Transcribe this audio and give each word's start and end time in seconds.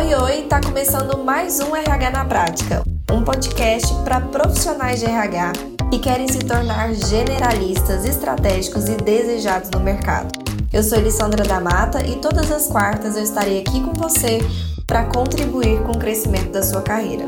Oi, 0.00 0.14
oi! 0.14 0.42
Tá 0.44 0.62
começando 0.62 1.22
mais 1.22 1.60
um 1.60 1.76
RH 1.76 2.10
na 2.10 2.24
Prática, 2.24 2.82
um 3.12 3.22
podcast 3.22 3.94
para 4.02 4.18
profissionais 4.18 4.98
de 4.98 5.04
RH 5.04 5.52
que 5.90 5.98
querem 5.98 6.26
se 6.26 6.38
tornar 6.38 6.94
generalistas, 6.94 8.06
estratégicos 8.06 8.88
e 8.88 8.96
desejados 8.96 9.68
no 9.68 9.78
mercado. 9.78 10.32
Eu 10.72 10.82
sou 10.82 10.96
Elissandra 10.96 11.44
da 11.44 11.60
Mata 11.60 12.02
e 12.02 12.16
todas 12.16 12.50
as 12.50 12.66
quartas 12.66 13.14
eu 13.14 13.22
estarei 13.22 13.60
aqui 13.60 13.78
com 13.82 13.92
você 13.92 14.38
para 14.86 15.04
contribuir 15.04 15.82
com 15.82 15.92
o 15.92 15.98
crescimento 15.98 16.50
da 16.50 16.62
sua 16.62 16.80
carreira. 16.80 17.26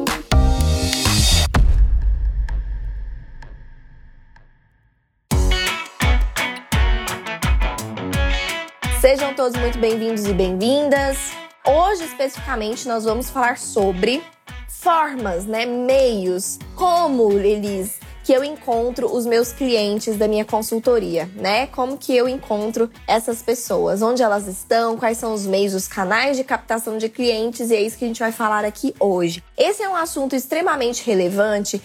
Sejam 8.99 9.35
todos 9.35 9.61
muito 9.61 9.79
bem-vindos 9.79 10.25
e 10.25 10.33
bem-vindas. 10.33 11.42
Hoje, 11.65 12.05
especificamente, 12.05 12.89
nós 12.89 13.05
vamos 13.05 13.31
falar 13.31 13.57
sobre 13.57 14.21
formas, 14.69 15.45
né, 15.45 15.65
meios, 15.65 16.59
como 16.75 17.31
eles 17.35 18.01
que 18.25 18.33
eu 18.33 18.43
encontro 18.43 19.13
os 19.13 19.27
meus 19.27 19.53
clientes 19.53 20.17
da 20.17 20.27
minha 20.27 20.45
consultoria, 20.45 21.29
né? 21.35 21.67
Como 21.69 21.99
que 21.99 22.17
eu 22.17 22.29
encontro 22.29 22.91
essas 23.07 23.43
pessoas, 23.43 24.01
onde 24.01 24.23
elas 24.23 24.47
estão, 24.47 24.97
quais 24.97 25.19
são 25.19 25.35
os 25.35 25.45
meios, 25.45 25.75
os 25.75 25.89
canais 25.89 26.37
de 26.37 26.45
captação 26.45 26.99
de 26.99 27.09
clientes, 27.09 27.71
e 27.71 27.75
é 27.75 27.81
isso 27.81 27.99
que 27.99 28.05
a 28.05 28.09
gente 28.09 28.21
vai 28.21 28.33
falar 28.33 28.65
aqui 28.65 28.95
hoje. 28.99 29.43
Esse 29.57 29.83
é 29.83 29.89
um 29.89 29.97
assunto 29.97 30.37
extremamente 30.37 31.05
relevante 31.05 31.83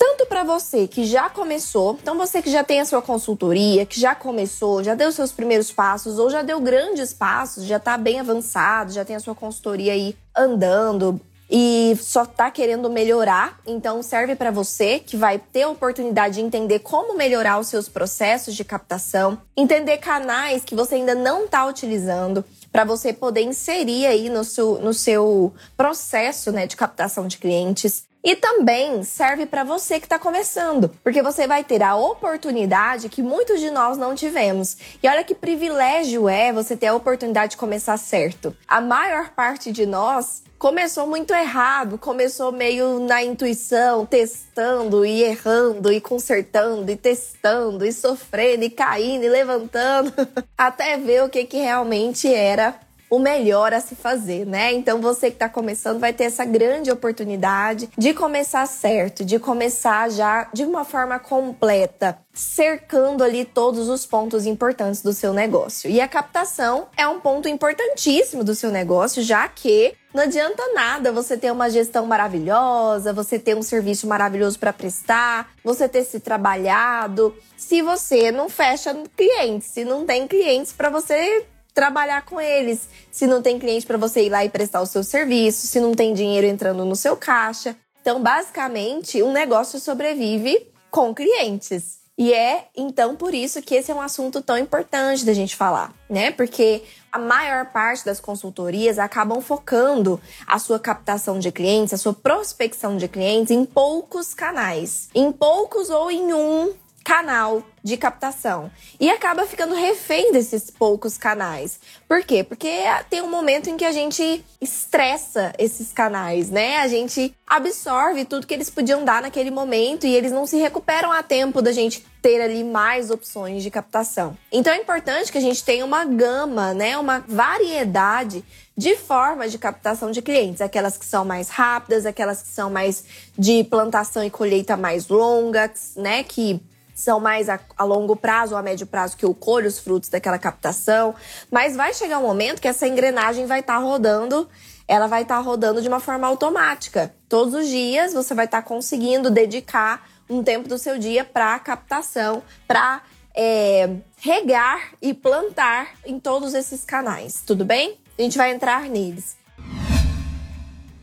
tanto 0.00 0.24
para 0.24 0.42
você 0.42 0.88
que 0.88 1.04
já 1.04 1.28
começou, 1.28 1.98
então 2.00 2.16
você 2.16 2.40
que 2.40 2.50
já 2.50 2.64
tem 2.64 2.80
a 2.80 2.86
sua 2.86 3.02
consultoria, 3.02 3.84
que 3.84 4.00
já 4.00 4.14
começou, 4.14 4.82
já 4.82 4.94
deu 4.94 5.12
seus 5.12 5.30
primeiros 5.30 5.70
passos 5.70 6.18
ou 6.18 6.30
já 6.30 6.40
deu 6.40 6.58
grandes 6.58 7.12
passos, 7.12 7.66
já 7.66 7.76
está 7.76 7.98
bem 7.98 8.18
avançado, 8.18 8.92
já 8.92 9.04
tem 9.04 9.14
a 9.14 9.20
sua 9.20 9.34
consultoria 9.34 9.92
aí 9.92 10.16
andando 10.34 11.20
e 11.50 11.94
só 12.00 12.22
está 12.22 12.50
querendo 12.50 12.88
melhorar, 12.88 13.60
então 13.66 14.02
serve 14.02 14.34
para 14.34 14.50
você 14.50 15.00
que 15.00 15.18
vai 15.18 15.38
ter 15.38 15.64
a 15.64 15.68
oportunidade 15.68 16.36
de 16.36 16.40
entender 16.40 16.78
como 16.78 17.14
melhorar 17.14 17.58
os 17.58 17.66
seus 17.66 17.86
processos 17.86 18.54
de 18.54 18.64
captação, 18.64 19.36
entender 19.54 19.98
canais 19.98 20.64
que 20.64 20.74
você 20.74 20.94
ainda 20.94 21.14
não 21.14 21.44
está 21.44 21.66
utilizando 21.66 22.42
para 22.72 22.84
você 22.84 23.12
poder 23.12 23.42
inserir 23.42 24.06
aí 24.06 24.30
no 24.30 24.44
seu, 24.44 24.78
no 24.80 24.94
seu 24.94 25.52
processo 25.76 26.50
né, 26.52 26.66
de 26.66 26.76
captação 26.76 27.26
de 27.26 27.36
clientes. 27.36 28.08
E 28.22 28.36
também 28.36 29.02
serve 29.02 29.46
para 29.46 29.64
você 29.64 29.98
que 29.98 30.04
está 30.04 30.18
começando, 30.18 30.90
porque 31.02 31.22
você 31.22 31.46
vai 31.46 31.64
ter 31.64 31.82
a 31.82 31.96
oportunidade 31.96 33.08
que 33.08 33.22
muitos 33.22 33.60
de 33.60 33.70
nós 33.70 33.96
não 33.96 34.14
tivemos. 34.14 34.76
E 35.02 35.08
olha 35.08 35.24
que 35.24 35.34
privilégio 35.34 36.28
é 36.28 36.52
você 36.52 36.76
ter 36.76 36.88
a 36.88 36.94
oportunidade 36.94 37.52
de 37.52 37.56
começar 37.56 37.96
certo. 37.96 38.54
A 38.68 38.80
maior 38.80 39.30
parte 39.30 39.72
de 39.72 39.86
nós 39.86 40.42
começou 40.58 41.06
muito 41.06 41.32
errado, 41.32 41.96
começou 41.96 42.52
meio 42.52 43.00
na 43.00 43.24
intuição, 43.24 44.04
testando 44.04 45.06
e 45.06 45.22
errando 45.22 45.90
e 45.90 45.98
consertando 46.02 46.90
e 46.90 46.96
testando 46.96 47.86
e 47.86 47.90
sofrendo 47.90 48.64
e 48.64 48.70
caindo 48.70 49.24
e 49.24 49.28
levantando, 49.30 50.12
até 50.58 50.98
ver 50.98 51.24
o 51.24 51.30
que, 51.30 51.46
que 51.46 51.56
realmente 51.56 52.28
era 52.32 52.78
o 53.10 53.18
melhor 53.18 53.74
a 53.74 53.80
se 53.80 53.96
fazer, 53.96 54.46
né? 54.46 54.72
Então 54.72 55.00
você 55.00 55.28
que 55.28 55.36
está 55.36 55.48
começando 55.48 55.98
vai 55.98 56.12
ter 56.12 56.24
essa 56.24 56.44
grande 56.44 56.90
oportunidade 56.90 57.90
de 57.98 58.14
começar 58.14 58.64
certo, 58.66 59.24
de 59.24 59.38
começar 59.38 60.08
já 60.10 60.48
de 60.54 60.64
uma 60.64 60.84
forma 60.84 61.18
completa, 61.18 62.16
cercando 62.32 63.24
ali 63.24 63.44
todos 63.44 63.88
os 63.88 64.06
pontos 64.06 64.46
importantes 64.46 65.02
do 65.02 65.12
seu 65.12 65.32
negócio. 65.32 65.90
E 65.90 66.00
a 66.00 66.06
captação 66.06 66.86
é 66.96 67.06
um 67.08 67.18
ponto 67.18 67.48
importantíssimo 67.48 68.44
do 68.44 68.54
seu 68.54 68.70
negócio, 68.70 69.22
já 69.22 69.48
que 69.48 69.94
não 70.14 70.24
adianta 70.24 70.62
nada 70.72 71.12
você 71.12 71.36
ter 71.36 71.52
uma 71.52 71.70
gestão 71.70 72.06
maravilhosa, 72.06 73.12
você 73.12 73.38
ter 73.38 73.56
um 73.56 73.62
serviço 73.62 74.06
maravilhoso 74.06 74.58
para 74.58 74.72
prestar, 74.72 75.50
você 75.62 75.88
ter 75.88 76.04
se 76.04 76.18
trabalhado, 76.20 77.34
se 77.56 77.82
você 77.82 78.32
não 78.32 78.48
fecha 78.48 78.96
clientes, 79.16 79.68
se 79.68 79.84
não 79.84 80.04
tem 80.04 80.26
clientes 80.26 80.72
para 80.72 80.90
você 80.90 81.44
trabalhar 81.72 82.24
com 82.24 82.40
eles. 82.40 82.88
Se 83.10 83.26
não 83.26 83.42
tem 83.42 83.58
cliente 83.58 83.86
para 83.86 83.98
você 83.98 84.24
ir 84.24 84.30
lá 84.30 84.44
e 84.44 84.50
prestar 84.50 84.80
o 84.80 84.86
seu 84.86 85.02
serviço, 85.02 85.66
se 85.66 85.80
não 85.80 85.92
tem 85.92 86.14
dinheiro 86.14 86.46
entrando 86.46 86.84
no 86.84 86.96
seu 86.96 87.16
caixa. 87.16 87.76
Então, 88.00 88.22
basicamente, 88.22 89.22
um 89.22 89.32
negócio 89.32 89.78
sobrevive 89.78 90.68
com 90.90 91.14
clientes. 91.14 92.00
E 92.20 92.34
é 92.34 92.66
então 92.76 93.16
por 93.16 93.32
isso 93.32 93.62
que 93.62 93.74
esse 93.74 93.90
é 93.90 93.94
um 93.94 94.00
assunto 94.00 94.42
tão 94.42 94.58
importante 94.58 95.24
da 95.24 95.32
gente 95.32 95.56
falar, 95.56 95.90
né? 96.06 96.30
Porque 96.30 96.82
a 97.10 97.18
maior 97.18 97.72
parte 97.72 98.04
das 98.04 98.20
consultorias 98.20 98.98
acabam 98.98 99.40
focando 99.40 100.20
a 100.46 100.58
sua 100.58 100.78
captação 100.78 101.38
de 101.38 101.50
clientes, 101.50 101.94
a 101.94 101.96
sua 101.96 102.12
prospecção 102.12 102.98
de 102.98 103.08
clientes 103.08 103.50
em 103.50 103.64
poucos 103.64 104.34
canais, 104.34 105.08
em 105.14 105.32
poucos 105.32 105.88
ou 105.88 106.10
em 106.10 106.34
um 106.34 106.74
canal 107.04 107.62
de 107.82 107.96
captação 107.96 108.70
e 108.98 109.08
acaba 109.08 109.46
ficando 109.46 109.74
refém 109.74 110.32
desses 110.32 110.70
poucos 110.70 111.16
canais. 111.16 111.80
Por 112.06 112.22
quê? 112.22 112.44
Porque 112.44 112.68
tem 113.08 113.22
um 113.22 113.30
momento 113.30 113.70
em 113.70 113.76
que 113.76 113.84
a 113.84 113.92
gente 113.92 114.44
estressa 114.60 115.52
esses 115.58 115.92
canais, 115.92 116.50
né? 116.50 116.76
A 116.78 116.88
gente 116.88 117.34
absorve 117.46 118.24
tudo 118.24 118.46
que 118.46 118.52
eles 118.52 118.68
podiam 118.68 119.04
dar 119.04 119.22
naquele 119.22 119.50
momento 119.50 120.06
e 120.06 120.14
eles 120.14 120.30
não 120.30 120.46
se 120.46 120.58
recuperam 120.58 121.10
a 121.10 121.22
tempo 121.22 121.62
da 121.62 121.72
gente 121.72 122.04
ter 122.20 122.40
ali 122.40 122.62
mais 122.62 123.10
opções 123.10 123.62
de 123.62 123.70
captação. 123.70 124.36
Então 124.52 124.72
é 124.72 124.76
importante 124.76 125.32
que 125.32 125.38
a 125.38 125.40
gente 125.40 125.64
tenha 125.64 125.84
uma 125.84 126.04
gama, 126.04 126.74
né, 126.74 126.98
uma 126.98 127.24
variedade 127.26 128.44
de 128.76 128.94
formas 128.96 129.50
de 129.52 129.58
captação 129.58 130.10
de 130.10 130.20
clientes, 130.22 130.60
aquelas 130.60 130.96
que 130.96 131.04
são 131.04 131.24
mais 131.24 131.48
rápidas, 131.48 132.04
aquelas 132.04 132.42
que 132.42 132.48
são 132.48 132.70
mais 132.70 133.04
de 133.38 133.64
plantação 133.64 134.22
e 134.22 134.30
colheita 134.30 134.76
mais 134.76 135.08
longas, 135.08 135.92
né, 135.96 136.22
que 136.22 136.60
são 137.00 137.18
mais 137.18 137.48
a, 137.48 137.58
a, 137.76 137.84
longo 137.84 138.14
prazo 138.14 138.52
ou 138.52 138.58
a 138.58 138.62
médio 138.62 138.86
prazo 138.86 139.16
que 139.16 139.24
eu 139.24 139.34
colho 139.34 139.66
os 139.66 139.78
frutos 139.78 140.08
daquela 140.08 140.38
captação. 140.38 141.14
Mas 141.50 141.74
vai 141.74 141.94
chegar 141.94 142.18
um 142.18 142.22
momento 142.22 142.60
que 142.60 142.68
essa 142.68 142.86
engrenagem 142.86 143.46
vai 143.46 143.60
estar 143.60 143.78
tá 143.78 143.78
rodando, 143.78 144.48
ela 144.86 145.06
vai 145.06 145.22
estar 145.22 145.36
tá 145.36 145.40
rodando 145.40 145.80
de 145.80 145.88
uma 145.88 146.00
forma 146.00 146.26
automática. 146.26 147.14
Todos 147.28 147.54
os 147.54 147.66
dias 147.68 148.12
você 148.12 148.34
vai 148.34 148.44
estar 148.44 148.62
tá 148.62 148.68
conseguindo 148.68 149.30
dedicar 149.30 150.06
um 150.28 150.42
tempo 150.42 150.68
do 150.68 150.78
seu 150.78 150.98
dia 150.98 151.24
para 151.24 151.58
captação, 151.58 152.42
para 152.68 153.02
é, 153.34 153.96
regar 154.18 154.92
e 155.00 155.14
plantar 155.14 155.94
em 156.04 156.20
todos 156.20 156.54
esses 156.54 156.84
canais, 156.84 157.42
tudo 157.46 157.64
bem? 157.64 157.98
A 158.18 158.22
gente 158.22 158.36
vai 158.36 158.52
entrar 158.52 158.82
neles. 158.82 159.39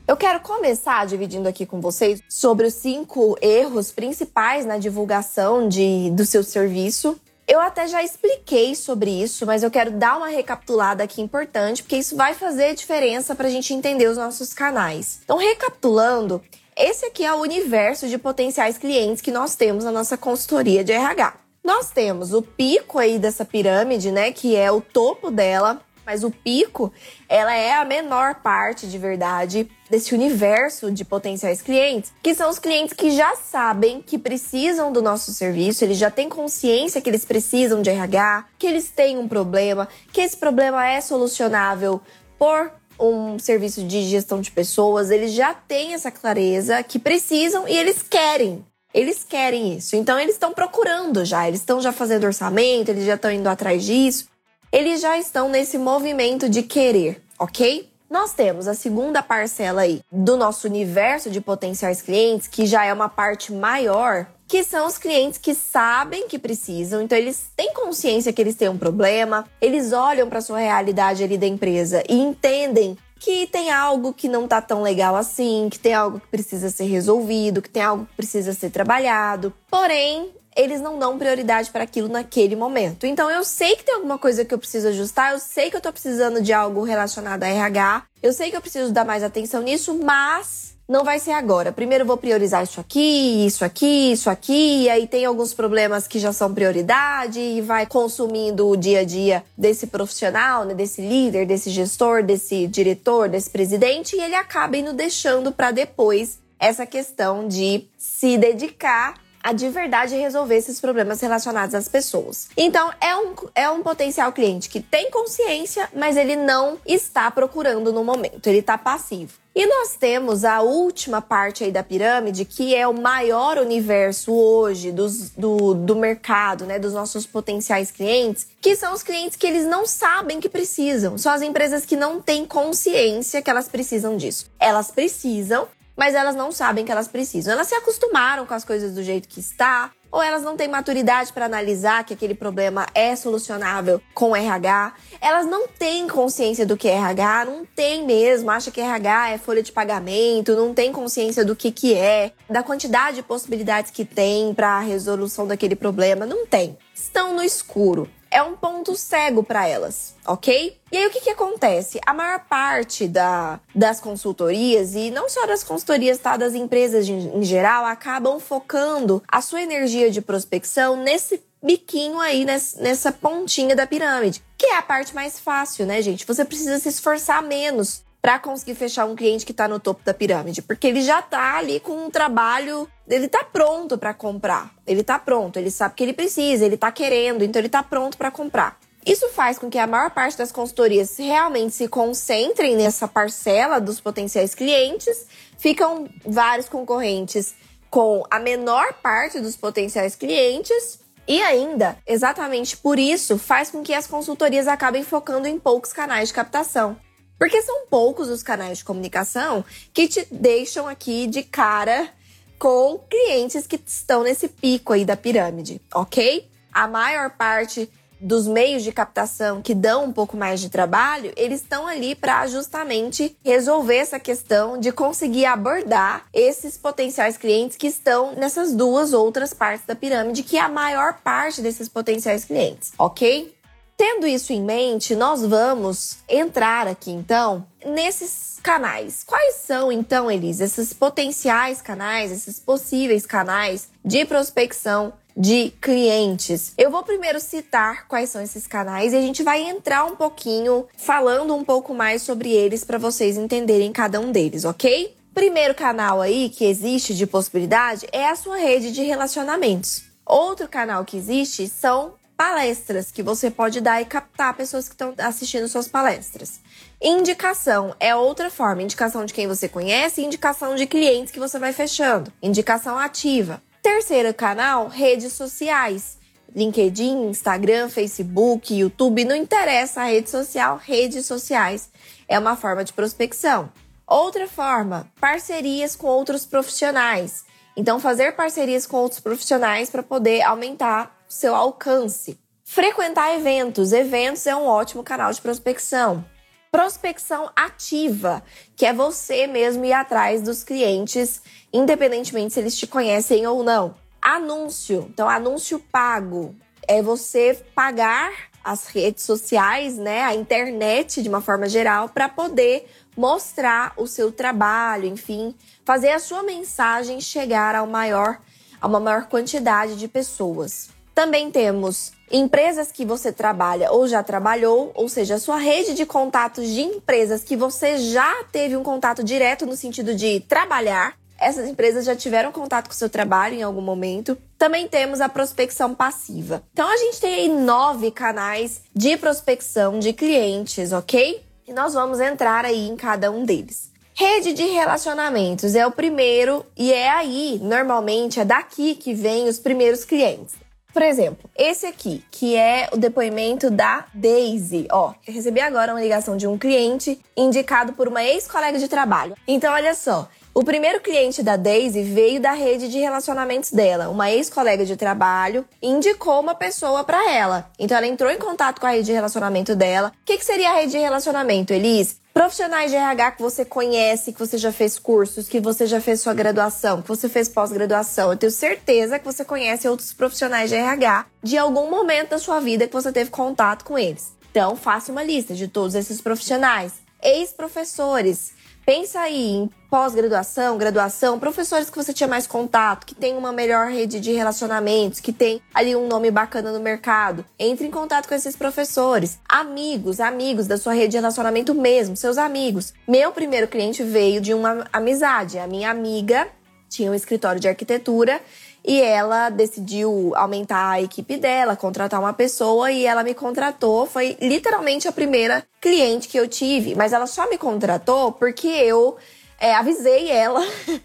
Eu 0.08 0.16
quero 0.16 0.40
começar 0.40 1.06
dividindo 1.06 1.50
aqui 1.50 1.66
com 1.66 1.82
vocês 1.82 2.22
sobre 2.30 2.66
os 2.66 2.76
cinco 2.76 3.38
erros 3.42 3.92
principais 3.92 4.66
na 4.66 4.78
divulgação 4.78 5.68
de, 5.68 6.10
do 6.12 6.26
seu 6.26 6.44
serviço. 6.44 7.20
Eu 7.46 7.60
até 7.60 7.90
já 7.90 8.02
expliquei 8.02 8.74
sobre 8.74 9.12
isso, 9.12 9.46
mas 9.46 9.64
eu 9.64 9.70
quero 9.70 9.92
dar 9.92 10.16
uma 10.16 10.30
recapitulada 10.30 11.04
aqui 11.04 11.22
importante, 11.22 11.84
porque 11.84 11.98
isso 11.98 12.16
vai 12.16 12.34
fazer 12.34 12.74
diferença 12.74 13.36
para 13.36 13.48
a 13.48 13.52
gente 13.52 13.74
entender 13.74 14.08
os 14.08 14.16
nossos 14.16 14.54
canais. 14.54 15.20
Então, 15.26 15.36
recapitulando, 15.38 16.42
esse 16.74 17.06
aqui 17.06 17.26
é 17.26 17.34
o 17.34 17.42
universo 17.42 18.08
de 18.08 18.18
potenciais 18.18 18.78
clientes 18.78 19.22
que 19.22 19.32
nós 19.32 19.58
temos 19.58 19.84
na 19.84 19.92
nossa 19.92 20.18
consultoria 20.18 20.86
de 20.86 20.94
RH. 20.94 21.34
Nós 21.62 21.92
temos 21.92 22.32
o 22.32 22.42
pico 22.42 22.98
aí 22.98 23.20
dessa 23.20 23.44
pirâmide, 23.44 24.10
né, 24.10 24.32
que 24.32 24.56
é 24.56 24.72
o 24.72 24.80
topo 24.80 25.30
dela, 25.30 25.82
mas 26.08 26.24
o 26.24 26.32
pico, 26.32 26.94
ela 27.28 27.54
é 27.54 27.74
a 27.74 27.84
menor 27.84 28.36
parte 28.36 28.88
de 28.88 28.98
verdade 28.98 29.70
desse 29.90 30.16
universo 30.16 30.90
de 30.90 31.04
potenciais 31.04 31.62
clientes, 31.62 32.14
que 32.24 32.34
são 32.34 32.50
os 32.50 32.58
clientes 32.58 32.94
que 32.94 33.12
já 33.12 33.36
sabem 33.36 34.02
que 34.02 34.18
precisam 34.18 34.90
do 34.90 35.02
nosso 35.02 35.34
serviço, 35.34 35.84
eles 35.84 35.98
já 35.98 36.10
têm 36.10 36.30
consciência 36.30 37.02
que 37.02 37.10
eles 37.10 37.26
precisam 37.26 37.82
de 37.82 37.90
RH, 37.90 38.46
que 38.58 38.66
eles 38.66 38.90
têm 38.90 39.18
um 39.18 39.28
problema, 39.28 39.86
que 40.14 40.22
esse 40.22 40.38
problema 40.38 40.88
é 40.88 41.02
solucionável 41.02 42.00
por 42.40 42.72
um 42.98 43.38
serviço 43.38 43.84
de 43.84 44.04
gestão 44.04 44.40
de 44.40 44.50
pessoas, 44.50 45.12
eles 45.12 45.34
já 45.34 45.54
têm 45.54 45.94
essa 45.94 46.10
clareza 46.10 46.82
que 46.84 46.98
precisam 46.98 47.68
e 47.68 47.78
eles 47.78 48.02
querem. 48.02 48.66
Eles 48.94 49.26
querem 49.26 49.76
isso. 49.76 49.98
Então 49.98 50.18
eles 50.18 50.36
estão 50.36 50.54
procurando 50.54 51.26
já, 51.26 51.48
eles 51.48 51.60
estão 51.60 51.82
já 51.82 51.92
fazendo 51.92 52.24
orçamento, 52.24 52.90
eles 52.90 53.06
já 53.06 53.16
estão 53.16 53.30
indo 53.30 53.48
atrás 53.48 53.84
disso 53.84 54.26
eles 54.72 55.02
já 55.02 55.18
estão 55.18 55.50
nesse 55.50 55.78
movimento 55.78 56.50
de 56.50 56.64
querer, 56.64 57.22
ok? 57.40 57.90
Nós 58.10 58.34
temos 58.34 58.68
a 58.68 58.74
segunda 58.74 59.22
parcela 59.22 59.82
aí 59.82 60.00
do 60.12 60.38
nosso 60.38 60.68
universo 60.68 61.30
de 61.30 61.42
potenciais 61.42 62.02
clientes, 62.02 62.48
que 62.48 62.66
já 62.66 62.86
é 62.86 62.94
uma 62.94 63.10
parte 63.10 63.52
maior, 63.52 64.28
que 64.48 64.64
são 64.64 64.88
os 64.88 64.98
clientes 64.98 65.38
que 65.38 65.54
sabem 65.54 66.28
que 66.28 66.40
precisam, 66.40 67.02
então 67.02 67.18
eles 67.18 67.52
têm 67.56 67.74
consciência 67.74 68.32
que 68.32 68.42
eles 68.42 68.56
têm 68.56 68.70
um 68.70 68.78
problema, 68.78 69.46
eles 69.60 69.92
olham 69.92 70.30
para 70.30 70.40
sua 70.40 70.60
realidade 70.60 71.22
ali 71.22 71.38
da 71.38 71.46
empresa 71.46 72.02
e 72.08 72.16
entendem 72.16 72.98
que 73.20 73.48
tem 73.48 73.72
algo 73.72 74.14
que 74.14 74.30
não 74.30 74.48
tá 74.48 74.62
tão 74.62 74.82
legal 74.82 75.16
assim, 75.16 75.68
que 75.70 75.80
tem 75.80 75.94
algo 75.94 76.20
que 76.20 76.28
precisa 76.28 76.70
ser 76.70 76.86
resolvido, 76.86 77.62
que 77.62 77.70
tem 77.70 77.84
algo 77.84 78.06
que 78.06 78.16
precisa 78.16 78.54
ser 78.54 78.70
trabalhado. 78.70 79.52
Porém, 79.70 80.30
eles 80.58 80.82
não 80.82 80.98
dão 80.98 81.18
prioridade 81.18 81.70
para 81.70 81.84
aquilo 81.84 82.10
naquele 82.10 82.56
momento. 82.56 83.06
Então 83.06 83.30
eu 83.30 83.44
sei 83.44 83.76
que 83.76 83.84
tem 83.84 83.94
alguma 83.94 84.18
coisa 84.18 84.44
que 84.44 84.54
eu 84.54 84.58
preciso 84.58 84.88
ajustar, 84.88 85.32
eu 85.32 85.40
sei 85.40 85.70
que 85.70 85.78
eu 85.78 85.82
tô 85.82 85.92
precisando 85.92 86.42
de 86.42 86.52
algo 86.52 86.84
relacionado 86.84 87.44
a 87.44 87.48
RH, 87.48 88.04
eu 88.24 88.34
sei 88.34 88.50
que 88.50 88.58
eu 88.58 88.62
preciso 88.62 88.92
dar 88.92 89.06
mais 89.06 89.24
atenção 89.24 89.62
nisso, 89.62 89.94
mas 90.04 90.76
não 90.90 91.04
vai 91.04 91.20
ser 91.20 91.32
agora. 91.32 91.72
Primeiro 91.72 92.06
vou 92.06 92.18
priorizar 92.18 92.64
isso 92.64 92.80
aqui, 92.80 93.46
isso 93.46 93.64
aqui, 93.64 94.14
isso 94.14 94.30
aqui, 94.30 94.84
e 94.84 94.90
aí 94.90 95.06
tem 95.06 95.26
alguns 95.26 95.54
problemas 95.54 96.08
que 96.08 96.18
já 96.18 96.34
são 96.34 96.52
prioridade 96.52 97.40
e 97.40 97.62
vai 97.62 97.86
consumindo 97.86 98.68
o 98.68 98.76
dia 98.76 99.02
a 99.02 99.04
dia 99.04 99.44
desse 99.56 99.86
profissional, 99.86 100.64
né, 100.66 100.74
desse 100.74 101.02
líder, 101.02 101.46
desse 101.46 101.70
gestor, 101.70 102.24
desse 102.24 102.66
diretor, 102.66 103.30
desse 103.30 103.50
presidente, 103.50 104.16
e 104.16 104.22
ele 104.22 104.36
acaba 104.36 104.76
indo 104.76 104.94
deixando 104.94 105.52
para 105.52 105.70
depois 105.72 106.40
essa 106.60 106.86
questão 106.86 107.48
de 107.48 107.86
se 107.98 108.38
dedicar 108.38 109.14
a 109.48 109.54
de 109.54 109.70
verdade 109.70 110.14
resolver 110.18 110.58
esses 110.58 110.82
problemas 110.82 111.22
relacionados 111.22 111.74
às 111.74 111.88
pessoas. 111.88 112.50
Então, 112.58 112.92
é 113.00 113.16
um, 113.16 113.34
é 113.56 113.70
um 113.70 113.82
potencial 113.82 114.34
cliente 114.34 114.68
que 114.68 114.82
tem 114.82 115.10
consciência, 115.10 115.88
mas 115.96 116.18
ele 116.18 116.36
não 116.36 116.78
está 116.86 117.32
procurando 117.32 117.94
no 117.94 118.04
momento, 118.04 118.46
ele 118.48 118.58
está 118.58 118.78
passivo. 118.78 119.36
E 119.56 119.66
nós 119.66 119.96
temos 119.96 120.44
a 120.44 120.62
última 120.62 121.20
parte 121.20 121.64
aí 121.64 121.72
da 121.72 121.82
pirâmide, 121.82 122.46
que 122.46 122.76
é 122.76 122.88
o 122.88 122.94
maior 122.94 123.58
universo 123.58 124.32
hoje 124.32 124.92
dos, 124.92 125.32
do, 125.32 125.74
do 125.74 125.96
mercado, 125.96 126.64
né? 126.66 126.78
Dos 126.78 126.94
nossos 126.94 127.26
potenciais 127.26 127.90
clientes, 127.90 128.48
que 128.62 128.76
são 128.76 128.94
os 128.94 129.02
clientes 129.02 129.36
que 129.36 129.48
eles 129.48 129.66
não 129.66 129.88
sabem 129.88 130.40
que 130.40 130.48
precisam. 130.48 131.18
São 131.18 131.32
as 131.32 131.42
empresas 131.42 131.86
que 131.86 131.96
não 131.96 132.22
têm 132.22 132.46
consciência 132.46 133.42
que 133.42 133.50
elas 133.50 133.68
precisam 133.68 134.16
disso. 134.16 134.46
Elas 134.60 134.92
precisam, 134.92 135.68
mas 135.98 136.14
elas 136.14 136.36
não 136.36 136.52
sabem 136.52 136.86
que 136.86 136.92
elas 136.92 137.08
precisam. 137.08 137.52
Elas 137.52 137.68
se 137.68 137.76
acostumaram 137.76 138.46
com 138.46 138.54
as 138.54 138.64
coisas 138.64 138.94
do 138.94 139.02
jeito 139.02 139.28
que 139.28 139.40
está, 139.40 139.92
ou 140.12 140.22
elas 140.22 140.44
não 140.44 140.56
têm 140.56 140.68
maturidade 140.68 141.34
para 141.34 141.46
analisar 141.46 142.04
que 142.04 142.14
aquele 142.14 142.34
problema 142.34 142.86
é 142.94 143.16
solucionável 143.16 144.02
com 144.14 144.36
RH. 144.36 144.94
Elas 145.20 145.46
não 145.46 145.68
têm 145.68 146.08
consciência 146.08 146.66
do 146.66 146.78
que 146.78 146.88
é 146.88 146.94
RH, 146.94 147.46
não 147.46 147.66
tem 147.66 148.06
mesmo, 148.06 148.50
acha 148.50 148.72
que 148.72 148.80
RH 148.80 149.32
é 149.32 149.38
folha 149.38 149.64
de 149.64 149.72
pagamento, 149.72 150.56
não 150.56 150.74
tem 150.74 150.92
consciência 150.92 151.44
do 151.44 151.56
que 151.56 151.72
que 151.72 151.94
é, 151.94 152.32
da 152.50 152.64
quantidade 152.64 153.18
de 153.18 153.24
possibilidades 153.24 153.92
que 153.92 154.06
tem 154.06 154.54
para 154.54 154.78
a 154.78 154.80
resolução 154.80 155.46
daquele 155.46 155.76
problema, 155.76 156.26
não 156.26 156.46
tem. 156.46 156.78
Estão 156.94 157.34
no 157.34 157.44
escuro 157.44 158.10
é 158.38 158.44
um 158.44 158.56
ponto 158.56 158.96
cego 158.96 159.44
para 159.44 159.68
elas, 159.68 160.14
ok? 160.24 160.78
E 160.92 160.96
aí 160.98 161.08
o 161.08 161.10
que, 161.10 161.22
que 161.22 161.30
acontece? 161.32 162.00
A 162.06 162.14
maior 162.14 162.42
parte 162.48 163.08
da, 163.08 163.60
das 163.74 164.00
consultorias, 164.00 164.94
e 164.94 165.10
não 165.10 165.28
só 165.28 165.48
das 165.48 165.64
consultorias, 165.64 166.20
tá? 166.20 166.38
Das 166.38 166.54
empresas 166.54 167.08
de, 167.08 167.14
em 167.14 167.42
geral, 167.42 167.84
acabam 167.86 168.40
focando 168.40 169.24
a 169.28 169.42
sua 169.42 169.64
energia 169.64 170.12
de 170.12 170.22
prospecção 170.22 170.96
nesse 170.96 171.44
biquinho 171.64 172.20
aí, 172.20 172.46
nessa 172.46 173.12
pontinha 173.12 173.76
da 173.76 173.88
pirâmide, 173.88 174.44
que 174.56 174.68
é 174.68 174.78
a 174.78 174.84
parte 174.84 175.16
mais 175.16 175.40
fácil, 175.40 175.88
né, 175.88 176.00
gente? 176.04 176.24
Você 176.24 176.46
precisa 176.46 176.78
se 176.78 176.90
esforçar 176.90 177.42
menos 177.42 178.04
para 178.28 178.40
conseguir 178.40 178.76
fechar 178.76 179.06
um 179.06 179.16
cliente 179.16 179.46
que 179.46 179.54
está 179.54 179.70
no 179.70 179.80
topo 179.80 180.04
da 180.04 180.14
pirâmide, 180.14 180.62
porque 180.62 180.88
ele 180.88 181.02
já 181.02 181.22
está 181.22 181.58
ali 181.58 181.80
com 181.80 181.94
um 181.94 182.10
trabalho, 182.10 182.86
ele 183.08 183.28
está 183.28 183.42
pronto 183.42 183.98
para 183.98 184.14
comprar. 184.14 184.76
Ele 184.86 185.00
está 185.00 185.18
pronto, 185.18 185.58
ele 185.58 185.72
sabe 185.72 185.96
que 185.96 186.04
ele 186.04 186.12
precisa, 186.12 186.66
ele 186.66 186.76
está 186.76 186.92
querendo, 186.92 187.42
então 187.42 187.58
ele 187.58 187.68
está 187.68 187.82
pronto 187.82 188.18
para 188.18 188.30
comprar. 188.30 188.78
Isso 189.06 189.30
faz 189.30 189.58
com 189.58 189.70
que 189.70 189.78
a 189.78 189.88
maior 189.88 190.12
parte 190.12 190.38
das 190.38 190.52
consultorias 190.52 191.16
realmente 191.18 191.74
se 191.74 191.88
concentrem 191.88 192.76
nessa 192.76 193.08
parcela 193.08 193.80
dos 193.80 194.02
potenciais 194.02 194.54
clientes. 194.54 195.26
Ficam 195.58 196.10
vários 196.26 196.68
concorrentes 196.68 197.56
com 197.90 198.26
a 198.30 198.40
menor 198.40 198.92
parte 198.96 199.40
dos 199.40 199.56
potenciais 199.56 200.16
clientes. 200.16 201.00
E 201.26 201.42
ainda, 201.42 201.98
exatamente 202.06 202.76
por 202.76 203.00
isso, 203.00 203.38
faz 203.38 203.72
com 203.72 203.82
que 203.82 203.94
as 203.94 204.06
consultorias 204.06 204.68
acabem 204.68 205.02
focando 205.02 205.48
em 205.48 205.58
poucos 205.58 205.94
canais 205.94 206.28
de 206.28 206.34
captação. 206.34 206.98
Porque 207.38 207.62
são 207.62 207.86
poucos 207.88 208.30
os 208.30 208.42
canais 208.42 208.80
de 208.80 208.86
comunicação 208.86 209.64
que 209.94 210.08
te 210.08 210.28
deixam 210.32 210.88
aqui 210.88 211.28
de 211.28 211.44
cara 211.44 212.10
com 212.58 213.00
clientes 213.10 213.68
que 213.68 213.80
estão 213.86 214.24
nesse 214.24 214.48
pico 214.48 214.94
aí 214.94 215.06
da 215.06 215.16
pirâmide, 215.16 215.82
ok? 215.94 216.50
A 216.74 216.88
maior 216.88 217.32
parte 217.32 217.90
dos 218.20 218.48
meios 218.48 218.84
de 218.84 218.92
captação 218.92 219.62
que 219.62 219.74
dão 219.74 220.06
um 220.06 220.12
pouco 220.12 220.36
mais 220.36 220.60
de 220.60 220.70
trabalho, 220.70 221.32
eles 221.36 221.62
estão 221.62 221.88
ali 221.88 222.16
para 222.16 222.48
justamente 222.48 223.38
resolver 223.44 223.98
essa 223.98 224.20
questão 224.20 224.80
de 224.80 224.92
conseguir 224.92 225.46
abordar 225.46 226.26
esses 226.34 226.78
potenciais 226.78 227.38
clientes 227.38 227.78
que 227.78 227.88
estão 227.88 228.34
nessas 228.34 228.74
duas 228.74 229.14
outras 229.14 229.54
partes 229.54 229.86
da 229.86 229.96
pirâmide, 229.96 230.44
que 230.44 230.58
é 230.58 230.62
a 230.62 230.70
maior 230.70 231.20
parte 231.24 231.62
desses 231.62 231.88
potenciais 231.88 232.46
clientes, 232.46 232.92
ok? 232.98 233.56
Tendo 233.98 234.28
isso 234.28 234.54
em 234.54 234.62
mente, 234.62 235.16
nós 235.16 235.44
vamos 235.44 236.20
entrar 236.30 236.88
aqui 236.88 237.10
então 237.10 237.66
nesses 237.84 238.60
canais. 238.62 239.24
Quais 239.26 239.56
são 239.56 239.92
então, 239.92 240.30
Elisa, 240.30 240.66
esses 240.66 240.94
potenciais 240.94 241.82
canais, 241.82 242.32
esses 242.32 242.60
possíveis 242.60 243.26
canais 243.26 243.90
de 244.06 244.24
prospecção 244.24 245.14
de 245.36 245.72
clientes? 245.82 246.74
Eu 246.78 246.92
vou 246.92 247.02
primeiro 247.02 247.40
citar 247.40 248.08
quais 248.08 248.30
são 248.30 248.40
esses 248.40 248.68
canais 248.68 249.14
e 249.14 249.18
a 249.18 249.22
gente 249.22 249.42
vai 249.42 249.64
entrar 249.64 250.06
um 250.06 250.16
pouquinho 250.16 250.86
falando 250.96 251.56
um 251.56 251.64
pouco 251.64 251.92
mais 251.92 252.22
sobre 252.22 252.52
eles 252.52 252.84
para 252.84 253.00
vocês 253.00 253.36
entenderem 253.36 253.92
cada 253.92 254.20
um 254.20 254.32
deles, 254.32 254.64
ok? 254.64 255.18
Primeiro 255.34 255.74
canal 255.74 256.22
aí 256.22 256.50
que 256.50 256.66
existe 256.66 257.16
de 257.16 257.26
possibilidade 257.26 258.08
é 258.12 258.30
a 258.30 258.36
sua 258.36 258.58
rede 258.58 258.92
de 258.92 259.02
relacionamentos. 259.02 260.04
Outro 260.24 260.68
canal 260.68 261.06
que 261.06 261.16
existe 261.16 261.70
são 261.70 262.14
palestras 262.38 263.12
que 263.12 263.24
você 263.24 263.50
pode 263.50 263.82
dar 263.82 264.00
e 264.00 264.06
captar 264.06 264.56
pessoas 264.56 264.88
que 264.88 264.94
estão 264.94 265.14
assistindo 265.18 265.68
suas 265.68 265.88
palestras. 265.88 266.62
Indicação 267.02 267.96
é 268.00 268.16
outra 268.16 268.52
forma, 268.52 268.84
indicação 268.84 269.26
de 269.26 269.34
quem 269.34 269.48
você 269.48 269.68
conhece, 269.68 270.24
indicação 270.24 270.76
de 270.76 270.86
clientes 270.86 271.32
que 271.32 271.40
você 271.40 271.58
vai 271.58 271.74
fechando, 271.74 272.32
indicação 272.42 272.98
ativa. 272.98 273.62
Terceiro 273.82 274.34
canal, 274.34 274.88
redes 274.88 275.34
sociais. 275.34 276.18
LinkedIn, 276.56 277.28
Instagram, 277.28 277.90
Facebook, 277.90 278.74
YouTube, 278.74 279.26
não 279.26 279.36
interessa 279.36 280.02
a 280.02 280.06
rede 280.06 280.30
social, 280.30 280.80
redes 280.82 281.26
sociais 281.26 281.90
é 282.28 282.38
uma 282.38 282.56
forma 282.56 282.84
de 282.84 282.94
prospecção. 282.94 283.72
Outra 284.06 284.48
forma, 284.48 285.12
parcerias 285.20 285.96
com 285.96 286.08
outros 286.08 286.46
profissionais. 286.46 287.46
Então, 287.76 288.00
fazer 288.00 288.36
parcerias 288.36 288.88
com 288.88 288.98
outros 288.98 289.20
profissionais 289.20 289.90
para 289.90 290.02
poder 290.02 290.42
aumentar 290.42 291.17
seu 291.28 291.56
alcance. 291.56 292.40
Frequentar 292.64 293.34
eventos. 293.34 293.94
Eventos 293.94 294.46
é 294.46 294.56
um 294.56 294.66
ótimo 294.66 295.04
canal 295.04 295.32
de 295.32 295.42
prospecção. 295.42 296.26
Prospecção 296.72 297.50
ativa, 297.56 298.44
que 298.76 298.86
é 298.86 298.94
você 298.94 299.48
mesmo 299.48 299.86
ir 299.86 299.94
atrás 299.94 300.42
dos 300.42 300.64
clientes, 300.64 301.42
independentemente 301.72 302.54
se 302.54 302.60
eles 302.60 302.78
te 302.78 302.86
conhecem 302.86 303.48
ou 303.48 303.64
não. 303.64 303.96
Anúncio. 304.22 305.08
Então, 305.10 305.30
anúncio 305.30 305.80
pago 305.80 306.54
é 306.88 307.02
você 307.02 307.64
pagar 307.74 308.32
as 308.64 308.88
redes 308.88 309.24
sociais, 309.24 309.98
né, 309.98 310.24
a 310.24 310.36
internet 310.36 311.24
de 311.24 311.30
uma 311.30 311.40
forma 311.40 311.70
geral, 311.70 312.10
para 312.10 312.28
poder 312.28 312.90
mostrar 313.16 313.94
o 313.96 314.06
seu 314.06 314.30
trabalho, 314.30 315.06
enfim, 315.06 315.56
fazer 315.86 316.10
a 316.10 316.20
sua 316.20 316.44
mensagem 316.44 317.22
chegar 317.22 317.76
ao 317.76 317.88
maior, 317.88 318.42
a 318.82 318.88
uma 318.88 319.00
maior 319.00 319.28
quantidade 319.28 319.96
de 319.96 320.08
pessoas. 320.10 320.97
Também 321.18 321.50
temos 321.50 322.12
empresas 322.32 322.92
que 322.92 323.04
você 323.04 323.32
trabalha 323.32 323.92
ou 323.92 324.08
já 324.08 324.22
trabalhou, 324.22 324.92
ou 324.94 325.10
seja, 325.10 325.34
a 325.34 325.40
sua 325.40 325.58
rede 325.58 325.96
de 325.96 326.06
contatos 326.06 326.70
de 326.70 326.82
empresas 326.82 327.44
que 327.44 327.58
você 327.58 327.98
já 327.98 328.44
teve 328.52 328.78
um 328.78 328.84
contato 328.84 329.24
direto 329.24 329.66
no 329.66 329.76
sentido 329.76 330.14
de 330.14 330.42
trabalhar. 330.42 331.16
Essas 331.40 331.68
empresas 331.68 332.06
já 332.06 332.16
tiveram 332.16 332.52
contato 332.52 332.86
com 332.86 332.94
o 332.94 332.96
seu 332.96 333.10
trabalho 333.10 333.56
em 333.56 333.64
algum 333.64 333.82
momento. 333.82 334.38
Também 334.60 334.88
temos 334.88 335.20
a 335.20 335.28
prospecção 335.28 335.96
passiva. 335.96 336.62
Então 336.72 336.88
a 336.88 336.98
gente 336.98 337.20
tem 337.20 337.34
aí 337.34 337.50
nove 337.50 338.12
canais 338.12 338.84
de 338.96 339.18
prospecção 339.18 339.98
de 339.98 340.14
clientes, 340.14 340.94
ok? 340.94 341.42
E 341.68 341.74
nós 341.74 341.96
vamos 341.96 342.20
entrar 342.20 342.64
aí 342.64 342.88
em 342.88 342.96
cada 342.96 343.32
um 343.32 343.44
deles. 343.44 343.90
Rede 344.14 344.54
de 344.54 344.66
relacionamentos 344.66 345.74
é 345.74 345.84
o 345.84 345.92
primeiro 345.92 346.64
e 346.78 346.94
é 346.94 347.10
aí, 347.10 347.60
normalmente, 347.60 348.40
é 348.40 348.46
daqui 348.46 348.94
que 348.94 349.16
vem 349.16 349.48
os 349.48 349.58
primeiros 349.58 350.06
clientes. 350.06 350.67
Por 350.98 351.04
exemplo, 351.04 351.48
esse 351.56 351.86
aqui, 351.86 352.24
que 352.32 352.56
é 352.56 352.90
o 352.92 352.98
depoimento 352.98 353.70
da 353.70 354.06
Daisy. 354.16 354.88
Ó, 354.92 355.14
eu 355.28 355.32
recebi 355.32 355.62
agora 355.62 355.94
uma 355.94 356.02
ligação 356.02 356.36
de 356.36 356.48
um 356.48 356.58
cliente 356.58 357.22
indicado 357.38 357.94
por 357.94 358.08
uma 358.08 358.24
ex-colega 358.24 358.80
de 358.80 358.88
trabalho. 358.88 359.36
Então, 359.48 359.72
olha 359.72 359.94
só. 359.94 360.28
O 360.56 360.64
primeiro 360.64 361.00
cliente 361.00 361.44
da 361.44 361.56
Daisy 361.56 362.02
veio 362.02 362.42
da 362.42 362.54
rede 362.54 362.90
de 362.90 362.98
relacionamentos 362.98 363.72
dela. 363.72 364.10
Uma 364.10 364.32
ex-colega 364.32 364.84
de 364.86 364.98
trabalho 364.98 365.64
indicou 365.84 366.40
uma 366.40 366.56
pessoa 366.56 367.04
para 367.04 367.32
ela. 367.32 367.70
Então 367.78 367.96
ela 367.96 368.08
entrou 368.08 368.32
em 368.32 368.40
contato 368.40 368.82
com 368.82 368.88
a 368.88 368.90
rede 368.90 369.06
de 369.06 369.12
relacionamento 369.12 369.76
dela. 369.76 370.12
O 370.24 370.26
que, 370.26 370.36
que 370.36 370.44
seria 370.44 370.72
a 370.72 370.74
rede 370.74 370.94
de 370.94 370.98
relacionamento, 370.98 371.74
Elis? 371.74 372.20
Profissionais 372.38 372.92
de 372.92 372.98
RH 372.98 373.32
que 373.32 373.42
você 373.42 373.66
conhece, 373.66 374.32
que 374.32 374.38
você 374.38 374.60
já 374.60 374.72
fez 374.72 375.00
cursos, 375.00 375.50
que 375.50 375.60
você 375.60 375.88
já 375.88 376.00
fez 376.00 376.22
sua 376.22 376.36
graduação, 376.36 377.02
que 377.02 377.08
você 377.08 377.28
fez 377.28 377.50
pós-graduação. 377.50 378.30
Eu 378.30 378.38
tenho 378.38 378.52
certeza 378.52 379.18
que 379.18 379.26
você 379.26 379.44
conhece 379.44 379.88
outros 379.88 380.14
profissionais 380.14 380.70
de 380.70 380.76
RH 380.76 381.26
de 381.42 381.58
algum 381.58 381.90
momento 381.90 382.30
da 382.30 382.38
sua 382.38 382.60
vida 382.60 382.86
que 382.86 382.94
você 382.94 383.12
teve 383.12 383.32
contato 383.32 383.84
com 383.84 383.98
eles. 383.98 384.34
Então, 384.52 384.76
faça 384.76 385.12
uma 385.12 385.24
lista 385.24 385.56
de 385.56 385.68
todos 385.68 385.96
esses 385.96 386.22
profissionais. 386.22 386.94
Ex-professores, 387.24 388.52
Pensa 388.88 389.20
aí 389.20 389.52
em 389.52 389.70
pós-graduação, 389.90 390.78
graduação, 390.78 391.38
professores 391.38 391.90
que 391.90 391.98
você 391.98 392.14
tinha 392.14 392.26
mais 392.26 392.48
contato, 392.48 393.06
que 393.06 393.14
tem 393.14 393.36
uma 393.36 393.52
melhor 393.52 393.90
rede 393.90 394.18
de 394.18 394.32
relacionamentos, 394.32 395.20
que 395.20 395.34
tem 395.34 395.62
ali 395.74 395.94
um 395.94 396.08
nome 396.08 396.32
bacana 396.32 396.72
no 396.72 396.80
mercado. 396.80 397.44
Entre 397.60 397.86
em 397.86 397.92
contato 397.92 398.30
com 398.30 398.34
esses 398.34 398.56
professores. 398.56 399.40
Amigos, 399.50 400.22
amigos 400.22 400.68
da 400.68 400.78
sua 400.78 400.94
rede 400.94 401.10
de 401.10 401.18
relacionamento 401.18 401.76
mesmo, 401.76 402.16
seus 402.16 402.38
amigos. 402.38 402.94
Meu 403.06 403.34
primeiro 403.34 403.68
cliente 403.68 404.04
veio 404.04 404.40
de 404.40 404.54
uma 404.54 404.88
amizade. 404.94 405.60
A 405.60 405.68
minha 405.68 405.92
amiga 405.92 406.48
tinha 406.90 407.12
um 407.12 407.16
escritório 407.16 407.60
de 407.60 407.68
arquitetura 407.68 408.42
e 408.84 409.02
ela 409.02 409.50
decidiu 409.50 410.32
aumentar 410.36 410.92
a 410.92 411.02
equipe 411.02 411.36
dela, 411.38 411.76
contratar 411.76 412.20
uma 412.20 412.32
pessoa 412.32 412.90
e 412.90 413.06
ela 413.06 413.22
me 413.22 413.34
contratou. 413.34 414.06
Foi 414.06 414.38
literalmente 414.42 415.08
a 415.08 415.12
primeira 415.12 415.66
cliente 415.82 416.30
que 416.30 416.38
eu 416.38 416.48
tive, 416.48 416.96
mas 416.96 417.12
ela 417.12 417.28
só 417.28 417.50
me 417.50 417.58
contratou 417.58 418.32
porque 418.32 418.68
eu 418.68 419.18
é, 419.60 419.74
avisei 419.74 420.30
ela 420.30 420.62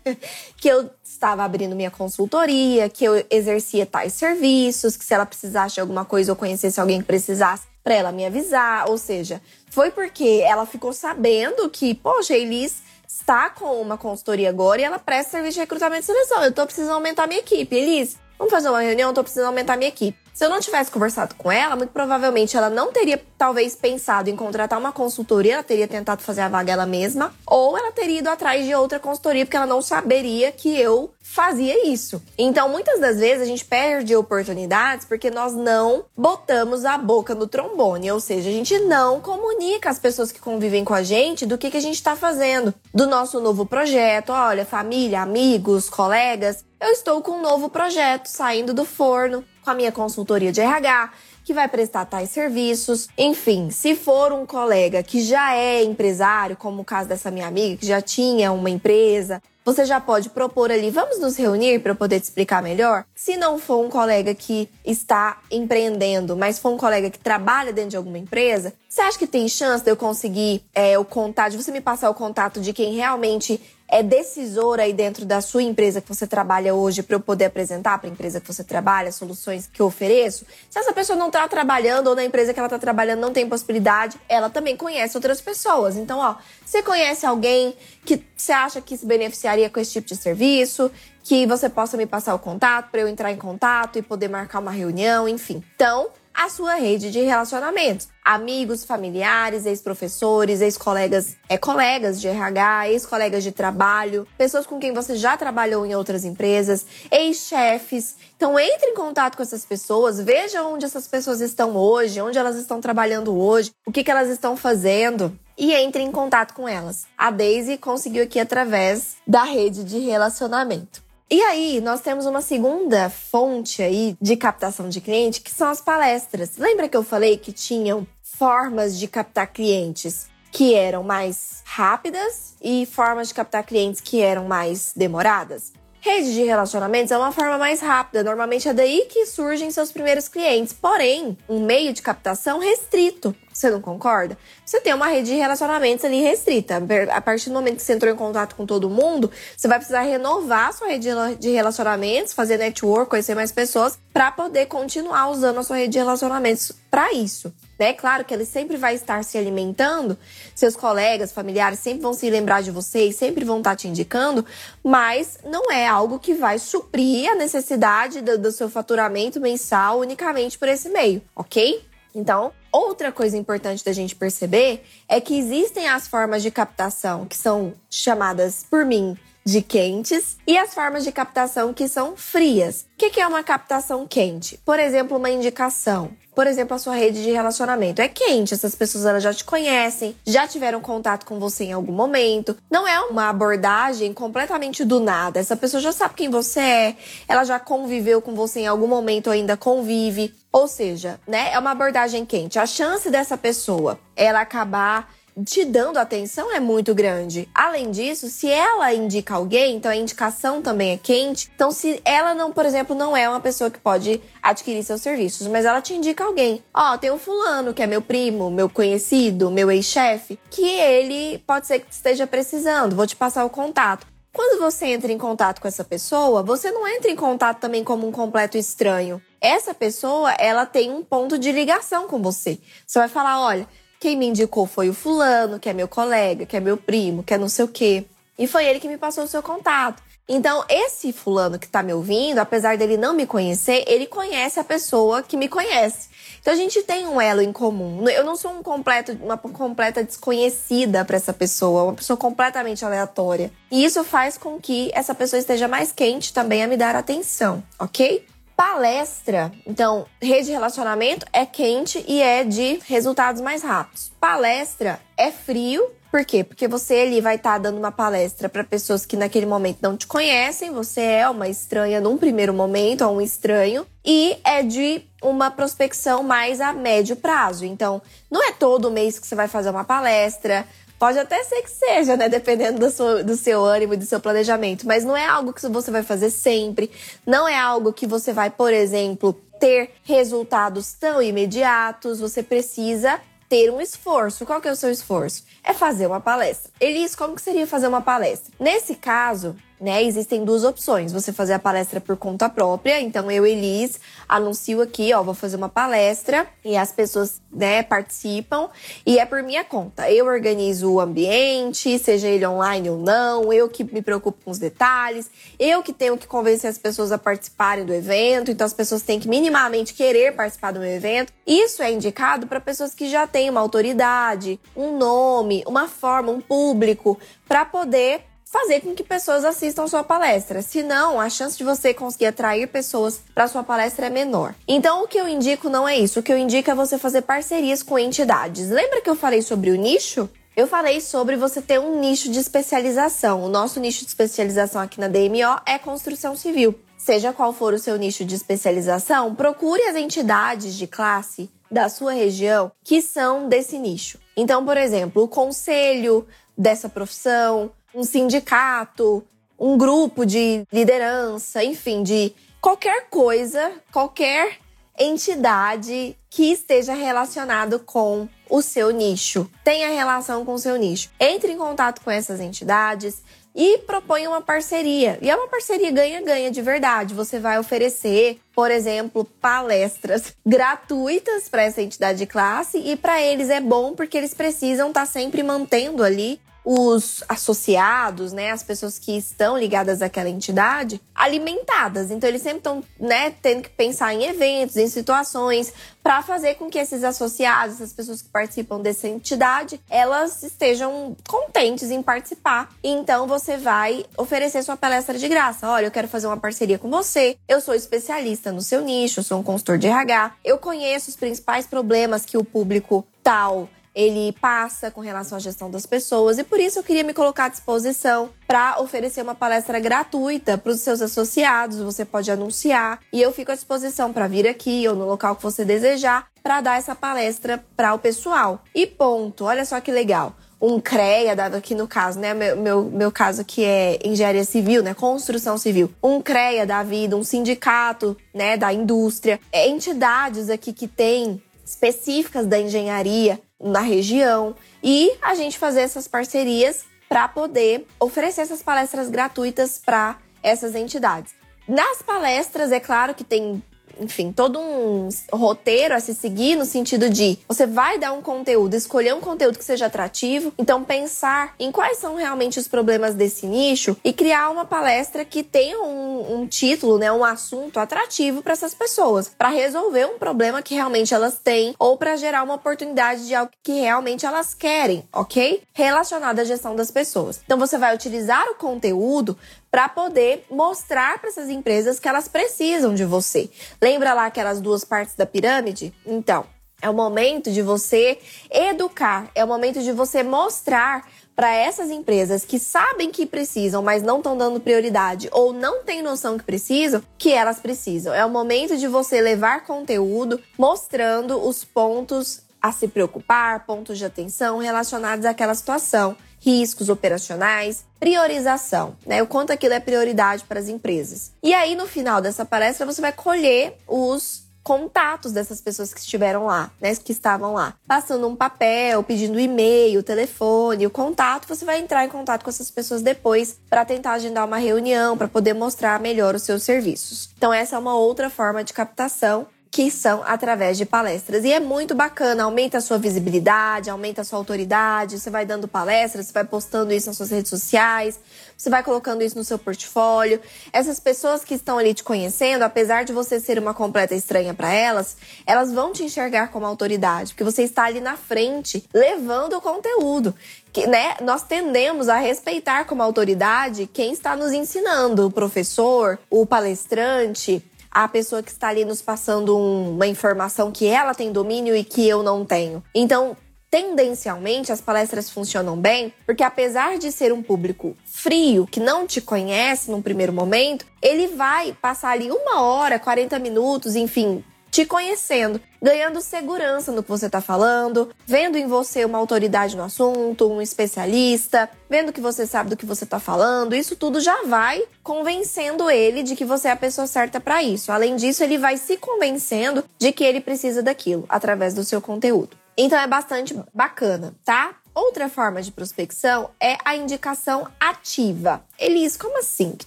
que 0.57 0.69
eu 0.69 0.89
estava 1.03 1.43
abrindo 1.43 1.75
minha 1.75 1.91
consultoria, 1.91 2.89
que 2.89 3.05
eu 3.05 3.25
exercia 3.31 3.85
tais 3.85 4.13
serviços, 4.13 4.97
que 4.97 5.05
se 5.05 5.15
ela 5.15 5.27
precisasse 5.27 5.75
de 5.75 5.81
alguma 5.81 6.05
coisa 6.05 6.33
ou 6.33 6.37
conhecesse 6.37 6.81
alguém 6.81 7.01
que 7.01 7.07
precisasse, 7.07 7.65
para 7.83 7.95
ela 7.95 8.13
me 8.13 8.25
avisar. 8.25 8.89
Ou 8.89 8.99
seja, 8.99 9.41
foi 9.71 9.91
porque 9.91 10.43
ela 10.45 10.67
ficou 10.67 10.93
sabendo 10.93 11.69
que, 11.69 11.95
poxa, 11.95 12.37
Elis 12.37 12.83
está 13.23 13.49
com 13.51 13.81
uma 13.81 13.97
consultoria 13.97 14.51
agora 14.51 14.81
e 14.81 14.85
ela 14.85 14.99
presta 14.99 15.33
serviço 15.33 15.55
de 15.55 15.61
recrutamento 15.61 16.03
e 16.03 16.07
seleção. 16.07 16.45
Eu 16.45 16.53
tô 16.53 16.67
precisando 16.67 16.95
aumentar 16.95 17.27
minha 17.27 17.41
equipe. 17.41 17.75
Elis, 17.75 18.19
vamos 18.43 18.51
fazer 18.51 18.71
uma 18.71 18.81
reunião? 18.81 19.11
Eu 19.11 19.15
tô 19.15 19.23
precisando 19.23 19.47
aumentar 19.47 19.77
minha 19.77 19.89
equipe. 19.89 20.19
Se 20.33 20.45
eu 20.45 20.51
não 20.51 20.61
tivesse 20.61 20.91
conversado 20.91 21.35
com 21.37 21.53
ela, 21.53 21.77
muito 21.77 21.91
provavelmente 21.91 22.57
ela 22.57 22.71
não 22.71 22.91
teria 22.91 23.23
talvez 23.37 23.77
pensado 23.77 24.31
em 24.31 24.35
contratar 24.35 24.79
uma 24.79 24.91
consultoria, 24.91 25.55
ela 25.55 25.63
teria 25.63 25.87
tentado 25.87 26.23
fazer 26.23 26.41
a 26.41 26.49
vaga 26.49 26.73
ela 26.73 26.87
mesma, 26.87 27.35
ou 27.47 27.77
ela 27.77 27.93
teria 27.93 28.21
ido 28.21 28.31
atrás 28.31 28.65
de 28.65 28.75
outra 28.75 28.99
consultoria 28.99 29.45
porque 29.45 29.57
ela 29.57 29.67
não 29.67 29.83
saberia 29.83 30.51
que 30.51 30.75
eu 30.81 31.13
fazia 31.21 31.87
isso. 31.87 32.21
Então, 32.37 32.69
muitas 32.69 32.99
das 32.99 33.19
vezes 33.19 33.43
a 33.43 33.45
gente 33.45 33.65
perde 33.65 34.17
oportunidades 34.17 35.07
porque 35.07 35.31
nós 35.31 35.53
não 35.53 36.07
botamos 36.17 36.85
a 36.85 36.97
boca 36.97 37.35
no 37.35 37.47
trombone, 37.47 38.11
ou 38.11 38.19
seja, 38.19 38.49
a 38.49 38.53
gente 38.53 38.79
não 38.81 39.21
comunica 39.21 39.91
às 39.91 39.99
pessoas 39.99 40.33
que 40.33 40.41
convivem 40.41 40.83
com 40.83 40.95
a 40.95 41.03
gente 41.03 41.45
do 41.45 41.59
que, 41.59 41.71
que 41.71 41.77
a 41.77 41.83
gente 41.83 41.97
está 41.97 42.17
fazendo, 42.17 42.75
do 42.93 43.07
nosso 43.07 43.39
novo 43.39 43.67
projeto. 43.67 44.31
Olha, 44.31 44.65
família, 44.65 45.21
amigos, 45.21 45.91
colegas, 45.91 46.65
eu 46.83 46.91
estou 46.91 47.23
com 47.23 47.33
um 47.33 47.41
novo 47.41 47.71
projeto 47.71 48.27
saindo 48.27 48.75
do 48.75 48.85
forno 48.85 49.45
com 49.63 49.71
a 49.71 49.75
minha 49.75 49.93
consultoria 49.93 50.51
de 50.51 50.61
RH, 50.61 51.13
que 51.45 51.55
vai 51.55 51.69
prestar 51.69 52.05
tais 52.07 52.31
serviços. 52.31 53.09
Enfim, 53.17 53.71
se 53.71 53.95
for 53.95 54.33
um 54.33 54.45
colega 54.45 55.01
que 55.01 55.23
já 55.23 55.55
é 55.55 55.85
empresário, 55.85 56.57
como 56.57 56.83
o 56.83 56.85
caso 56.85 57.09
dessa 57.09 57.31
minha 57.31 57.47
amiga, 57.47 57.77
que 57.77 57.87
já 57.87 58.03
tinha 58.03 58.51
uma 58.51 58.69
empresa, 58.69 59.41
você 59.65 59.85
já 59.85 60.01
pode 60.01 60.31
propor 60.31 60.73
ali, 60.73 60.91
vamos 60.91 61.21
nos 61.21 61.37
reunir 61.37 61.79
para 61.79 61.93
eu 61.93 61.97
poder 61.97 62.19
te 62.19 62.25
explicar 62.25 62.61
melhor? 62.61 63.05
Se 63.15 63.37
não 63.37 63.61
for 63.61 63.85
um 63.85 63.89
colega 63.89 64.35
que 64.35 64.69
está 64.85 65.39
empreendendo, 65.53 66.37
mas 66.37 66.59
for 66.59 66.71
um 66.71 66.77
colega 66.77 67.11
que 67.11 67.19
trabalha 67.19 67.73
dentro 67.73 67.91
de 67.91 67.97
alguma 67.97 68.19
empresa, 68.19 68.75
você 68.89 69.01
acha 69.01 69.17
que 69.17 69.27
tem 69.27 69.49
chance 69.49 69.85
de 69.85 69.91
eu 69.91 69.97
conseguir 69.97 70.65
é, 70.75 70.99
o 70.99 71.05
contato, 71.05 71.53
de 71.53 71.63
você 71.63 71.71
me 71.71 71.81
passar 71.81 72.11
o 72.11 72.15
contato 72.15 72.61
de 72.61 72.73
quem 72.73 72.93
realmente 72.95 73.61
é 73.93 74.03
decisor 74.03 74.81
aí 74.81 74.91
dentro 74.91 75.27
da 75.27 75.43
sua 75.43 75.63
empresa 75.63 76.01
que 76.01 76.09
você 76.09 76.27
trabalha 76.27 76.75
hoje 76.75 77.03
para 77.03 77.15
eu 77.15 77.21
poder 77.21 77.45
apresentar 77.45 77.99
para 77.99 78.09
a 78.09 78.11
empresa 78.11 78.41
que 78.41 78.47
você 78.47 78.65
trabalha, 78.65 79.13
soluções 79.13 79.69
que 79.71 79.83
eu 79.83 79.87
ofereço? 79.87 80.47
Se 80.71 80.79
essa 80.79 80.95
pessoa 80.95 81.19
não 81.19 81.27
está 81.27 81.47
trabalhando 81.47 82.07
ou 82.07 82.17
na 82.17 82.25
empresa 82.25 82.55
que 82.55 82.59
ela 82.59 82.69
está 82.69 82.79
trabalhando 82.79 83.21
não 83.21 83.35
tem 83.35 83.47
possibilidade, 83.47 84.19
ela 84.31 84.49
também 84.49 84.79
conhece 84.79 85.15
outras 85.15 85.43
pessoas. 85.43 85.95
Então, 85.95 86.21
ó, 86.21 86.37
você 86.65 86.83
conhece 86.83 87.27
alguém 87.27 87.77
que 88.03 88.25
você 88.35 88.53
acha 88.53 88.81
que 88.81 88.97
se 88.97 89.05
beneficiaria 89.05 89.69
com 89.69 89.79
esse 89.79 89.93
tipo 89.93 90.09
de 90.09 90.17
serviço, 90.17 90.91
que 91.23 91.47
você 91.47 91.69
possa 91.69 91.95
me 91.99 92.07
passar 92.07 92.35
o 92.35 92.39
contato 92.39 92.91
para 92.91 93.03
eu 93.03 93.09
entrar 93.09 93.31
em 93.31 93.37
contato 93.37 93.99
e 93.99 94.03
poder 94.03 94.29
marcar 94.29 94.61
uma 94.61 94.73
reunião, 94.73 95.29
enfim. 95.29 95.63
Então, 95.75 96.09
a 96.43 96.49
sua 96.49 96.75
rede 96.75 97.13
de 97.13 97.21
relacionamentos. 97.21 98.09
Amigos, 98.25 98.85
familiares, 98.85 99.65
ex-professores, 99.65 100.61
ex-colegas, 100.61 101.37
é, 101.49 101.57
colegas 101.57 102.21
de 102.21 102.27
RH, 102.27 102.89
ex-colegas 102.89 103.45
de 103.45 103.53
trabalho, 103.53 104.27
pessoas 104.37 104.67
com 104.67 104.81
quem 104.81 104.93
você 104.93 105.15
já 105.15 105.37
trabalhou 105.37 105.87
em 105.87 105.95
outras 105.95 106.25
empresas, 106.25 106.85
ex-chefes. 107.13 108.17
Então 108.37 108.59
entre 108.59 108.91
em 108.91 108.95
contato 108.95 109.37
com 109.37 109.43
essas 109.43 109.65
pessoas, 109.65 110.21
veja 110.21 110.65
onde 110.65 110.85
essas 110.85 111.07
pessoas 111.07 111.41
estão 111.41 111.77
hoje, 111.77 112.21
onde 112.21 112.39
elas 112.39 112.57
estão 112.57 112.81
trabalhando 112.81 113.39
hoje, 113.39 113.71
o 113.87 113.93
que, 113.93 114.03
que 114.03 114.11
elas 114.11 114.29
estão 114.29 114.57
fazendo 114.57 115.39
e 115.57 115.73
entre 115.73 116.03
em 116.03 116.11
contato 116.11 116.55
com 116.55 116.69
elas. 116.69 117.07
A 117.17 117.31
Daisy 117.31 117.79
conseguiu 117.79 118.25
aqui 118.25 118.41
através 118.41 119.15
da 119.25 119.45
rede 119.45 119.85
de 119.85 120.01
relacionamento. 120.01 121.03
E 121.31 121.41
aí, 121.43 121.81
nós 121.81 122.01
temos 122.01 122.27
uma 122.27 122.43
segunda 122.43 123.09
fonte 123.09 123.83
aí 123.83 124.17
de 124.21 124.37
captação 124.37 124.89
de 124.89 125.01
cliente, 125.01 125.41
que 125.41 125.51
são 125.51 125.69
as 125.69 125.81
palestras. 125.81 126.59
Lembra 126.59 126.89
que 126.89 126.97
eu 126.97 127.03
falei 127.03 127.39
que 127.39 127.53
tinham 127.53 128.07
formas 128.23 128.99
de 128.99 129.09
captar 129.09 129.47
clientes 129.47 130.27
que 130.51 130.75
eram 130.75 131.03
mais 131.03 131.63
rápidas 131.65 132.55
e 132.63 132.85
formas 132.87 133.29
de 133.29 133.35
captar 133.35 133.65
clientes 133.65 134.01
que 134.01 134.21
eram 134.21 134.45
mais 134.45 134.93
demoradas? 134.95 135.73
Rede 136.05 136.35
de 136.35 136.43
relacionamentos 136.43 137.13
é 137.13 137.17
uma 137.17 137.31
forma 137.31 137.57
mais 137.57 137.81
rápida, 137.81 138.25
normalmente 138.25 138.69
é 138.69 138.75
daí 138.75 139.07
que 139.09 139.25
surgem 139.25 139.71
seus 139.71 139.93
primeiros 139.93 140.27
clientes, 140.27 140.73
porém, 140.73 141.39
um 141.49 141.65
meio 141.65 141.93
de 141.93 142.03
captação 142.03 142.59
restrito. 142.59 143.33
Você 143.53 143.71
não 143.71 143.81
concorda? 143.81 144.37
Você 144.65 144.81
tem 144.81 144.95
uma 144.95 145.07
rede 145.07 145.31
de 145.31 145.37
relacionamentos 145.37 146.05
ali 146.05 146.21
restrita. 146.21 146.83
A 147.11 147.21
partir 147.21 147.51
do 147.51 147.55
momento 147.55 147.77
que 147.77 147.83
você 147.83 147.93
entrou 147.93 148.13
em 148.13 148.17
contato 148.17 148.55
com 148.55 148.65
todo 148.65 148.89
mundo, 148.89 149.31
você 149.57 149.69
vai 149.69 149.79
precisar 149.79 150.03
renovar 150.03 150.71
a 150.71 150.73
sua 150.73 150.89
rede 150.89 151.09
de 151.39 151.51
relacionamentos, 151.51 152.33
fazer 152.33 152.57
network, 152.57 153.11
conhecer 153.11 153.35
mais 153.35 153.53
pessoas, 153.53 153.99
para 154.13 154.31
poder 154.31 154.67
continuar 154.67 155.31
usando 155.31 155.59
a 155.59 155.63
sua 155.63 155.77
rede 155.77 155.93
de 155.93 155.99
relacionamentos 155.99 156.73
para 156.91 157.13
isso. 157.13 157.53
Né? 157.79 157.93
Claro 157.93 158.25
que 158.25 158.33
ele 158.33 158.45
sempre 158.45 158.77
vai 158.77 158.95
estar 158.95 159.25
se 159.25 159.37
alimentando, 159.37 160.17
seus 160.55 160.77
colegas, 160.77 161.33
familiares 161.33 161.79
sempre 161.79 162.03
vão 162.03 162.13
se 162.15 162.31
lembrar 162.31 162.63
de 162.63 162.71
você 162.71 163.07
e 163.07 163.13
sempre 163.13 163.45
vão 163.45 163.59
estar 163.59 163.75
te 163.75 163.89
indicando, 163.89 164.45
mas 164.85 165.39
não 165.45 165.73
é 165.73 165.87
algo 165.87 166.19
que 166.19 166.35
vai 166.35 166.59
suprir 166.59 167.31
a 167.31 167.35
necessidade 167.35 168.21
do, 168.21 168.39
do 168.39 168.53
seu 168.53 168.69
faturamento 168.69 169.41
mensal 169.41 169.99
unicamente 169.99 170.59
por 170.59 170.69
esse 170.69 170.89
meio, 170.91 171.23
ok? 171.35 171.83
Então, 172.15 172.53
outra 172.73 173.13
coisa 173.13 173.37
importante 173.37 173.85
da 173.85 173.93
gente 173.93 174.17
perceber 174.17 174.85
é 175.09 175.21
que 175.21 175.39
existem 175.39 175.89
as 175.89 176.09
formas 176.09 176.43
de 176.43 176.51
captação 176.51 177.27
que 177.27 177.37
são 177.37 177.75
chamadas 177.91 178.65
por 178.69 178.85
mim 178.85 179.17
de 179.45 179.63
quentes 179.63 180.37
e 180.47 180.57
as 180.57 180.75
formas 180.75 181.05
de 181.05 181.13
captação 181.13 181.73
que 181.73 181.89
são 181.89 182.17
frias. 182.17 182.87
O 182.95 182.97
que 182.97 183.21
é 183.21 183.27
uma 183.27 183.43
captação 183.43 184.07
quente? 184.07 184.59
Por 184.65 184.79
exemplo, 184.79 185.17
uma 185.17 185.31
indicação. 185.31 186.11
Por 186.35 186.47
exemplo, 186.47 186.75
a 186.75 186.79
sua 186.79 186.95
rede 186.95 187.23
de 187.23 187.31
relacionamento 187.31 188.01
é 188.01 188.09
quente, 188.09 188.55
essas 188.55 188.75
pessoas 188.75 189.05
elas 189.05 189.23
já 189.23 189.35
te 189.35 189.45
conhecem, 189.45 190.17
já 190.27 190.47
tiveram 190.47 190.81
contato 190.81 191.27
com 191.27 191.39
você 191.39 191.65
em 191.65 191.73
algum 191.73 191.93
momento. 191.93 192.57
Não 192.71 192.89
é 192.89 192.99
uma 193.01 193.29
abordagem 193.29 194.15
completamente 194.15 194.83
do 194.83 194.99
nada. 194.99 195.41
Essa 195.41 195.57
pessoa 195.57 195.81
já 195.81 195.93
sabe 195.93 196.15
quem 196.15 196.31
você 196.31 196.61
é, 196.61 196.97
ela 197.29 197.45
já 197.45 197.61
conviveu 197.61 198.23
com 198.23 198.35
você 198.35 198.61
em 198.61 198.67
algum 198.67 198.87
momento, 198.87 199.31
ainda 199.31 199.59
convive. 199.59 200.35
Ou 200.51 200.67
seja, 200.67 201.21
né, 201.27 201.53
é 201.53 201.59
uma 201.59 201.73
abordagem 201.73 202.25
quente. 202.25 202.59
A 202.59 202.67
chance 202.67 203.11
dessa 203.11 203.37
pessoa 203.37 203.99
ela 204.17 204.41
acabar 204.41 205.13
te 205.45 205.65
dando 205.65 205.99
atenção 205.99 206.53
é 206.53 206.61
muito 206.61 206.95
grande. 206.95 207.49
Além 207.55 207.91
disso, 207.91 208.29
se 208.29 208.49
ela 208.49 208.93
indica 208.93 209.35
alguém, 209.35 209.77
então 209.77 209.91
a 209.91 209.97
indicação 209.97 210.61
também 210.61 210.93
é 210.93 210.97
quente. 210.97 211.51
Então, 211.55 211.71
se 211.71 212.01
ela 212.05 212.35
não, 212.35 212.53
por 212.53 212.67
exemplo, 212.67 212.95
não 212.95 213.17
é 213.17 213.29
uma 213.29 213.41
pessoa 213.41 213.71
que 213.71 213.79
pode 213.79 214.21
adquirir 214.43 214.83
seus 214.83 215.01
serviços, 215.01 215.47
mas 215.47 215.65
ela 215.65 215.81
te 215.81 215.95
indica 215.95 216.25
alguém. 216.25 216.63
Ó, 216.75 216.95
oh, 216.95 216.99
tem 216.99 217.11
um 217.11 217.19
fulano 217.19 217.73
que 217.73 217.83
é 217.83 217.87
meu 217.87 218.03
primo, 218.03 218.51
meu 218.51 218.69
conhecido, 218.69 219.51
meu 219.51 219.71
ex-chefe, 219.71 220.39
que 220.51 220.67
ele 220.67 221.39
pode 221.47 221.67
ser 221.67 221.81
que 221.81 221.93
esteja 221.93 222.27
precisando. 222.27 222.97
Vou 222.97 223.07
te 223.07 223.17
passar 223.17 223.45
o 223.45 223.51
contato. 223.51 224.07
Quando 224.33 224.59
você 224.59 224.87
entra 224.87 225.13
em 225.13 225.19
contato 225.19 225.61
com 225.61 225.69
essa 225.69 225.85
pessoa, 225.85 226.43
você 226.43 226.71
não 226.71 226.89
entra 226.89 227.11
em 227.11 227.17
contato 227.17 227.61
também 227.61 227.85
como 227.85 228.09
um 228.09 228.13
completo 228.13 228.57
estranho. 228.57 229.21
Essa 229.39 229.75
pessoa, 229.75 230.33
ela 230.33 230.65
tem 230.65 230.91
um 230.91 231.03
ponto 231.03 231.39
de 231.39 231.53
ligação 231.53 232.07
com 232.07 232.23
você. 232.23 232.59
Você 232.87 232.99
vai 232.99 233.09
falar, 233.09 233.43
olha, 233.43 233.69
quem 234.03 234.17
me 234.17 234.27
indicou 234.27 234.67
foi 234.67 234.89
o 234.89 234.95
fulano, 234.95 235.61
que 235.61 235.69
é 235.69 235.73
meu 235.73 235.87
colega, 235.87 236.45
que 236.45 236.57
é 236.57 236.61
meu 236.61 236.77
primo, 236.77 237.23
que 237.23 237.33
é 237.33 237.39
não 237.39 237.49
sei 237.49 237.65
o 237.65 237.69
quê. 237.69 238.05
E 238.37 238.49
foi 238.49 238.67
ele 238.67 238.81
que 238.81 238.89
me 238.89 238.99
passou 238.99 239.23
o 239.23 239.29
seu 239.29 239.41
contato. 239.41 240.03
Então, 240.29 240.65
esse 240.69 241.13
fulano 241.13 241.57
que 241.57 241.69
tá 241.69 241.85
me 241.85 241.95
ouvindo, 241.95 242.41
apesar 242.41 242.77
dele 242.77 242.97
não 242.97 243.15
me 243.15 243.27
conhecer, 243.27 243.85
ele 243.87 244.07
conhece 244.07 244.59
a 244.59 244.65
pessoa 244.65 245.23
que 245.23 245.37
me 245.37 245.49
conhece. 245.49 246.09
Então 246.41 246.53
a 246.53 246.57
gente 246.57 246.83
tem 246.83 247.07
um 247.07 247.21
elo 247.21 247.41
em 247.41 247.53
comum. 247.53 248.09
Eu 248.09 248.25
não 248.25 248.35
sou 248.35 248.51
um 248.51 248.63
completo, 248.65 249.17
uma 249.23 249.39
completa 249.39 250.03
desconhecida 250.03 251.05
para 251.05 251.17
essa 251.17 251.33
pessoa, 251.33 251.85
uma 251.85 251.95
pessoa 251.95 252.17
completamente 252.17 252.85
aleatória. 252.85 253.53
E 253.71 253.85
isso 253.85 254.03
faz 254.03 254.37
com 254.37 254.59
que 254.59 254.91
essa 254.95 255.15
pessoa 255.15 255.39
esteja 255.39 255.69
mais 255.69 255.93
quente 255.93 256.33
também 256.33 256.65
a 256.65 256.67
me 256.67 256.77
dar 256.77 256.97
atenção, 256.97 257.63
ok? 257.79 258.27
Palestra, 258.63 259.51
então, 259.67 260.07
rede 260.23 260.47
de 260.47 260.53
relacionamento 260.53 261.27
é 261.33 261.45
quente 261.45 262.05
e 262.07 262.23
é 262.23 262.45
de 262.45 262.79
resultados 262.87 263.43
mais 263.43 263.61
rápidos. 263.61 264.13
Palestra 264.21 265.01
é 265.17 265.33
frio 265.33 265.91
por 266.13 266.27
quê? 266.27 266.45
Porque 266.45 266.69
você 266.69 266.97
ali 266.97 267.23
vai 267.23 267.37
estar 267.37 267.53
tá 267.53 267.59
dando 267.59 267.79
uma 267.79 267.91
palestra 267.91 268.47
para 268.47 268.63
pessoas 268.63 269.07
que 269.07 269.17
naquele 269.17 269.47
momento 269.47 269.79
não 269.81 269.97
te 269.97 270.07
conhecem, 270.07 270.71
você 270.71 271.01
é 271.01 271.27
uma 271.27 271.49
estranha 271.49 272.03
num 272.03 272.19
primeiro 272.19 272.53
momento, 272.53 273.03
ou 273.03 273.17
um 273.17 273.21
estranho, 273.23 273.87
e 274.05 274.37
é 274.45 274.63
de 274.63 275.07
uma 275.23 275.51
prospecção 275.51 276.23
mais 276.23 276.61
a 276.61 276.71
médio 276.71 277.17
prazo. 277.17 277.65
Então, 277.65 278.03
não 278.31 278.47
é 278.47 278.53
todo 278.53 278.91
mês 278.91 279.19
que 279.19 279.27
você 279.27 279.35
vai 279.35 279.49
fazer 279.49 279.71
uma 279.71 279.85
palestra, 279.85 280.67
Pode 281.03 281.19
até 281.19 281.43
ser 281.43 281.61
que 281.63 281.71
seja, 281.73 282.17
né? 282.17 282.29
Dependendo 282.29 282.79
do 282.79 282.89
seu, 282.89 283.25
do 283.25 283.35
seu 283.35 283.65
ânimo 283.65 283.95
e 283.95 283.97
do 283.97 284.07
seu 284.07 284.21
planejamento. 284.21 284.87
Mas 284.87 285.05
não 285.05 285.17
é 285.17 285.27
algo 285.27 285.53
que 285.53 285.67
você 285.67 285.91
vai 285.91 286.05
fazer 286.05 286.31
sempre. 286.31 286.93
Não 287.27 287.49
é 287.49 287.59
algo 287.59 287.93
que 287.93 288.07
você 288.07 288.33
vai, 288.33 288.51
por 288.51 288.73
exemplo, 288.73 289.33
ter 289.59 289.91
resultados 290.05 290.93
tão 290.93 291.21
imediatos. 291.21 292.21
Você 292.21 292.41
precisa 292.41 293.21
ter 293.49 293.69
um 293.69 293.81
esforço. 293.81 294.47
Qual 294.47 294.61
que 294.61 294.69
é 294.69 294.71
o 294.71 294.77
seu 294.77 294.93
esforço? 294.93 295.43
É 295.65 295.73
fazer 295.73 296.07
uma 296.07 296.21
palestra. 296.21 296.71
Elis, 296.79 297.17
como 297.17 297.35
que 297.35 297.43
seria 297.43 297.67
fazer 297.67 297.89
uma 297.89 298.01
palestra? 298.01 298.55
Nesse 298.61 298.95
caso, 298.95 299.57
né, 299.83 300.01
existem 300.05 300.45
duas 300.45 300.63
opções. 300.63 301.13
Você 301.13 301.33
fazer 301.33 301.55
a 301.55 301.59
palestra 301.59 302.01
por 302.01 302.17
conta 302.17 302.49
própria. 302.49 303.01
Então, 303.01 303.29
eu, 303.29 303.45
Elis, 303.45 303.99
anuncio 304.29 304.81
aqui, 304.81 305.13
ó, 305.13 305.25
vou 305.25 305.35
fazer 305.35 305.57
uma 305.57 305.69
palestra 305.69 306.47
e 306.65 306.77
as 306.77 306.93
pessoas, 306.93 307.43
né, 307.53 307.83
participam 307.83 308.69
e 309.05 309.19
é 309.19 309.27
por 309.27 309.43
minha 309.43 309.65
conta. 309.65 310.09
Eu 310.09 310.27
organizo 310.27 310.93
o 310.93 311.01
ambiente, 311.01 311.99
seja 311.99 312.29
ele 312.29 312.47
online 312.47 312.91
ou 312.91 312.99
não, 312.99 313.53
eu 313.53 313.69
que 313.69 313.83
me 313.83 314.01
preocupo 314.01 314.39
com 314.45 314.53
os 314.53 314.59
detalhes, 314.59 315.29
eu 315.59 315.83
que 315.83 315.93
tenho 315.93 316.17
que 316.17 316.29
convencer 316.29 316.71
as 316.71 316.79
pessoas 316.79 317.11
a 317.11 317.19
participarem 317.19 317.85
do 317.85 317.93
evento, 317.93 318.53
então 318.53 318.65
as 318.65 318.73
pessoas 318.73 319.03
têm 319.03 319.19
que 319.19 319.29
minimamente 319.29 319.95
querer 319.95 320.33
participar 320.37 320.71
do 320.71 320.79
meu 320.79 320.91
evento. 320.91 321.33
Isso 321.45 321.83
é 321.83 321.91
indicado 321.91 322.47
para 322.47 322.61
pessoas 322.61 322.95
que 322.95 323.09
já 323.09 323.27
têm 323.27 323.51
uma 323.51 323.61
autoridade, 323.61 324.61
um 324.77 324.97
nome, 324.97 325.65
uma 325.67 325.89
forma, 325.89 326.31
um 326.31 326.41
público 326.41 327.19
para 327.49 327.65
poder 327.65 328.32
fazer 328.53 328.81
com 328.83 328.95
que 328.95 329.03
pessoas 329.03 329.47
assistam 329.47 329.89
sua 329.89 330.05
palestra. 330.05 330.61
Senão, 330.61 331.19
a 331.19 331.31
chance 331.31 331.57
de 331.57 331.65
você 331.65 331.95
conseguir 331.95 332.27
atrair 332.27 332.69
pessoas 332.69 333.19
para 333.35 333.49
sua 333.49 333.65
palestra 333.65 334.07
é 334.07 334.11
menor. 334.11 334.55
Então, 334.69 335.03
o 335.03 335.09
que 335.09 335.19
eu 335.19 335.27
indico 335.27 335.71
não 335.71 335.89
é 335.89 335.99
isso. 335.99 336.21
O 336.21 336.23
que 336.23 336.31
eu 336.31 336.37
indico 336.37 336.71
é 336.71 336.75
você 336.75 336.99
fazer 336.99 337.23
parcerias 337.23 337.83
com 337.83 337.99
entidades. 337.99 338.69
Lembra 338.69 339.01
que 339.01 339.09
eu 339.09 339.17
falei 339.17 339.41
sobre 339.41 339.71
o 339.71 339.75
nicho? 339.75 340.29
Eu 340.55 340.67
falei 340.67 341.01
sobre 341.01 341.35
você 341.35 341.63
ter 341.63 341.81
um 341.81 341.99
nicho 341.99 342.31
de 342.31 342.39
especialização. 342.39 343.43
O 343.43 343.49
nosso 343.49 343.81
nicho 343.81 344.01
de 344.01 344.09
especialização 344.09 344.83
aqui 344.83 345.01
na 345.01 345.09
DMO 345.09 345.59
é 345.65 345.79
construção 345.79 346.37
civil. 346.37 346.79
Seja 346.99 347.33
qual 347.33 347.55
for 347.55 347.73
o 347.73 347.79
seu 347.79 347.97
nicho 347.97 348.23
de 348.23 348.35
especialização, 348.35 349.35
procure 349.35 349.83
as 349.85 349.97
entidades 349.97 350.75
de 350.75 350.87
classe 350.87 351.51
da 351.71 351.89
sua 351.89 352.13
região 352.13 352.71
que 352.85 353.01
são 353.01 353.49
desse 353.49 353.79
nicho. 353.79 354.19
Então, 354.37 354.65
por 354.65 354.77
exemplo, 354.77 355.23
o 355.23 355.29
conselho 355.29 356.27
dessa 356.57 356.89
profissão, 356.89 357.73
um 357.95 358.05
sindicato, 358.05 359.25
um 359.59 359.77
grupo 359.79 360.25
de 360.27 360.65
liderança, 360.73 361.63
enfim, 361.63 362.03
de 362.03 362.33
qualquer 362.61 363.09
coisa, 363.09 363.73
qualquer 363.93 364.59
entidade 364.99 366.17
que 366.29 366.53
esteja 366.53 366.95
relacionado 366.95 367.79
com 367.79 368.29
o 368.49 368.61
seu 368.61 368.91
nicho, 368.91 369.51
tenha 369.65 369.89
relação 369.89 370.45
com 370.45 370.55
o 370.55 370.59
seu 370.59 370.77
nicho. 370.77 371.11
Entre 371.19 371.53
em 371.53 371.59
contato 371.59 372.03
com 372.03 372.11
essas 372.11 372.41
entidades 372.41 373.23
e 373.55 373.79
proponha 373.79 374.29
uma 374.29 374.41
parceria. 374.41 375.19
E 375.21 375.31
é 375.31 375.37
uma 375.37 375.49
parceria 375.49 375.91
ganha-ganha 375.91 376.51
de 376.51 376.63
verdade. 376.63 377.15
Você 377.15 377.39
vai 377.39 377.59
oferecer, 377.59 378.41
por 378.55 378.71
exemplo, 378.71 379.25
palestras 379.25 380.35
gratuitas 380.45 381.49
para 381.49 381.63
essa 381.63 381.83
entidade 381.83 382.19
de 382.19 382.27
classe 382.27 382.79
e 382.79 382.97
para 382.97 383.21
eles 383.21 383.51
é 383.51 383.61
bom 383.61 383.95
porque 383.95 384.17
eles 384.17 384.35
precisam 384.35 384.89
estar 384.89 385.01
tá 385.01 385.07
sempre 385.07 385.43
mantendo 385.43 386.03
ali 386.03 386.41
os 386.65 387.23
associados, 387.29 388.33
né, 388.33 388.51
as 388.51 388.63
pessoas 388.63 388.99
que 388.99 389.17
estão 389.17 389.59
ligadas 389.59 390.03
àquela 390.03 390.29
entidade, 390.29 391.01
alimentadas. 391.15 392.11
Então 392.11 392.29
eles 392.29 392.43
sempre 392.43 392.59
estão, 392.59 392.85
né, 392.99 393.35
tendo 393.43 393.63
que 393.63 393.71
pensar 393.71 394.15
em 394.15 394.25
eventos, 394.25 394.77
em 394.77 394.89
situações 394.89 395.73
para 396.03 396.23
fazer 396.23 396.55
com 396.55 396.69
que 396.69 396.79
esses 396.79 397.05
associados, 397.05 397.77
essas 397.77 397.93
pessoas 397.93 398.23
que 398.23 398.29
participam 398.29 398.81
dessa 398.81 399.07
entidade, 399.07 399.81
elas 399.89 400.43
estejam 400.43 401.17
contentes 401.29 401.91
em 401.91 402.03
participar. 402.03 402.69
Então 402.83 403.27
você 403.27 403.57
vai 403.57 404.05
oferecer 404.17 404.63
sua 404.63 404.77
palestra 404.77 405.17
de 405.19 405.29
graça. 405.29 405.69
Olha, 405.69 405.87
eu 405.87 405.91
quero 405.91 406.09
fazer 406.09 406.27
uma 406.27 406.37
parceria 406.37 406.79
com 406.79 406.91
você. 406.91 407.37
Eu 407.49 407.61
sou 407.61 407.75
especialista 407.75 408.51
no 408.51 408.61
seu 408.61 408.81
nicho, 408.81 409.23
sou 409.23 409.41
um 409.41 409.43
consultor 409.43 409.79
de 409.79 409.87
RH. 409.87 410.35
Eu 410.45 410.59
conheço 410.59 411.11
os 411.11 411.17
principais 411.17 411.67
problemas 411.67 412.25
que 412.25 412.37
o 412.37 412.45
público 412.45 413.07
tal 413.23 413.69
ele 413.95 414.33
passa 414.41 414.91
com 414.91 415.01
relação 415.01 415.37
à 415.37 415.41
gestão 415.41 415.71
das 415.71 415.87
pessoas 415.87 416.39
e 416.39 416.45
por 416.45 416.59
isso 416.59 416.79
eu 416.79 416.83
queria 416.83 417.05
me 417.05 417.15
colocar 417.15 417.47
à 417.47 417.49
disposição 417.49 418.31
para 418.47 418.81
oferecer 418.81 419.23
uma 419.23 419.35
palestra 419.35 419.79
gratuita 419.79 420.57
para 420.57 420.73
os 420.73 420.81
seus 420.81 421.03
associados. 421.03 421.79
Você 421.79 422.05
pode 422.05 422.31
anunciar 422.31 423.01
e 423.13 423.21
eu 423.21 423.33
fico 423.33 423.53
à 423.53 423.55
disposição 423.55 424.13
para 424.13 424.29
vir 424.29 424.47
aqui 424.47 424.87
ou 424.89 424.95
no 424.95 425.07
local 425.07 425.37
que 425.37 425.43
você 425.43 425.65
desejar 425.65 426.27
para 426.43 426.61
dar 426.61 426.79
essa 426.79 426.95
palestra 426.95 427.65
para 427.77 427.95
o 427.95 427.99
pessoal. 427.99 428.63
E 428.75 428.87
ponto. 428.87 429.45
Olha 429.45 429.65
só 429.65 429.81
que 429.81 429.93
legal 429.93 430.37
um 430.63 430.79
CREA, 430.79 431.35
dado 431.35 431.57
aqui 431.57 431.75
no 431.75 431.89
caso, 431.89 432.21
né? 432.21 432.33
Meu, 432.33 432.57
meu, 432.57 432.85
meu 432.85 433.11
caso 433.11 433.45
que 433.45 433.65
é 433.65 433.99
engenharia 434.05 434.45
civil, 434.45 434.81
né? 434.81 434.95
Construção 434.95 435.59
civil. 435.59 435.93
Um 436.01 436.23
CREA 436.23 436.65
da 436.65 436.85
vida, 436.85 437.17
um 437.17 437.25
sindicato, 437.25 438.17
né? 438.33 438.57
Da 438.57 438.73
indústria. 438.73 439.41
É, 439.51 439.69
entidades 439.69 440.49
aqui 440.49 440.73
que 440.73 440.87
têm 440.87 441.43
específicas 441.65 442.47
da 442.47 442.61
engenharia 442.61 443.41
na 443.63 443.81
região 443.81 444.55
e 444.83 445.17
a 445.23 445.35
gente 445.35 445.59
fazer 445.59 445.81
essas 445.81 446.09
parcerias 446.09 446.85
para 447.09 447.29
poder 447.29 447.87
oferecer 448.01 448.41
essas 448.41 448.63
palestras 448.63 449.09
gratuitas 449.09 449.79
para 449.79 450.19
essas 450.43 450.75
entidades. 450.75 451.35
Nas 451.69 452.03
palestras, 452.03 452.73
é 452.73 452.81
claro 452.81 453.15
que 453.15 453.23
tem 453.23 453.63
enfim, 454.03 454.33
todo 454.33 454.59
um 454.59 455.09
roteiro 455.33 455.95
a 455.95 456.01
se 456.01 456.15
seguir 456.15 456.57
no 456.57 456.65
sentido 456.65 457.09
de 457.09 457.39
você 457.49 457.67
vai 457.67 457.99
dar 457.99 458.13
um 458.13 458.23
conteúdo, 458.23 458.75
escolher 458.75 459.15
um 459.15 459.21
conteúdo 459.21 459.59
que 459.59 459.65
seja 459.65 459.87
atrativo, 459.87 460.53
então 460.59 460.85
pensar 460.85 461.55
em 461.59 461.71
quais 461.71 461.99
são 461.99 462.17
realmente 462.17 462.59
os 462.59 462.69
problemas 462.69 463.15
desse 463.15 463.47
nicho 463.47 463.97
e 464.05 464.13
criar 464.13 464.51
uma 464.51 464.65
palestra 464.65 465.25
que 465.25 465.43
tenha 465.43 465.81
um, 465.81 466.41
um 466.41 466.47
título, 466.47 466.99
né, 466.99 467.13
um 467.13 467.25
assunto 467.25 467.79
atrativo 467.79 468.43
para 468.43 468.53
essas 468.53 468.75
pessoas, 468.75 469.29
para 469.29 469.49
resolver 469.49 470.07
um 470.07 470.19
problema 470.19 470.63
que 470.63 470.75
realmente 470.75 471.15
elas 471.15 471.39
têm 471.43 471.75
ou 471.79 471.97
para 471.97 472.17
gerar 472.17 472.43
uma 472.43 472.55
oportunidade 472.55 473.27
de 473.27 473.35
algo 473.35 473.53
que 473.63 473.81
realmente 473.81 474.27
elas 474.27 474.55
querem, 474.55 475.05
ok? 475.13 475.63
Relacionado 475.73 476.41
à 476.41 476.45
gestão 476.45 476.75
das 476.75 476.91
pessoas. 476.91 477.41
Então 477.45 477.59
você 477.59 477.79
vai 477.79 477.95
utilizar 477.95 478.45
o 478.51 478.55
conteúdo 478.55 479.37
para 479.73 479.89
poder 479.89 480.45
mostrar 480.51 481.19
para 481.19 481.31
essas 481.31 481.49
empresas 481.49 481.99
que 481.99 482.07
elas 482.07 482.29
precisam 482.29 482.95
de 482.95 483.07
você. 483.07 483.49
Lembra 483.81 484.13
lá 484.13 484.27
aquelas 484.27 484.61
duas 484.61 484.85
partes 484.85 485.15
da 485.15 485.25
pirâmide? 485.25 485.95
Então, 486.05 486.45
é 486.83 486.91
o 486.91 486.95
momento 486.95 487.51
de 487.51 487.63
você 487.63 488.19
educar, 488.51 489.31
é 489.35 489.43
o 489.43 489.49
momento 489.49 489.81
de 489.81 489.91
você 489.91 490.23
mostrar 490.23 491.09
para 491.35 491.55
essas 491.55 491.91
empresas 491.91 492.45
que 492.45 492.59
sabem 492.59 493.11
que 493.11 493.25
precisam, 493.25 493.83
mas 493.83 494.03
não 494.03 494.19
estão 494.19 494.37
dando 494.37 494.61
prioridade 494.61 495.31
ou 495.33 495.55
não 495.55 495.83
têm 495.83 496.03
noção 496.03 496.37
que 496.37 496.45
precisam, 496.45 497.03
que 497.17 497.33
elas 497.33 497.59
precisam. 497.59 498.13
É 498.13 498.27
o 498.27 498.31
momento 498.31 498.77
de 498.77 498.87
você 498.87 499.23
levar 499.23 499.65
conteúdo 499.65 500.39
mostrando 500.59 501.43
os 501.49 501.65
pontos 501.65 502.43
a 502.61 502.71
se 502.73 502.87
preocupar, 502.87 503.65
pontos 503.65 503.97
de 503.97 504.05
atenção 504.05 504.59
relacionados 504.59 505.25
àquela 505.25 505.55
situação 505.55 506.15
riscos 506.43 506.89
operacionais, 506.89 507.85
priorização, 508.01 508.97
né? 509.07 509.23
O 509.23 509.27
quanto 509.27 509.53
aquilo 509.53 509.75
é 509.75 509.81
prioridade 509.81 510.45
para 510.45 510.59
as 510.59 510.69
empresas. 510.69 511.31
E 511.43 511.55
aí, 511.55 511.77
no 511.77 511.87
final 511.87 512.21
dessa 512.21 512.45
palestra, 512.45 512.85
você 512.85 513.01
vai 513.01 513.13
colher 513.13 513.79
os 513.87 514.43
contatos 514.63 515.33
dessas 515.33 515.61
pessoas 515.61 515.93
que 515.93 516.01
estiveram 516.01 516.47
lá, 516.47 516.71
né, 516.81 516.95
que 516.95 517.11
estavam 517.11 517.55
lá, 517.55 517.75
passando 517.87 518.29
um 518.29 518.37
papel, 518.37 519.03
pedindo 519.03 519.41
e-mail, 519.41 520.03
telefone, 520.03 520.87
o 520.87 520.91
contato, 520.91 521.49
você 521.49 521.65
vai 521.65 521.81
entrar 521.81 522.05
em 522.05 522.09
contato 522.09 522.45
com 522.45 522.51
essas 522.51 522.71
pessoas 522.71 523.03
depois 523.03 523.59
para 523.69 523.85
tentar 523.85 524.13
agendar 524.13 524.47
uma 524.47 524.59
reunião, 524.59 525.19
para 525.19 525.27
poder 525.27 525.53
mostrar 525.53 525.99
melhor 525.99 526.37
os 526.37 526.43
seus 526.43 526.63
serviços. 526.63 527.31
Então 527.37 527.53
essa 527.53 527.75
é 527.75 527.79
uma 527.79 527.97
outra 527.97 528.31
forma 528.31 528.63
de 528.63 528.73
captação 528.73 529.49
que 529.73 529.91
são 529.91 530.23
através 530.27 530.77
de 530.77 530.85
palestras. 530.85 531.47
E 531.47 531.51
é 531.51 531.59
muito 531.59 531.95
bacana, 531.95 532.45
aumenta 532.45 532.77
a 532.77 532.81
sua 532.83 532.99
visibilidade, 532.99 533.89
aumenta 533.89 534.21
a 534.21 534.25
sua 534.25 534.39
autoridade, 534.39 535.19
você 535.19 535.31
vai 535.31 535.47
dando 535.47 535.67
palestras, 535.67 536.27
você 536.27 536.33
vai 536.33 536.45
postando 536.45 536.93
isso 536.93 537.07
nas 537.07 537.17
suas 537.17 537.31
redes 537.31 537.49
sociais, 537.49 538.21
você 538.55 538.69
vai 538.69 538.83
colocando 538.83 539.23
isso 539.23 539.37
no 539.37 539.43
seu 539.43 539.59
portfólio. 539.59 540.39
Essas 540.75 541.01
pessoas 541.01 541.43
que 541.43 541.55
estão 541.55 541.79
ali 541.79 541.95
te 541.95 542.05
conhecendo, 542.05 542.65
apesar 542.65 543.03
de 543.03 543.15
você 543.15 543.41
ser 543.41 543.59
uma 543.59 543.73
completa 543.73 544.15
estranha 544.15 544.53
para 544.53 544.71
elas, 544.71 545.17
elas 545.47 545.73
vão 545.73 545.91
te 545.91 546.05
enxergar 546.05 546.49
como 546.49 546.67
autoridade, 546.67 547.33
porque 547.33 547.43
você 547.43 547.63
está 547.63 547.85
ali 547.85 548.03
na 548.03 548.15
frente, 548.15 548.85
levando 548.93 549.55
o 549.55 549.61
conteúdo. 549.63 550.35
Que, 550.71 550.87
né, 550.87 551.17
nós 551.23 551.43
tendemos 551.43 552.11
a 552.11 552.19
respeitar 552.19 552.85
como 552.85 553.03
autoridade 553.03 553.89
quem 553.91 554.13
está 554.13 554.37
nos 554.37 554.53
ensinando, 554.53 555.27
o 555.27 555.31
professor, 555.31 556.19
o 556.31 556.45
palestrante, 556.45 557.63
a 557.93 558.09
pessoa 558.09 558.43
que 558.43 558.51
está 558.51 558.69
ali 558.69 558.85
nos 558.85 559.03
passando 559.03 559.57
um, 559.57 559.95
uma 559.95 560.07
informação 560.07 560.73
que 560.73 560.87
ela 560.87 561.15
tem 561.15 561.31
domínio 561.31 561.77
e 561.77 561.85
que 561.85 562.09
eu 562.09 562.23
não 562.23 562.45
tenho. 562.45 562.83
Então, 562.95 563.37
tendencialmente, 563.71 564.73
as 564.73 564.81
palestras 564.81 565.31
funcionam 565.31 565.77
bem 565.77 566.13
porque, 566.27 566.43
apesar 566.43 566.99
de 566.99 567.13
ser 567.13 567.33
um 567.33 567.43
público 567.43 567.97
frio, 568.05 568.67
que 568.67 568.81
não 568.81 569.07
te 569.07 569.21
conhece 569.21 569.91
num 569.91 570.03
primeiro 570.03 570.33
momento, 570.33 570.87
ele 571.01 571.29
vai 571.29 571.77
passar 571.81 572.11
ali 572.11 572.31
uma 572.31 572.63
hora, 572.63 572.99
40 572.99 573.39
minutos, 573.39 573.95
enfim, 573.95 574.43
te 574.73 574.87
conhecendo, 574.87 575.61
ganhando 575.83 576.23
segurança 576.23 576.91
no 576.91 577.03
que 577.03 577.11
você 577.11 577.27
está 577.27 577.43
falando, 577.43 578.09
vendo 578.27 578.57
em 578.57 578.67
você 578.67 579.05
uma 579.05 579.19
autoridade 579.19 579.77
no 579.77 579.83
assunto, 579.83 580.51
um 580.51 580.63
especialista, 580.63 581.69
vendo 581.91 582.11
que 582.11 582.23
você 582.23 582.47
sabe 582.47 582.71
do 582.71 582.77
que 582.77 582.87
você 582.87 583.05
está 583.05 583.21
falando. 583.21 583.75
Isso 583.75 583.95
tudo 583.95 584.19
já 584.19 584.45
vai 584.45 584.83
convencendo 585.03 585.91
ele 585.91 586.23
de 586.23 586.35
que 586.35 586.45
você 586.47 586.69
é 586.69 586.71
a 586.71 586.77
pessoa 586.77 587.07
certa 587.07 587.39
para 587.39 587.63
isso. 587.63 587.93
Além 587.93 588.17
disso, 588.17 588.43
ele 588.43 588.57
vai 588.57 588.79
se 588.79 588.97
convencendo 588.97 589.85
de 589.99 590.11
que 590.11 590.25
ele 590.25 590.41
precisa 590.41 590.83
daquilo 590.83 591.27
através 591.29 591.75
do 591.75 591.85
seu 591.85 592.01
conteúdo. 592.01 592.57
Então 592.75 592.99
é 592.99 593.07
bastante 593.07 593.55
bacana, 593.75 594.35
tá? 594.43 594.75
Outra 594.95 595.29
forma 595.29 595.63
de 595.63 595.73
prospecção 595.73 596.51
é 596.61 596.77
a 596.85 596.95
indicação 596.95 597.67
ativa. 597.81 598.63
Elis, 598.79 599.17
como 599.17 599.39
assim? 599.39 599.73
Que 599.73 599.87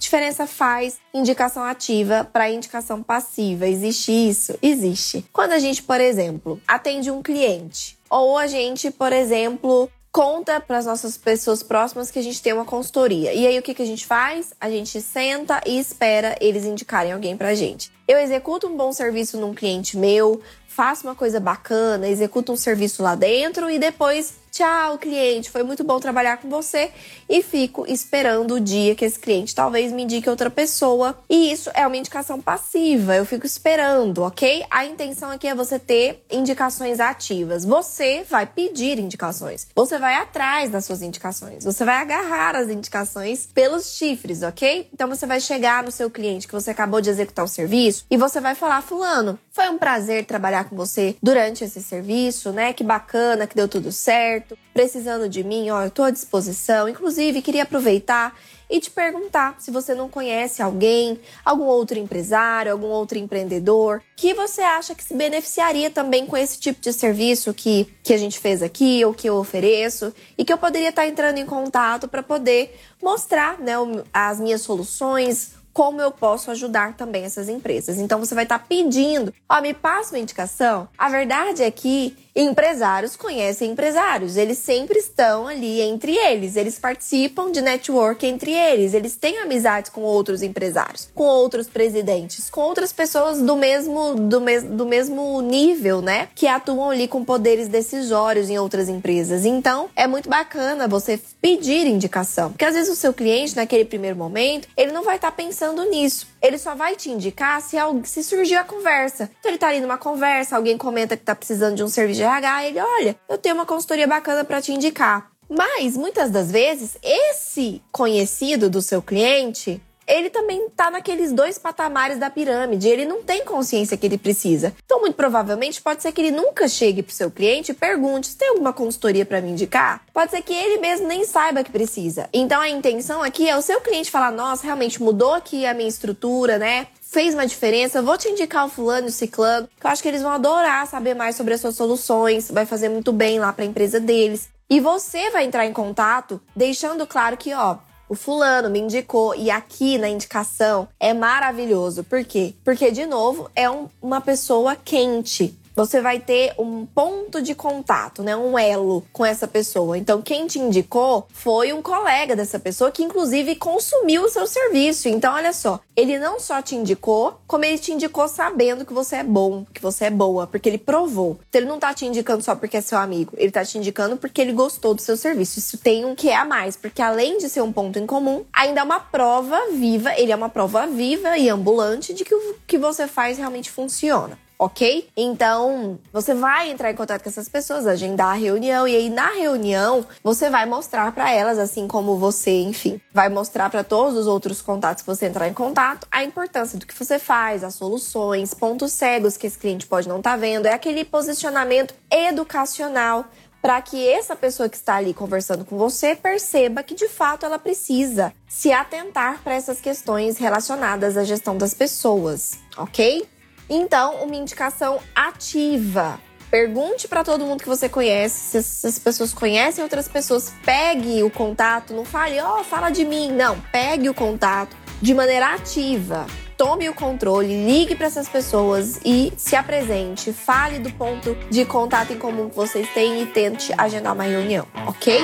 diferença 0.00 0.46
faz 0.46 0.98
indicação 1.14 1.62
ativa 1.62 2.28
para 2.32 2.50
indicação 2.50 3.02
passiva? 3.02 3.68
Existe 3.68 4.10
isso? 4.10 4.58
Existe. 4.60 5.24
Quando 5.32 5.52
a 5.52 5.60
gente, 5.60 5.82
por 5.82 6.00
exemplo, 6.00 6.60
atende 6.66 7.10
um 7.10 7.22
cliente, 7.22 7.96
ou 8.10 8.36
a 8.36 8.48
gente, 8.48 8.90
por 8.90 9.12
exemplo, 9.12 9.88
conta 10.16 10.58
para 10.58 10.78
as 10.78 10.86
nossas 10.86 11.16
pessoas 11.18 11.62
próximas 11.62 12.10
que 12.10 12.18
a 12.18 12.22
gente 12.22 12.40
tem 12.40 12.54
uma 12.54 12.64
consultoria. 12.64 13.34
E 13.34 13.46
aí 13.46 13.58
o 13.58 13.62
que, 13.62 13.74
que 13.74 13.82
a 13.82 13.86
gente 13.86 14.06
faz? 14.06 14.54
A 14.58 14.70
gente 14.70 14.98
senta 15.02 15.60
e 15.66 15.78
espera 15.78 16.34
eles 16.40 16.64
indicarem 16.64 17.12
alguém 17.12 17.36
para 17.36 17.48
a 17.48 17.54
gente. 17.54 17.92
Eu 18.08 18.18
executo 18.18 18.66
um 18.66 18.76
bom 18.78 18.94
serviço 18.94 19.38
num 19.38 19.52
cliente 19.52 19.94
meu, 19.98 20.40
faço 20.76 21.06
uma 21.06 21.14
coisa 21.14 21.40
bacana, 21.40 22.06
executo 22.06 22.52
um 22.52 22.56
serviço 22.56 23.02
lá 23.02 23.14
dentro 23.14 23.70
e 23.70 23.78
depois 23.78 24.34
Tchau, 24.56 24.96
cliente, 24.96 25.50
foi 25.50 25.62
muito 25.62 25.84
bom 25.84 26.00
trabalhar 26.00 26.38
com 26.38 26.48
você 26.48 26.90
e 27.28 27.42
fico 27.42 27.84
esperando 27.86 28.54
o 28.54 28.60
dia 28.60 28.94
que 28.94 29.04
esse 29.04 29.18
cliente 29.18 29.54
talvez 29.54 29.92
me 29.92 30.04
indique 30.04 30.30
outra 30.30 30.48
pessoa. 30.48 31.18
E 31.28 31.52
isso 31.52 31.70
é 31.74 31.86
uma 31.86 31.98
indicação 31.98 32.40
passiva, 32.40 33.14
eu 33.14 33.26
fico 33.26 33.44
esperando, 33.44 34.22
ok? 34.22 34.64
A 34.70 34.86
intenção 34.86 35.30
aqui 35.30 35.46
é 35.46 35.54
você 35.54 35.78
ter 35.78 36.24
indicações 36.30 37.00
ativas. 37.00 37.66
Você 37.66 38.24
vai 38.30 38.46
pedir 38.46 38.98
indicações, 38.98 39.66
você 39.74 39.98
vai 39.98 40.14
atrás 40.14 40.70
das 40.70 40.86
suas 40.86 41.02
indicações, 41.02 41.62
você 41.62 41.84
vai 41.84 41.96
agarrar 41.96 42.56
as 42.56 42.70
indicações 42.70 43.46
pelos 43.52 43.90
chifres, 43.90 44.42
ok? 44.42 44.88
Então 44.90 45.06
você 45.06 45.26
vai 45.26 45.38
chegar 45.38 45.84
no 45.84 45.92
seu 45.92 46.10
cliente 46.10 46.48
que 46.48 46.54
você 46.54 46.70
acabou 46.70 47.02
de 47.02 47.10
executar 47.10 47.44
o 47.44 47.48
serviço 47.48 48.06
e 48.10 48.16
você 48.16 48.40
vai 48.40 48.54
falar: 48.54 48.80
Fulano, 48.80 49.38
foi 49.50 49.68
um 49.68 49.76
prazer 49.76 50.24
trabalhar 50.24 50.64
com 50.66 50.76
você 50.76 51.16
durante 51.22 51.64
esse 51.64 51.82
serviço, 51.82 52.52
né? 52.52 52.72
Que 52.72 52.84
bacana, 52.84 53.46
que 53.46 53.56
deu 53.56 53.68
tudo 53.68 53.90
certo 53.92 54.56
precisando 54.76 55.26
de 55.26 55.42
mim, 55.42 55.70
ó, 55.70 55.84
eu 55.84 55.90
tô 55.90 56.02
à 56.02 56.10
disposição. 56.10 56.86
Inclusive, 56.86 57.40
queria 57.40 57.62
aproveitar 57.62 58.38
e 58.68 58.78
te 58.78 58.90
perguntar 58.90 59.56
se 59.58 59.70
você 59.70 59.94
não 59.94 60.06
conhece 60.06 60.60
alguém, 60.60 61.18
algum 61.42 61.64
outro 61.64 61.98
empresário, 61.98 62.70
algum 62.70 62.88
outro 62.88 63.16
empreendedor 63.16 64.02
que 64.14 64.34
você 64.34 64.60
acha 64.60 64.94
que 64.94 65.02
se 65.02 65.14
beneficiaria 65.14 65.90
também 65.90 66.26
com 66.26 66.36
esse 66.36 66.58
tipo 66.58 66.78
de 66.78 66.92
serviço 66.92 67.54
que, 67.54 67.88
que 68.02 68.12
a 68.12 68.18
gente 68.18 68.38
fez 68.38 68.62
aqui 68.62 69.02
ou 69.02 69.14
que 69.14 69.26
eu 69.26 69.36
ofereço 69.36 70.12
e 70.36 70.44
que 70.44 70.52
eu 70.52 70.58
poderia 70.58 70.90
estar 70.90 71.06
entrando 71.06 71.38
em 71.38 71.46
contato 71.46 72.06
para 72.06 72.22
poder 72.22 72.78
mostrar 73.02 73.58
né, 73.58 73.72
as 74.12 74.38
minhas 74.38 74.60
soluções, 74.60 75.52
como 75.76 76.00
eu 76.00 76.10
posso 76.10 76.50
ajudar 76.50 76.94
também 76.94 77.24
essas 77.24 77.50
empresas. 77.50 77.98
Então 77.98 78.18
você 78.18 78.34
vai 78.34 78.44
estar 78.44 78.60
pedindo, 78.60 79.30
ó, 79.46 79.60
me 79.60 79.74
passa 79.74 80.14
uma 80.14 80.18
indicação. 80.18 80.88
A 80.96 81.10
verdade 81.10 81.62
é 81.62 81.70
que 81.70 82.16
empresários 82.36 83.16
conhecem 83.16 83.70
empresários, 83.70 84.36
eles 84.36 84.58
sempre 84.58 84.98
estão 84.98 85.48
ali 85.48 85.80
entre 85.80 86.14
eles, 86.14 86.54
eles 86.54 86.78
participam 86.78 87.50
de 87.50 87.62
network 87.62 88.26
entre 88.26 88.52
eles, 88.52 88.92
eles 88.92 89.16
têm 89.16 89.38
amizades 89.38 89.90
com 89.90 90.02
outros 90.02 90.42
empresários, 90.42 91.08
com 91.14 91.24
outros 91.24 91.66
presidentes, 91.66 92.50
com 92.50 92.60
outras 92.60 92.92
pessoas 92.92 93.40
do 93.40 93.56
mesmo 93.56 94.14
do, 94.14 94.40
mes 94.40 94.62
do 94.62 94.84
mesmo 94.84 95.40
nível, 95.40 96.02
né, 96.02 96.28
que 96.34 96.46
atuam 96.46 96.90
ali 96.90 97.08
com 97.08 97.24
poderes 97.24 97.68
decisórios 97.68 98.50
em 98.50 98.58
outras 98.58 98.88
empresas. 98.90 99.46
Então, 99.46 99.88
é 99.96 100.06
muito 100.06 100.28
bacana 100.28 100.86
você 100.86 101.18
pedir 101.40 101.86
indicação, 101.86 102.50
porque 102.50 102.66
às 102.66 102.74
vezes 102.74 102.92
o 102.92 102.96
seu 102.96 103.14
cliente 103.14 103.56
naquele 103.56 103.84
primeiro 103.84 104.16
momento, 104.16 104.68
ele 104.76 104.92
não 104.92 105.02
vai 105.02 105.16
estar 105.16 105.30
tá 105.30 105.36
pensando 105.36 105.84
nisso. 105.84 106.26
Ele 106.42 106.58
só 106.58 106.74
vai 106.74 106.94
te 106.96 107.10
indicar 107.10 107.60
se, 107.62 107.76
se 108.04 108.22
surgir 108.22 108.56
a 108.56 108.64
conversa. 108.64 109.30
Então 109.40 109.50
ele 109.50 109.58
tá 109.58 109.68
ali 109.68 109.80
numa 109.80 109.96
conversa, 109.98 110.56
alguém 110.56 110.76
comenta 110.76 111.16
que 111.16 111.24
tá 111.24 111.34
precisando 111.34 111.76
de 111.76 111.82
um 111.82 111.88
serviço 111.88 112.20
de 112.20 112.25
RH, 112.26 112.66
ele, 112.66 112.80
olha, 112.80 113.16
eu 113.28 113.38
tenho 113.38 113.54
uma 113.54 113.66
consultoria 113.66 114.06
bacana 114.06 114.44
para 114.44 114.60
te 114.60 114.72
indicar. 114.72 115.30
Mas 115.48 115.96
muitas 115.96 116.30
das 116.30 116.50
vezes, 116.50 116.98
esse 117.02 117.80
conhecido 117.92 118.68
do 118.68 118.82
seu 118.82 119.00
cliente 119.00 119.80
ele 120.06 120.30
também 120.30 120.68
tá 120.70 120.90
naqueles 120.90 121.32
dois 121.32 121.58
patamares 121.58 122.18
da 122.18 122.30
pirâmide. 122.30 122.88
Ele 122.88 123.04
não 123.04 123.22
tem 123.22 123.44
consciência 123.44 123.96
que 123.96 124.06
ele 124.06 124.16
precisa. 124.16 124.72
Então, 124.84 125.00
muito 125.00 125.16
provavelmente, 125.16 125.82
pode 125.82 126.02
ser 126.02 126.12
que 126.12 126.20
ele 126.20 126.30
nunca 126.30 126.68
chegue 126.68 127.02
pro 127.02 127.14
seu 127.14 127.30
cliente 127.30 127.72
e 127.72 127.74
pergunte: 127.74 128.28
se 128.28 128.36
tem 128.36 128.48
alguma 128.48 128.72
consultoria 128.72 129.26
para 129.26 129.40
me 129.40 129.50
indicar? 129.50 130.02
Pode 130.14 130.30
ser 130.30 130.42
que 130.42 130.54
ele 130.54 130.80
mesmo 130.80 131.08
nem 131.08 131.24
saiba 131.24 131.64
que 131.64 131.70
precisa. 131.70 132.28
Então, 132.32 132.60
a 132.60 132.68
intenção 132.68 133.22
aqui 133.22 133.48
é 133.48 133.56
o 133.56 133.62
seu 133.62 133.80
cliente 133.80 134.10
falar: 134.10 134.30
nossa, 134.30 134.64
realmente 134.64 135.02
mudou 135.02 135.34
aqui 135.34 135.66
a 135.66 135.74
minha 135.74 135.88
estrutura, 135.88 136.58
né? 136.58 136.86
Fez 137.16 137.32
uma 137.32 137.46
diferença, 137.46 138.02
vou 138.02 138.18
te 138.18 138.28
indicar 138.28 138.66
o 138.66 138.68
fulano 138.68 139.06
e 139.06 139.08
o 139.08 139.12
ciclano, 139.12 139.66
que 139.80 139.86
eu 139.86 139.90
acho 139.90 140.02
que 140.02 140.08
eles 140.08 140.20
vão 140.20 140.32
adorar 140.32 140.86
saber 140.86 141.14
mais 141.14 141.34
sobre 141.34 141.54
as 141.54 141.62
suas 141.62 141.74
soluções, 141.74 142.50
vai 142.50 142.66
fazer 142.66 142.90
muito 142.90 143.10
bem 143.10 143.38
lá 143.38 143.54
para 143.54 143.64
a 143.64 143.66
empresa 143.66 143.98
deles. 143.98 144.50
E 144.68 144.80
você 144.80 145.30
vai 145.30 145.46
entrar 145.46 145.64
em 145.64 145.72
contato 145.72 146.38
deixando 146.54 147.06
claro 147.06 147.38
que, 147.38 147.54
ó, 147.54 147.78
o 148.06 148.14
fulano 148.14 148.68
me 148.68 148.80
indicou 148.80 149.34
e 149.34 149.50
aqui 149.50 149.96
na 149.96 150.10
indicação 150.10 150.88
é 151.00 151.14
maravilhoso. 151.14 152.04
Por 152.04 152.22
quê? 152.22 152.52
Porque, 152.62 152.90
de 152.90 153.06
novo, 153.06 153.50
é 153.56 153.70
um, 153.70 153.88
uma 154.02 154.20
pessoa 154.20 154.76
quente 154.76 155.58
você 155.76 156.00
vai 156.00 156.18
ter 156.18 156.54
um 156.58 156.86
ponto 156.86 157.42
de 157.42 157.54
contato, 157.54 158.22
né? 158.22 158.34
Um 158.34 158.58
elo 158.58 159.04
com 159.12 159.26
essa 159.26 159.46
pessoa. 159.46 159.98
Então, 159.98 160.22
quem 160.22 160.46
te 160.46 160.58
indicou 160.58 161.28
foi 161.30 161.70
um 161.74 161.82
colega 161.82 162.34
dessa 162.34 162.58
pessoa 162.58 162.90
que, 162.90 163.02
inclusive, 163.02 163.54
consumiu 163.56 164.22
o 164.22 164.28
seu 164.30 164.46
serviço. 164.46 165.06
Então, 165.06 165.34
olha 165.34 165.52
só, 165.52 165.78
ele 165.94 166.18
não 166.18 166.40
só 166.40 166.62
te 166.62 166.74
indicou, 166.74 167.38
como 167.46 167.66
ele 167.66 167.78
te 167.78 167.92
indicou 167.92 168.26
sabendo 168.26 168.86
que 168.86 168.94
você 168.94 169.16
é 169.16 169.22
bom, 169.22 169.66
que 169.74 169.82
você 169.82 170.06
é 170.06 170.10
boa, 170.10 170.46
porque 170.46 170.66
ele 170.66 170.78
provou. 170.78 171.38
Então, 171.46 171.60
ele 171.60 171.68
não 171.68 171.78
tá 171.78 171.92
te 171.92 172.06
indicando 172.06 172.42
só 172.42 172.56
porque 172.56 172.78
é 172.78 172.80
seu 172.80 172.96
amigo, 172.96 173.34
ele 173.36 173.52
tá 173.52 173.62
te 173.62 173.76
indicando 173.76 174.16
porque 174.16 174.40
ele 174.40 174.52
gostou 174.52 174.94
do 174.94 175.02
seu 175.02 175.16
serviço. 175.16 175.58
Isso 175.58 175.76
tem 175.76 176.06
um 176.06 176.14
que 176.14 176.30
é 176.30 176.36
a 176.36 176.44
mais, 176.46 176.74
porque 176.74 177.02
além 177.02 177.36
de 177.36 177.50
ser 177.50 177.60
um 177.60 177.72
ponto 177.72 177.98
em 177.98 178.06
comum, 178.06 178.46
ainda 178.50 178.80
é 178.80 178.84
uma 178.84 179.00
prova 179.00 179.70
viva, 179.72 180.18
ele 180.18 180.32
é 180.32 180.36
uma 180.36 180.48
prova 180.48 180.86
viva 180.86 181.36
e 181.36 181.50
ambulante 181.50 182.14
de 182.14 182.24
que 182.24 182.34
o 182.34 182.56
que 182.66 182.78
você 182.78 183.06
faz 183.06 183.36
realmente 183.36 183.70
funciona 183.70 184.38
ok? 184.58 185.08
Então, 185.16 185.98
você 186.12 186.34
vai 186.34 186.70
entrar 186.70 186.90
em 186.90 186.94
contato 186.94 187.22
com 187.22 187.28
essas 187.28 187.48
pessoas, 187.48 187.86
agendar 187.86 188.28
a 188.28 188.34
reunião 188.34 188.86
e 188.88 188.96
aí 188.96 189.10
na 189.10 189.30
reunião 189.30 190.06
você 190.22 190.48
vai 190.50 190.66
mostrar 190.66 191.12
para 191.12 191.30
elas, 191.30 191.58
assim 191.58 191.86
como 191.86 192.16
você, 192.16 192.62
enfim, 192.62 193.00
vai 193.12 193.28
mostrar 193.28 193.70
para 193.70 193.84
todos 193.84 194.16
os 194.16 194.26
outros 194.26 194.62
contatos 194.62 195.02
que 195.02 195.06
você 195.08 195.26
entrar 195.26 195.48
em 195.48 195.54
contato 195.54 196.06
a 196.10 196.24
importância 196.24 196.78
do 196.78 196.86
que 196.86 196.94
você 196.94 197.18
faz, 197.18 197.62
as 197.62 197.74
soluções, 197.74 198.54
pontos 198.54 198.92
cegos 198.92 199.36
que 199.36 199.46
esse 199.46 199.58
cliente 199.58 199.86
pode 199.86 200.08
não 200.08 200.18
estar 200.18 200.32
tá 200.32 200.36
vendo, 200.36 200.66
é 200.66 200.72
aquele 200.72 201.04
posicionamento 201.04 201.94
educacional 202.10 203.26
para 203.60 203.82
que 203.82 204.08
essa 204.08 204.36
pessoa 204.36 204.68
que 204.68 204.76
está 204.76 204.94
ali 204.94 205.12
conversando 205.12 205.64
com 205.64 205.76
você 205.76 206.14
perceba 206.14 206.84
que 206.84 206.94
de 206.94 207.08
fato 207.08 207.44
ela 207.44 207.58
precisa 207.58 208.32
se 208.46 208.70
atentar 208.72 209.42
para 209.42 209.54
essas 209.54 209.80
questões 209.80 210.38
relacionadas 210.38 211.16
à 211.16 211.24
gestão 211.24 211.58
das 211.58 211.74
pessoas, 211.74 212.58
ok? 212.76 213.26
Então, 213.68 214.16
uma 214.16 214.36
indicação 214.36 215.00
ativa. 215.14 216.20
Pergunte 216.50 217.08
para 217.08 217.24
todo 217.24 217.44
mundo 217.44 217.62
que 217.62 217.68
você 217.68 217.88
conhece, 217.88 218.62
se 218.62 218.86
as 218.86 218.98
pessoas 218.98 219.34
conhecem 219.34 219.82
outras 219.82 220.06
pessoas, 220.06 220.52
pegue 220.64 221.22
o 221.22 221.30
contato, 221.30 221.92
não 221.92 222.04
fale, 222.04 222.40
ó, 222.40 222.60
oh, 222.60 222.64
fala 222.64 222.90
de 222.90 223.04
mim. 223.04 223.32
Não, 223.32 223.60
pegue 223.72 224.08
o 224.08 224.14
contato 224.14 224.76
de 225.02 225.12
maneira 225.12 225.54
ativa. 225.54 226.26
tome 226.56 226.88
o 226.88 226.94
controle, 226.94 227.66
ligue 227.66 227.94
para 227.94 228.06
essas 228.06 228.28
pessoas 228.28 228.98
e 229.04 229.30
se 229.36 229.54
apresente, 229.54 230.32
fale 230.32 230.78
do 230.78 230.90
ponto 230.90 231.34
de 231.50 231.66
contato 231.66 232.14
em 232.14 232.18
comum 232.18 232.48
que 232.48 232.56
vocês 232.56 232.88
têm 232.94 233.22
e 233.22 233.26
tente 233.26 233.74
agendar 233.76 234.14
uma 234.14 234.24
reunião, 234.24 234.66
ok? 234.86 235.20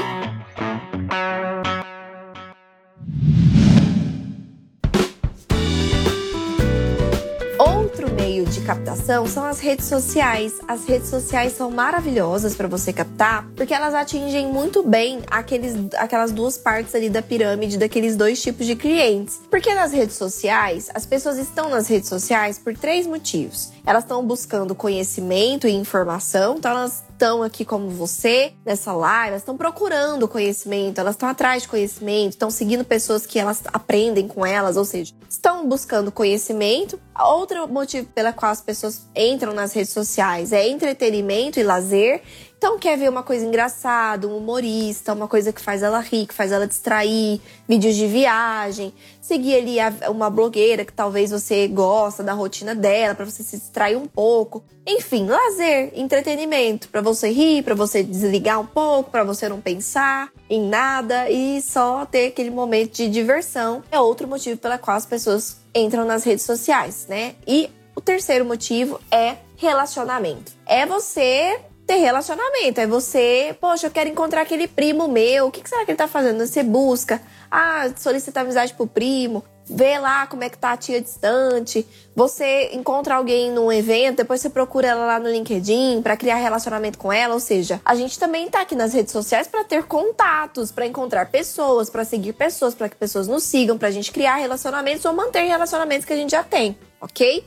Captação 8.62 9.26
são 9.26 9.44
as 9.44 9.60
redes 9.60 9.86
sociais. 9.86 10.54
As 10.66 10.86
redes 10.86 11.08
sociais 11.08 11.52
são 11.52 11.70
maravilhosas 11.70 12.54
para 12.54 12.68
você 12.68 12.92
captar, 12.92 13.46
porque 13.56 13.74
elas 13.74 13.94
atingem 13.94 14.46
muito 14.46 14.82
bem 14.82 15.20
aqueles, 15.30 15.74
aquelas 15.96 16.32
duas 16.32 16.56
partes 16.56 16.94
ali 16.94 17.10
da 17.10 17.20
pirâmide 17.20 17.76
daqueles 17.76 18.16
dois 18.16 18.40
tipos 18.40 18.66
de 18.66 18.76
clientes. 18.76 19.40
Porque 19.50 19.74
nas 19.74 19.92
redes 19.92 20.16
sociais, 20.16 20.90
as 20.94 21.04
pessoas 21.04 21.38
estão 21.38 21.68
nas 21.68 21.88
redes 21.88 22.08
sociais 22.08 22.58
por 22.58 22.74
três 22.74 23.06
motivos. 23.06 23.72
Elas 23.84 24.04
estão 24.04 24.24
buscando 24.24 24.74
conhecimento 24.74 25.66
e 25.66 25.72
informação, 25.72 26.56
então 26.56 26.70
elas 26.70 27.02
estão 27.22 27.40
aqui 27.40 27.64
como 27.64 27.88
você 27.88 28.52
nessa 28.64 28.92
live, 28.92 29.28
elas 29.28 29.42
estão 29.42 29.56
procurando 29.56 30.26
conhecimento, 30.26 30.98
elas 30.98 31.14
estão 31.14 31.28
atrás 31.28 31.62
de 31.62 31.68
conhecimento, 31.68 32.32
estão 32.32 32.50
seguindo 32.50 32.84
pessoas 32.84 33.24
que 33.24 33.38
elas 33.38 33.62
aprendem 33.72 34.26
com 34.26 34.44
elas, 34.44 34.76
ou 34.76 34.84
seja, 34.84 35.14
estão 35.30 35.68
buscando 35.68 36.10
conhecimento. 36.10 36.98
Outro 37.16 37.68
motivo 37.68 38.08
pela 38.08 38.32
qual 38.32 38.50
as 38.50 38.60
pessoas 38.60 39.06
entram 39.14 39.54
nas 39.54 39.72
redes 39.72 39.92
sociais 39.92 40.52
é 40.52 40.68
entretenimento 40.68 41.60
e 41.60 41.62
lazer. 41.62 42.22
Então, 42.62 42.78
quer 42.78 42.96
ver 42.96 43.08
uma 43.08 43.24
coisa 43.24 43.44
engraçada, 43.44 44.28
um 44.28 44.36
humorista, 44.36 45.12
uma 45.12 45.26
coisa 45.26 45.52
que 45.52 45.60
faz 45.60 45.82
ela 45.82 45.98
rir, 45.98 46.28
que 46.28 46.32
faz 46.32 46.52
ela 46.52 46.64
distrair, 46.64 47.40
vídeos 47.68 47.96
de 47.96 48.06
viagem, 48.06 48.94
seguir 49.20 49.56
ali 49.56 49.78
uma 50.08 50.30
blogueira 50.30 50.84
que 50.84 50.92
talvez 50.92 51.32
você 51.32 51.66
gosta 51.66 52.22
da 52.22 52.32
rotina 52.32 52.72
dela, 52.72 53.16
para 53.16 53.24
você 53.24 53.42
se 53.42 53.56
distrair 53.56 53.96
um 53.96 54.06
pouco. 54.06 54.62
Enfim, 54.86 55.26
lazer, 55.26 55.90
entretenimento, 55.96 56.88
para 56.88 57.00
você 57.00 57.32
rir, 57.32 57.64
para 57.64 57.74
você 57.74 58.00
desligar 58.00 58.60
um 58.60 58.66
pouco, 58.66 59.10
para 59.10 59.24
você 59.24 59.48
não 59.48 59.60
pensar 59.60 60.30
em 60.48 60.62
nada 60.64 61.28
e 61.28 61.60
só 61.62 62.06
ter 62.06 62.28
aquele 62.28 62.52
momento 62.52 62.92
de 62.92 63.08
diversão. 63.08 63.82
É 63.90 63.98
outro 63.98 64.28
motivo 64.28 64.56
pela 64.56 64.78
qual 64.78 64.96
as 64.96 65.04
pessoas 65.04 65.56
entram 65.74 66.04
nas 66.04 66.22
redes 66.22 66.44
sociais, 66.44 67.08
né? 67.08 67.34
E 67.44 67.68
o 67.96 68.00
terceiro 68.00 68.44
motivo 68.44 69.00
é 69.10 69.38
relacionamento. 69.56 70.52
É 70.64 70.86
você 70.86 71.58
ter 71.86 71.96
relacionamento. 71.96 72.80
É 72.80 72.86
você, 72.86 73.56
poxa, 73.60 73.86
eu 73.86 73.90
quero 73.90 74.08
encontrar 74.08 74.42
aquele 74.42 74.66
primo 74.66 75.08
meu. 75.08 75.46
O 75.46 75.50
que, 75.50 75.68
será 75.68 75.84
que 75.84 75.90
ele 75.90 75.98
tá 75.98 76.08
fazendo? 76.08 76.44
Você 76.46 76.62
busca, 76.62 77.20
ah, 77.50 77.90
solicita 77.96 78.40
amizade 78.40 78.74
pro 78.74 78.86
primo, 78.86 79.44
vê 79.64 79.98
lá 79.98 80.26
como 80.26 80.44
é 80.44 80.48
que 80.48 80.58
tá 80.58 80.72
a 80.72 80.76
tia 80.76 81.00
distante. 81.00 81.86
Você 82.14 82.70
encontra 82.72 83.16
alguém 83.16 83.50
num 83.50 83.72
evento, 83.72 84.18
depois 84.18 84.40
você 84.40 84.50
procura 84.50 84.88
ela 84.88 85.06
lá 85.06 85.18
no 85.18 85.28
LinkedIn 85.28 86.02
para 86.02 86.16
criar 86.16 86.36
relacionamento 86.36 86.98
com 86.98 87.12
ela. 87.12 87.34
Ou 87.34 87.40
seja, 87.40 87.80
a 87.84 87.94
gente 87.94 88.18
também 88.18 88.48
tá 88.48 88.60
aqui 88.60 88.74
nas 88.74 88.92
redes 88.92 89.12
sociais 89.12 89.48
para 89.48 89.64
ter 89.64 89.84
contatos, 89.84 90.70
para 90.70 90.86
encontrar 90.86 91.30
pessoas, 91.30 91.88
para 91.90 92.04
seguir 92.04 92.32
pessoas, 92.34 92.74
para 92.74 92.88
que 92.88 92.96
pessoas 92.96 93.26
nos 93.26 93.42
sigam, 93.44 93.78
pra 93.78 93.90
gente 93.90 94.12
criar 94.12 94.36
relacionamentos 94.36 95.04
ou 95.04 95.12
manter 95.12 95.44
relacionamentos 95.44 96.04
que 96.04 96.12
a 96.12 96.16
gente 96.16 96.30
já 96.30 96.42
tem, 96.42 96.76
ok? 97.00 97.44